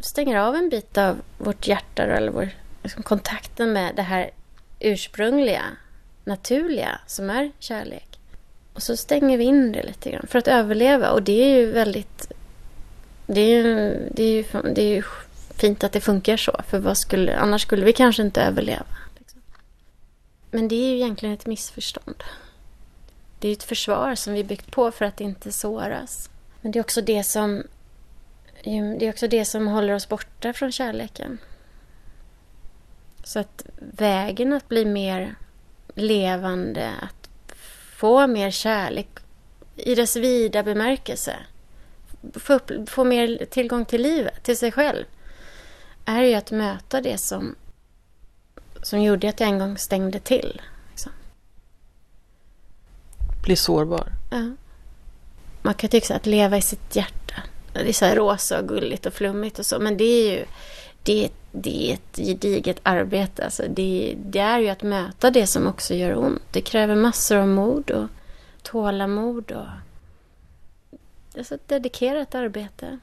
stänger 0.00 0.36
av 0.36 0.54
en 0.54 0.68
bit 0.68 0.98
av 0.98 1.22
vårt 1.38 1.66
hjärta 1.66 2.02
eller 2.02 2.32
vår 2.32 2.48
liksom, 2.82 3.02
kontakten 3.02 3.72
med 3.72 3.96
det 3.96 4.02
här 4.02 4.30
ursprungliga 4.80 5.62
naturliga 6.24 7.00
som 7.06 7.30
är 7.30 7.52
kärlek. 7.58 8.18
Och 8.74 8.82
så 8.82 8.96
stänger 8.96 9.38
vi 9.38 9.44
in 9.44 9.72
det 9.72 9.82
lite 9.82 10.10
grann 10.10 10.26
för 10.28 10.38
att 10.38 10.48
överleva 10.48 11.10
och 11.10 11.22
det 11.22 11.42
är 11.42 11.58
ju 11.58 11.72
väldigt... 11.72 12.32
Det 13.26 13.40
är 13.40 13.64
ju, 13.64 13.96
det 14.10 14.22
är 14.22 14.30
ju, 14.30 14.44
det 14.74 14.82
är 14.82 14.88
ju 14.88 15.02
fint 15.56 15.84
att 15.84 15.92
det 15.92 16.00
funkar 16.00 16.36
så 16.36 16.60
för 16.68 16.78
vad 16.78 16.98
skulle, 16.98 17.36
annars 17.36 17.62
skulle 17.62 17.84
vi 17.84 17.92
kanske 17.92 18.22
inte 18.22 18.42
överleva. 18.42 18.84
Liksom. 19.18 19.40
Men 20.50 20.68
det 20.68 20.74
är 20.74 20.88
ju 20.88 20.96
egentligen 20.96 21.34
ett 21.34 21.46
missförstånd. 21.46 22.22
Det 23.38 23.48
är 23.48 23.52
ett 23.52 23.62
försvar 23.62 24.14
som 24.14 24.32
vi 24.32 24.44
byggt 24.44 24.70
på 24.70 24.90
för 24.90 25.04
att 25.04 25.20
inte 25.20 25.52
såras. 25.52 26.30
Men 26.60 26.72
det 26.72 26.78
är 26.78 26.80
också 26.80 27.00
det 27.00 27.24
som 27.24 27.62
det 28.64 29.06
är 29.06 29.08
också 29.08 29.28
det 29.28 29.44
som 29.44 29.66
håller 29.66 29.94
oss 29.94 30.08
borta 30.08 30.52
från 30.52 30.72
kärleken. 30.72 31.38
Så 33.24 33.38
att 33.38 33.66
vägen 33.78 34.52
att 34.52 34.68
bli 34.68 34.84
mer 34.84 35.34
levande, 35.94 36.92
att 37.00 37.28
få 37.96 38.26
mer 38.26 38.50
kärlek 38.50 39.08
i 39.76 39.94
dess 39.94 40.16
vida 40.16 40.62
bemärkelse. 40.62 41.36
Få, 42.34 42.54
upp, 42.54 42.70
få 42.88 43.04
mer 43.04 43.46
tillgång 43.50 43.84
till 43.84 44.02
livet, 44.02 44.42
till 44.42 44.56
sig 44.56 44.72
själv. 44.72 45.04
Är 46.04 46.22
ju 46.22 46.34
att 46.34 46.50
möta 46.50 47.00
det 47.00 47.18
som, 47.18 47.54
som 48.82 49.02
gjorde 49.02 49.28
att 49.28 49.40
jag 49.40 49.48
en 49.48 49.58
gång 49.58 49.78
stängde 49.78 50.18
till. 50.18 50.60
Liksom. 50.90 51.12
Bli 53.44 53.56
sårbar. 53.56 54.12
Ja. 54.30 54.50
Man 55.62 55.74
kan 55.74 55.90
tycka 55.90 56.16
att 56.16 56.26
leva 56.26 56.56
i 56.56 56.62
sitt 56.62 56.96
hjärta. 56.96 57.34
Det 57.72 57.88
är 57.88 57.92
så 57.92 58.06
rosa 58.06 58.58
och 58.58 58.68
gulligt 58.68 59.06
och 59.06 59.12
flummigt 59.12 59.58
och 59.58 59.66
så. 59.66 59.78
Men 59.78 59.96
det 59.96 60.04
är 60.04 60.32
ju 60.32 60.44
det 61.02 61.30
det 61.52 61.90
är 61.90 61.94
ett 61.94 62.16
gediget 62.16 62.80
arbete. 62.82 63.44
Alltså 63.44 63.62
det, 63.68 64.16
det, 64.24 64.38
är 64.38 64.58
ju 64.58 64.68
att 64.68 64.82
möta 64.82 65.30
det 65.30 65.46
som 65.46 65.66
också 65.66 65.94
gör 65.94 66.18
ont. 66.18 66.42
Det 66.50 66.60
kräver 66.60 66.94
massor 66.94 67.36
av 67.36 67.48
mod 67.48 67.90
och 67.90 68.08
tålamod 68.62 69.52
och 69.52 69.66
alltså 71.36 71.54
ett 71.54 71.68
dedikerat 71.68 72.34
arbete. 72.34 72.98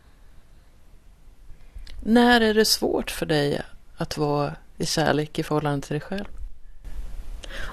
När 2.04 2.42
är 2.42 2.54
det 2.54 2.66
svårt 2.66 3.12
för 3.12 3.26
dig 3.26 3.62
att 3.98 4.18
vara 4.18 4.56
i 4.78 4.86
kärlek 4.86 5.40
i 5.40 5.44
förhållande 5.44 5.88
till 5.88 5.94
dig 5.94 6.02
själv? 6.02 6.26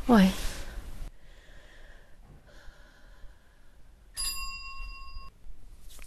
Oj. 0.07 0.35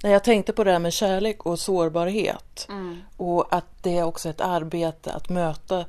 Jag 0.01 0.23
tänkte 0.23 0.53
på 0.53 0.63
det 0.63 0.71
här 0.71 0.79
med 0.79 0.93
kärlek 0.93 1.45
och 1.45 1.59
sårbarhet. 1.59 2.65
Mm. 2.69 3.01
Och 3.17 3.47
att 3.53 3.65
det 3.81 3.97
är 3.97 4.03
också 4.03 4.29
ett 4.29 4.41
arbete 4.41 5.11
att 5.11 5.29
möta, 5.29 5.85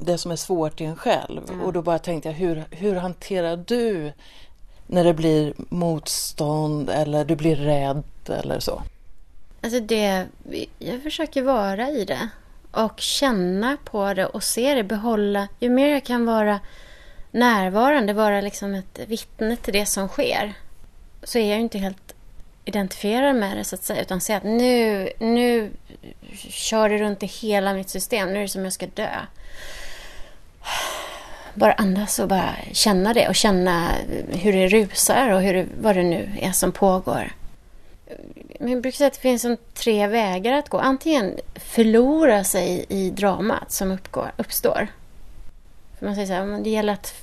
det 0.00 0.18
som 0.18 0.30
är 0.30 0.36
svårt 0.36 0.80
i 0.80 0.84
en 0.84 0.96
själv. 0.96 1.42
Mm. 1.48 1.60
Och 1.60 1.72
då 1.72 1.82
bara 1.82 1.98
tänkte 1.98 2.28
jag, 2.28 2.36
hur, 2.36 2.64
hur 2.70 2.94
hanterar 2.94 3.56
du 3.56 4.12
när 4.86 5.04
det 5.04 5.14
blir 5.14 5.54
motstånd 5.56 6.90
eller 6.90 7.24
du 7.24 7.36
blir 7.36 7.56
rädd 7.56 8.04
eller 8.26 8.60
så? 8.60 8.82
Alltså 9.60 9.80
det, 9.80 10.26
jag 10.78 11.02
försöker 11.02 11.42
vara 11.42 11.90
i 11.90 12.04
det 12.04 12.28
och 12.70 13.00
känna 13.00 13.76
på 13.84 14.14
det 14.14 14.26
och 14.26 14.42
se 14.42 14.74
det, 14.74 14.84
behålla. 14.84 15.48
Ju 15.60 15.68
mer 15.68 15.88
jag 15.88 16.04
kan 16.04 16.26
vara 16.26 16.60
närvarande, 17.30 18.12
vara 18.12 18.40
liksom 18.40 18.74
ett 18.74 18.98
vittne 19.06 19.56
till 19.56 19.72
det 19.72 19.86
som 19.86 20.08
sker, 20.08 20.52
så 21.22 21.38
är 21.38 21.48
jag 21.48 21.56
ju 21.56 21.62
inte 21.62 21.78
helt 21.78 22.14
identifierar 22.64 23.32
med 23.32 23.56
det 23.56 23.64
så 23.64 23.74
att 23.74 23.84
säga, 23.84 24.02
utan 24.02 24.20
säga 24.20 24.38
att 24.38 24.44
nu, 24.44 25.08
nu 25.18 25.70
kör 26.48 26.88
det 26.88 26.98
runt 26.98 27.22
i 27.22 27.26
hela 27.26 27.74
mitt 27.74 27.88
system, 27.88 28.32
nu 28.32 28.38
är 28.38 28.42
det 28.42 28.48
som 28.48 28.64
jag 28.64 28.72
ska 28.72 28.86
dö. 28.86 29.10
Bara 31.54 31.72
andas 31.72 32.18
och 32.18 32.28
bara 32.28 32.54
känna 32.72 33.14
det 33.14 33.28
och 33.28 33.34
känna 33.34 33.88
hur 34.28 34.52
det 34.52 34.68
rusar 34.68 35.30
och 35.30 35.40
hur 35.40 35.54
det, 35.54 35.66
vad 35.80 35.96
det 35.96 36.02
nu 36.02 36.30
är 36.40 36.52
som 36.52 36.72
pågår. 36.72 37.32
Men 38.60 38.72
jag 38.72 38.82
brukar 38.82 38.96
säga 38.96 39.06
att 39.06 39.14
det 39.14 39.20
finns 39.20 39.42
som 39.42 39.56
tre 39.74 40.06
vägar 40.06 40.52
att 40.52 40.68
gå. 40.68 40.78
Antingen 40.78 41.38
förlora 41.54 42.44
sig 42.44 42.86
i 42.88 43.10
dramat 43.10 43.72
som 43.72 43.90
uppgår, 43.90 44.32
uppstår. 44.36 44.88
För 46.00 46.06
man 46.06 46.14
säger 46.14 46.26
så 46.26 46.32
här, 46.32 46.60
det 46.64 46.70
gäller 46.70 46.92
att 46.92 47.14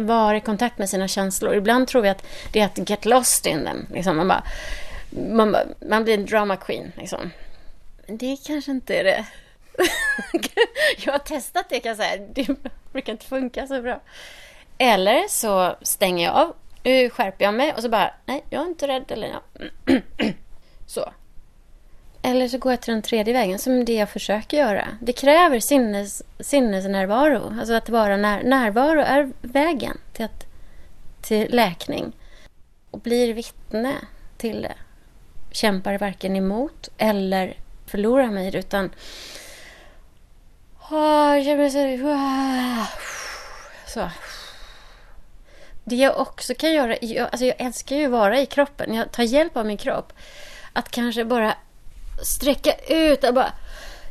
vara 0.00 0.36
i 0.36 0.40
kontakt 0.40 0.78
med 0.78 0.90
sina 0.90 1.08
känslor. 1.08 1.54
Ibland 1.54 1.88
tror 1.88 2.02
vi 2.02 2.08
att 2.08 2.26
det 2.52 2.60
är 2.60 2.64
att 2.64 2.90
get 2.90 3.04
lost 3.04 3.46
in 3.46 3.64
them. 3.64 3.86
Liksom 3.92 4.16
man, 4.16 4.28
bara, 4.28 4.42
man, 5.10 5.56
man 5.88 6.04
blir 6.04 6.14
en 6.14 6.26
drama 6.26 6.56
queen. 6.56 6.92
Liksom. 6.96 7.30
Men 8.06 8.16
det 8.16 8.36
kanske 8.46 8.70
inte 8.70 8.94
är 8.94 9.04
det. 9.04 9.26
jag 11.04 11.12
har 11.12 11.18
testat 11.18 11.66
det 11.68 11.80
kan 11.80 11.88
jag 11.88 11.96
säga. 11.96 12.26
Det 12.34 12.48
brukar 12.92 13.12
inte 13.12 13.26
funka 13.26 13.66
så 13.66 13.82
bra. 13.82 14.00
Eller 14.78 15.28
så 15.28 15.76
stänger 15.82 16.26
jag 16.26 16.34
av. 16.36 16.56
Nu 16.82 17.10
skärper 17.10 17.44
jag 17.44 17.54
mig 17.54 17.72
och 17.74 17.82
så 17.82 17.88
bara, 17.88 18.14
nej, 18.26 18.44
jag 18.50 18.62
är 18.62 18.66
inte 18.66 18.88
rädd. 18.88 19.04
Eller 19.08 19.28
ja. 19.28 19.42
så. 20.86 21.12
Eller 22.22 22.48
så 22.48 22.58
går 22.58 22.72
jag 22.72 22.80
till 22.80 22.92
den 22.92 23.02
tredje 23.02 23.34
vägen, 23.34 23.58
som 23.58 23.84
det 23.84 23.94
jag 23.94 24.10
försöker 24.10 24.56
göra. 24.56 24.88
Det 25.00 25.12
kräver 25.12 25.60
sinnes, 25.60 26.22
sinnesnärvaro. 26.40 27.54
Alltså 27.58 27.74
att 27.74 27.88
vara 27.88 28.16
när, 28.16 28.42
närvaro 28.42 29.00
är 29.00 29.32
vägen 29.40 29.98
till, 30.12 30.24
att, 30.24 30.46
till 31.22 31.54
läkning. 31.54 32.12
Och 32.90 33.00
blir 33.00 33.34
vittne 33.34 33.94
till 34.36 34.62
det. 34.62 34.74
Kämpar 35.50 35.98
varken 35.98 36.36
emot 36.36 36.88
eller 36.98 37.54
förlorar 37.86 38.26
mig 38.26 38.48
i 38.48 38.50
det, 38.50 38.58
utan... 38.58 38.90
Så. 43.86 44.10
Det 45.84 45.96
jag 45.96 46.20
också 46.20 46.54
kan 46.54 46.72
göra... 46.72 46.96
Alltså 47.24 47.44
jag 47.46 47.60
älskar 47.60 47.96
ju 47.96 48.04
att 48.04 48.10
vara 48.10 48.40
i 48.40 48.46
kroppen. 48.46 48.94
Jag 48.94 49.12
tar 49.12 49.22
hjälp 49.22 49.56
av 49.56 49.66
min 49.66 49.76
kropp. 49.76 50.12
Att 50.72 50.90
kanske 50.90 51.24
bara 51.24 51.54
sträcka 52.22 52.74
ut 52.88 53.24
och 53.24 53.34
bara 53.34 53.52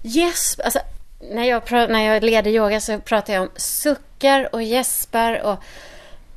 gäsp. 0.02 0.62
Alltså, 0.64 0.80
när, 1.20 1.44
jag, 1.44 1.72
när 1.72 2.14
jag 2.14 2.24
leder 2.24 2.52
yoga 2.52 2.80
så 2.80 3.00
pratar 3.00 3.34
jag 3.34 3.42
om 3.42 3.50
suckar 3.56 4.56
och 4.56 4.64
gäspar 4.64 5.42
och 5.42 5.64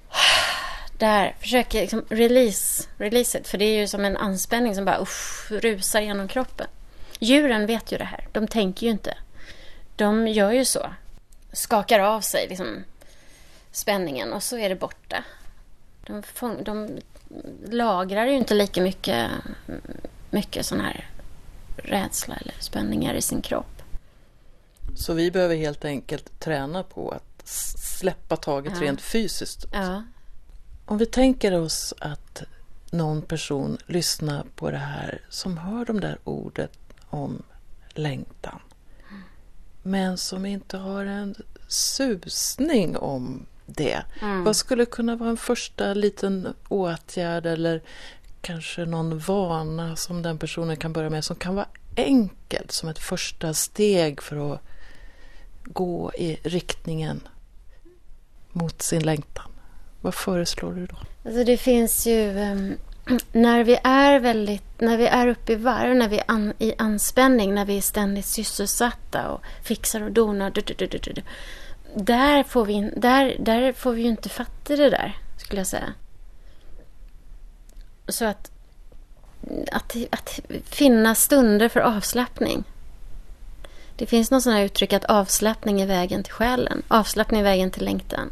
där 0.98 1.34
försöker 1.40 1.80
liksom 1.80 2.04
release, 2.08 2.88
release 2.96 3.38
it. 3.38 3.48
För 3.48 3.58
det 3.58 3.64
är 3.64 3.80
ju 3.80 3.88
som 3.88 4.04
en 4.04 4.16
anspänning 4.16 4.74
som 4.74 4.84
bara 4.84 5.02
usch, 5.02 5.50
rusar 5.50 6.00
genom 6.00 6.28
kroppen. 6.28 6.66
Djuren 7.18 7.66
vet 7.66 7.92
ju 7.92 7.98
det 7.98 8.04
här. 8.04 8.28
De 8.32 8.48
tänker 8.48 8.86
ju 8.86 8.92
inte. 8.92 9.14
De 9.96 10.28
gör 10.28 10.52
ju 10.52 10.64
så. 10.64 10.92
Skakar 11.52 12.00
av 12.00 12.20
sig 12.20 12.48
liksom 12.48 12.84
spänningen 13.72 14.32
och 14.32 14.42
så 14.42 14.58
är 14.58 14.68
det 14.68 14.74
borta. 14.74 15.24
De, 16.06 16.22
fång, 16.22 16.64
de 16.64 17.00
lagrar 17.70 18.26
ju 18.26 18.32
inte 18.32 18.54
lika 18.54 18.82
mycket, 18.82 19.30
mycket 20.30 20.66
sån 20.66 20.80
här 20.80 21.11
rädsla 21.76 22.34
eller 22.34 22.54
spänningar 22.58 23.14
i 23.14 23.22
sin 23.22 23.42
kropp. 23.42 23.82
Så 24.94 25.14
vi 25.14 25.30
behöver 25.30 25.56
helt 25.56 25.84
enkelt 25.84 26.40
träna 26.40 26.82
på 26.82 27.10
att 27.10 27.48
släppa 27.48 28.36
taget 28.36 28.72
ja. 28.76 28.82
rent 28.82 29.00
fysiskt? 29.00 29.66
Ja. 29.72 30.02
Om 30.86 30.98
vi 30.98 31.06
tänker 31.06 31.60
oss 31.60 31.94
att 31.98 32.42
någon 32.90 33.22
person 33.22 33.78
lyssnar 33.86 34.46
på 34.56 34.70
det 34.70 34.76
här 34.76 35.20
som 35.28 35.58
hör 35.58 35.84
de 35.84 36.00
där 36.00 36.18
ordet 36.24 36.78
om 37.10 37.42
längtan 37.88 38.60
men 39.82 40.18
som 40.18 40.46
inte 40.46 40.76
har 40.76 41.04
en 41.04 41.34
susning 41.68 42.96
om 42.96 43.46
det. 43.66 44.02
Mm. 44.20 44.44
Vad 44.44 44.56
skulle 44.56 44.84
kunna 44.84 45.16
vara 45.16 45.30
en 45.30 45.36
första 45.36 45.94
liten 45.94 46.54
åtgärd 46.68 47.46
eller 47.46 47.82
kanske 48.42 48.84
någon 48.84 49.18
vana 49.18 49.96
som 49.96 50.22
den 50.22 50.38
personen 50.38 50.76
kan 50.76 50.92
börja 50.92 51.10
med 51.10 51.24
som 51.24 51.36
kan 51.36 51.54
vara 51.54 51.68
enkelt 51.96 52.72
som 52.72 52.88
ett 52.88 52.98
första 52.98 53.54
steg 53.54 54.22
för 54.22 54.54
att 54.54 54.60
gå 55.64 56.12
i 56.14 56.38
riktningen 56.42 57.28
mot 58.52 58.82
sin 58.82 59.02
längtan. 59.02 59.50
Vad 60.00 60.14
föreslår 60.14 60.72
du 60.72 60.86
då? 60.86 60.96
Alltså 61.24 61.44
det 61.44 61.56
finns 61.56 62.06
ju 62.06 62.38
ehm, 62.38 62.76
när 63.32 63.64
vi 63.64 63.78
är 63.84 64.20
väldigt, 64.20 64.80
när 64.80 64.96
vi 64.96 65.06
är 65.06 65.26
uppe 65.26 65.52
i 65.52 65.56
varv, 65.56 65.96
när 65.96 66.08
vi 66.08 66.18
är 66.18 66.24
an, 66.28 66.52
i 66.58 66.74
anspänning, 66.78 67.54
när 67.54 67.64
vi 67.64 67.76
är 67.76 67.80
ständigt 67.80 68.26
sysselsatta 68.26 69.28
och 69.30 69.40
fixar 69.62 70.02
och 70.02 70.12
donar. 70.12 70.50
Du, 70.50 70.60
du, 70.60 70.86
du, 70.86 71.22
där, 71.96 72.42
får 72.42 72.64
vi, 72.64 72.90
där, 72.96 73.36
där 73.38 73.72
får 73.72 73.92
vi 73.92 74.02
ju 74.02 74.08
inte 74.08 74.28
fatta 74.28 74.76
det 74.76 74.90
där, 74.90 75.16
skulle 75.36 75.60
jag 75.60 75.66
säga. 75.66 75.94
Så 78.08 78.24
att, 78.24 78.50
att, 79.72 79.96
att 80.10 80.40
finna 80.64 81.14
stunder 81.14 81.68
för 81.68 81.80
avslappning. 81.80 82.64
Det 83.96 84.06
finns 84.06 84.30
något 84.30 84.42
sånt 84.42 84.54
här 84.54 84.64
uttryck 84.64 84.92
att 84.92 85.04
avslappning 85.04 85.80
är 85.80 85.86
vägen 85.86 86.22
till 86.22 86.32
själen. 86.32 86.82
Avslappning 86.88 87.40
är 87.40 87.44
vägen 87.44 87.70
till 87.70 87.84
längtan. 87.84 88.30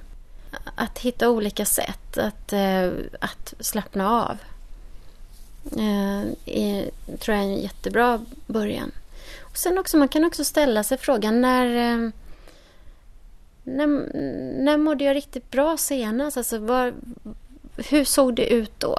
Att 0.74 0.98
hitta 0.98 1.30
olika 1.30 1.64
sätt 1.64 2.18
att, 2.18 2.52
eh, 2.52 2.90
att 3.20 3.54
slappna 3.60 4.10
av. 4.10 4.38
Eh, 5.78 6.20
är, 6.44 6.90
tror 7.18 7.36
jag 7.36 7.44
är 7.44 7.48
en 7.48 7.60
jättebra 7.60 8.20
början. 8.46 8.90
Och 9.40 9.56
sen 9.56 9.78
också, 9.78 9.96
man 9.96 10.08
kan 10.08 10.24
också 10.24 10.44
ställa 10.44 10.82
sig 10.82 10.98
frågan 10.98 11.40
när, 11.40 11.66
eh, 11.66 12.10
när, 13.64 13.86
när 14.62 14.76
mådde 14.76 15.04
jag 15.04 15.16
riktigt 15.16 15.50
bra 15.50 15.76
senast? 15.76 16.36
Alltså, 16.36 16.58
var, 16.58 16.94
hur 17.76 18.04
såg 18.04 18.34
det 18.34 18.52
ut 18.52 18.72
då? 18.78 18.98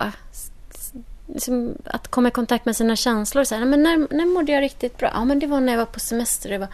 Liksom 1.33 1.75
att 1.85 2.07
komma 2.07 2.27
i 2.27 2.31
kontakt 2.31 2.65
med 2.65 2.75
sina 2.75 2.95
känslor. 2.95 3.43
Så 3.43 3.55
här, 3.55 3.65
men 3.65 3.83
när, 3.83 4.07
när 4.15 4.25
mådde 4.25 4.51
jag 4.51 4.61
riktigt 4.61 4.97
bra? 4.97 5.11
Ja, 5.13 5.25
men 5.25 5.39
det 5.39 5.47
var 5.47 5.59
när 5.59 5.73
jag 5.73 5.79
var 5.79 5.85
på 5.85 5.99
semester. 5.99 6.49
Det 6.49 6.57
var, 6.57 6.67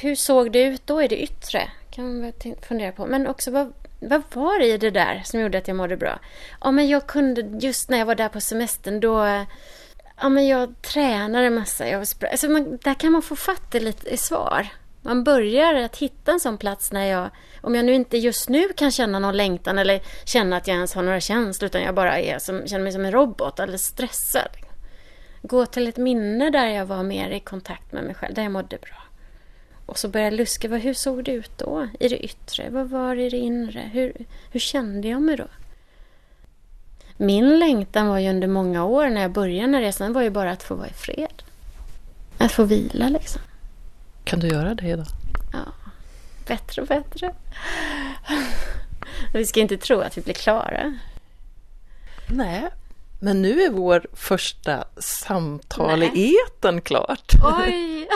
hur 0.00 0.14
såg 0.14 0.52
det 0.52 0.62
ut 0.62 0.86
då 0.86 1.02
i 1.02 1.08
det 1.08 1.22
yttre? 1.22 1.70
kan 1.90 2.20
man 2.20 2.32
fundera 2.68 2.92
på. 2.92 3.06
Men 3.06 3.26
också 3.26 3.50
vad, 3.50 3.72
vad 4.00 4.22
var 4.32 4.58
det 4.58 4.66
i 4.66 4.78
det 4.78 4.90
där 4.90 5.22
som 5.24 5.40
gjorde 5.40 5.58
att 5.58 5.68
jag 5.68 5.76
mådde 5.76 5.96
bra? 5.96 6.18
Ja, 6.60 6.70
men 6.70 6.88
jag 6.88 7.06
kunde 7.06 7.66
just 7.66 7.90
när 7.90 7.98
jag 7.98 8.06
var 8.06 8.14
där 8.14 8.28
på 8.28 8.40
semestern 8.40 9.00
då 9.00 9.44
Ja, 10.20 10.28
men 10.28 10.46
jag 10.46 10.82
tränade 10.82 11.50
massa. 11.50 11.88
Jag 11.88 11.98
var 11.98 12.28
alltså 12.30 12.48
man, 12.48 12.78
där 12.82 12.94
kan 12.94 13.12
man 13.12 13.22
få 13.22 13.36
fatt 13.36 13.74
i 13.74 13.80
lite 13.80 14.08
i 14.08 14.16
svar. 14.16 14.68
Man 15.08 15.24
börjar 15.24 15.74
att 15.74 15.96
hitta 15.96 16.32
en 16.32 16.40
sån 16.40 16.58
plats 16.58 16.92
när 16.92 17.04
jag, 17.04 17.30
om 17.60 17.74
jag 17.74 17.84
nu 17.84 17.94
inte 17.94 18.18
just 18.18 18.48
nu 18.48 18.68
kan 18.76 18.90
känna 18.90 19.18
någon 19.18 19.36
längtan 19.36 19.78
eller 19.78 20.00
känna 20.24 20.56
att 20.56 20.66
jag 20.66 20.74
ens 20.74 20.94
har 20.94 21.02
några 21.02 21.20
känslor 21.20 21.66
utan 21.66 21.82
jag 21.82 21.94
bara 21.94 22.18
är 22.18 22.38
som, 22.38 22.66
känner 22.66 22.84
mig 22.84 22.92
som 22.92 23.04
en 23.04 23.12
robot 23.12 23.60
eller 23.60 23.78
stressad. 23.78 24.48
Gå 25.42 25.66
till 25.66 25.88
ett 25.88 25.96
minne 25.96 26.50
där 26.50 26.66
jag 26.66 26.86
var 26.86 27.02
mer 27.02 27.30
i 27.30 27.40
kontakt 27.40 27.92
med 27.92 28.04
mig 28.04 28.14
själv, 28.14 28.34
där 28.34 28.42
jag 28.42 28.52
mådde 28.52 28.78
bra. 28.78 29.02
Och 29.86 29.98
så 29.98 30.08
börja 30.08 30.26
jag 30.26 30.34
luska, 30.34 30.68
hur 30.68 30.94
såg 30.94 31.24
det 31.24 31.32
ut 31.32 31.58
då? 31.58 31.88
I 32.00 32.08
det 32.08 32.24
yttre? 32.24 32.70
Vad 32.70 32.90
var 32.90 33.16
det 33.16 33.22
i 33.22 33.30
det 33.30 33.38
inre? 33.38 33.90
Hur, 33.92 34.12
hur 34.50 34.60
kände 34.60 35.08
jag 35.08 35.22
mig 35.22 35.36
då? 35.36 35.46
Min 37.16 37.58
längtan 37.58 38.08
var 38.08 38.18
ju 38.18 38.30
under 38.30 38.48
många 38.48 38.84
år 38.84 39.08
när 39.08 39.20
jag 39.20 39.32
började 39.32 39.60
den 39.60 39.74
här 39.74 39.80
resan 39.80 40.12
var 40.12 40.22
ju 40.22 40.30
bara 40.30 40.50
att 40.50 40.62
få 40.62 40.74
vara 40.74 40.88
i 40.88 40.92
fred. 40.92 41.42
Att 42.38 42.52
få 42.52 42.64
vila 42.64 43.08
liksom. 43.08 43.42
Kan 44.28 44.40
du 44.40 44.48
göra 44.48 44.74
det 44.74 44.88
idag? 44.88 45.06
Ja, 45.52 45.72
bättre 46.46 46.82
och 46.82 46.88
bättre. 46.88 47.34
Vi 49.32 49.46
ska 49.46 49.60
inte 49.60 49.76
tro 49.76 50.00
att 50.00 50.18
vi 50.18 50.22
blir 50.22 50.34
klara. 50.34 50.98
Nej, 52.30 52.68
men 53.20 53.42
nu 53.42 53.62
är 53.62 53.70
vår 53.70 54.06
första 54.12 54.84
samtal 54.96 55.98
Nej. 55.98 56.10
i 56.14 56.36
eten 56.46 56.80
klart. 56.80 57.32
Oj! 57.44 58.08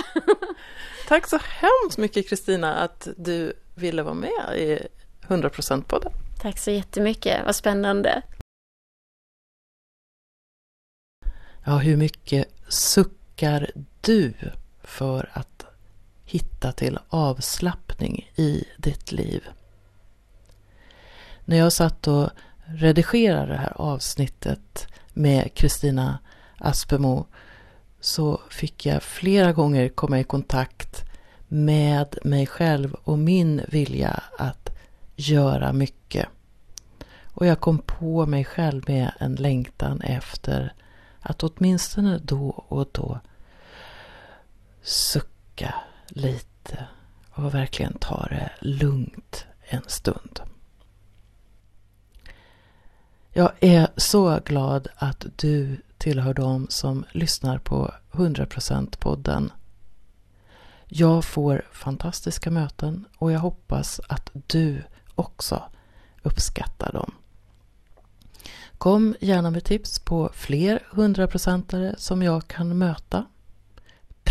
Tack 1.08 1.26
så 1.26 1.38
hemskt 1.42 1.98
mycket 1.98 2.28
Kristina 2.28 2.74
att 2.74 3.08
du 3.16 3.52
ville 3.74 4.02
vara 4.02 4.14
med 4.14 4.56
i 4.56 4.86
100% 5.28 5.82
podden. 5.82 6.12
Tack 6.40 6.58
så 6.58 6.70
jättemycket, 6.70 7.44
vad 7.44 7.56
spännande. 7.56 8.22
Ja, 11.64 11.78
hur 11.78 11.96
mycket 11.96 12.48
suckar 12.68 13.70
du 14.00 14.34
för 14.82 15.30
att 15.32 15.51
hitta 16.24 16.72
till 16.72 16.98
avslappning 17.08 18.30
i 18.36 18.64
ditt 18.76 19.12
liv. 19.12 19.42
När 21.44 21.56
jag 21.56 21.72
satt 21.72 22.08
och 22.08 22.30
redigerade 22.64 23.52
det 23.52 23.58
här 23.58 23.80
avsnittet 23.80 24.86
med 25.12 25.54
Kristina 25.54 26.18
Aspemo 26.58 27.26
så 28.00 28.40
fick 28.50 28.86
jag 28.86 29.02
flera 29.02 29.52
gånger 29.52 29.88
komma 29.88 30.20
i 30.20 30.24
kontakt 30.24 31.04
med 31.48 32.18
mig 32.24 32.46
själv 32.46 32.94
och 32.94 33.18
min 33.18 33.62
vilja 33.68 34.22
att 34.38 34.68
göra 35.16 35.72
mycket. 35.72 36.28
Och 37.24 37.46
jag 37.46 37.60
kom 37.60 37.78
på 37.78 38.26
mig 38.26 38.44
själv 38.44 38.84
med 38.86 39.12
en 39.18 39.34
längtan 39.34 40.00
efter 40.00 40.74
att 41.20 41.42
åtminstone 41.42 42.18
då 42.18 42.48
och 42.68 42.88
då 42.92 43.20
sucka 44.82 45.31
lite 46.14 46.86
och 47.30 47.54
verkligen 47.54 47.98
ta 47.98 48.26
det 48.30 48.50
lugnt 48.60 49.46
en 49.60 49.82
stund. 49.86 50.40
Jag 53.32 53.52
är 53.60 53.88
så 53.96 54.40
glad 54.44 54.88
att 54.96 55.26
du 55.36 55.82
tillhör 55.98 56.34
dem 56.34 56.66
som 56.70 57.04
lyssnar 57.12 57.58
på 57.58 57.94
100% 58.10 58.98
podden. 58.98 59.52
Jag 60.86 61.24
får 61.24 61.62
fantastiska 61.72 62.50
möten 62.50 63.04
och 63.18 63.32
jag 63.32 63.40
hoppas 63.40 64.00
att 64.08 64.30
du 64.46 64.82
också 65.14 65.62
uppskattar 66.22 66.92
dem. 66.92 67.14
Kom 68.78 69.14
gärna 69.20 69.50
med 69.50 69.64
tips 69.64 69.98
på 69.98 70.30
fler 70.34 70.82
100%are 70.90 71.94
som 71.98 72.22
jag 72.22 72.48
kan 72.48 72.78
möta. 72.78 73.26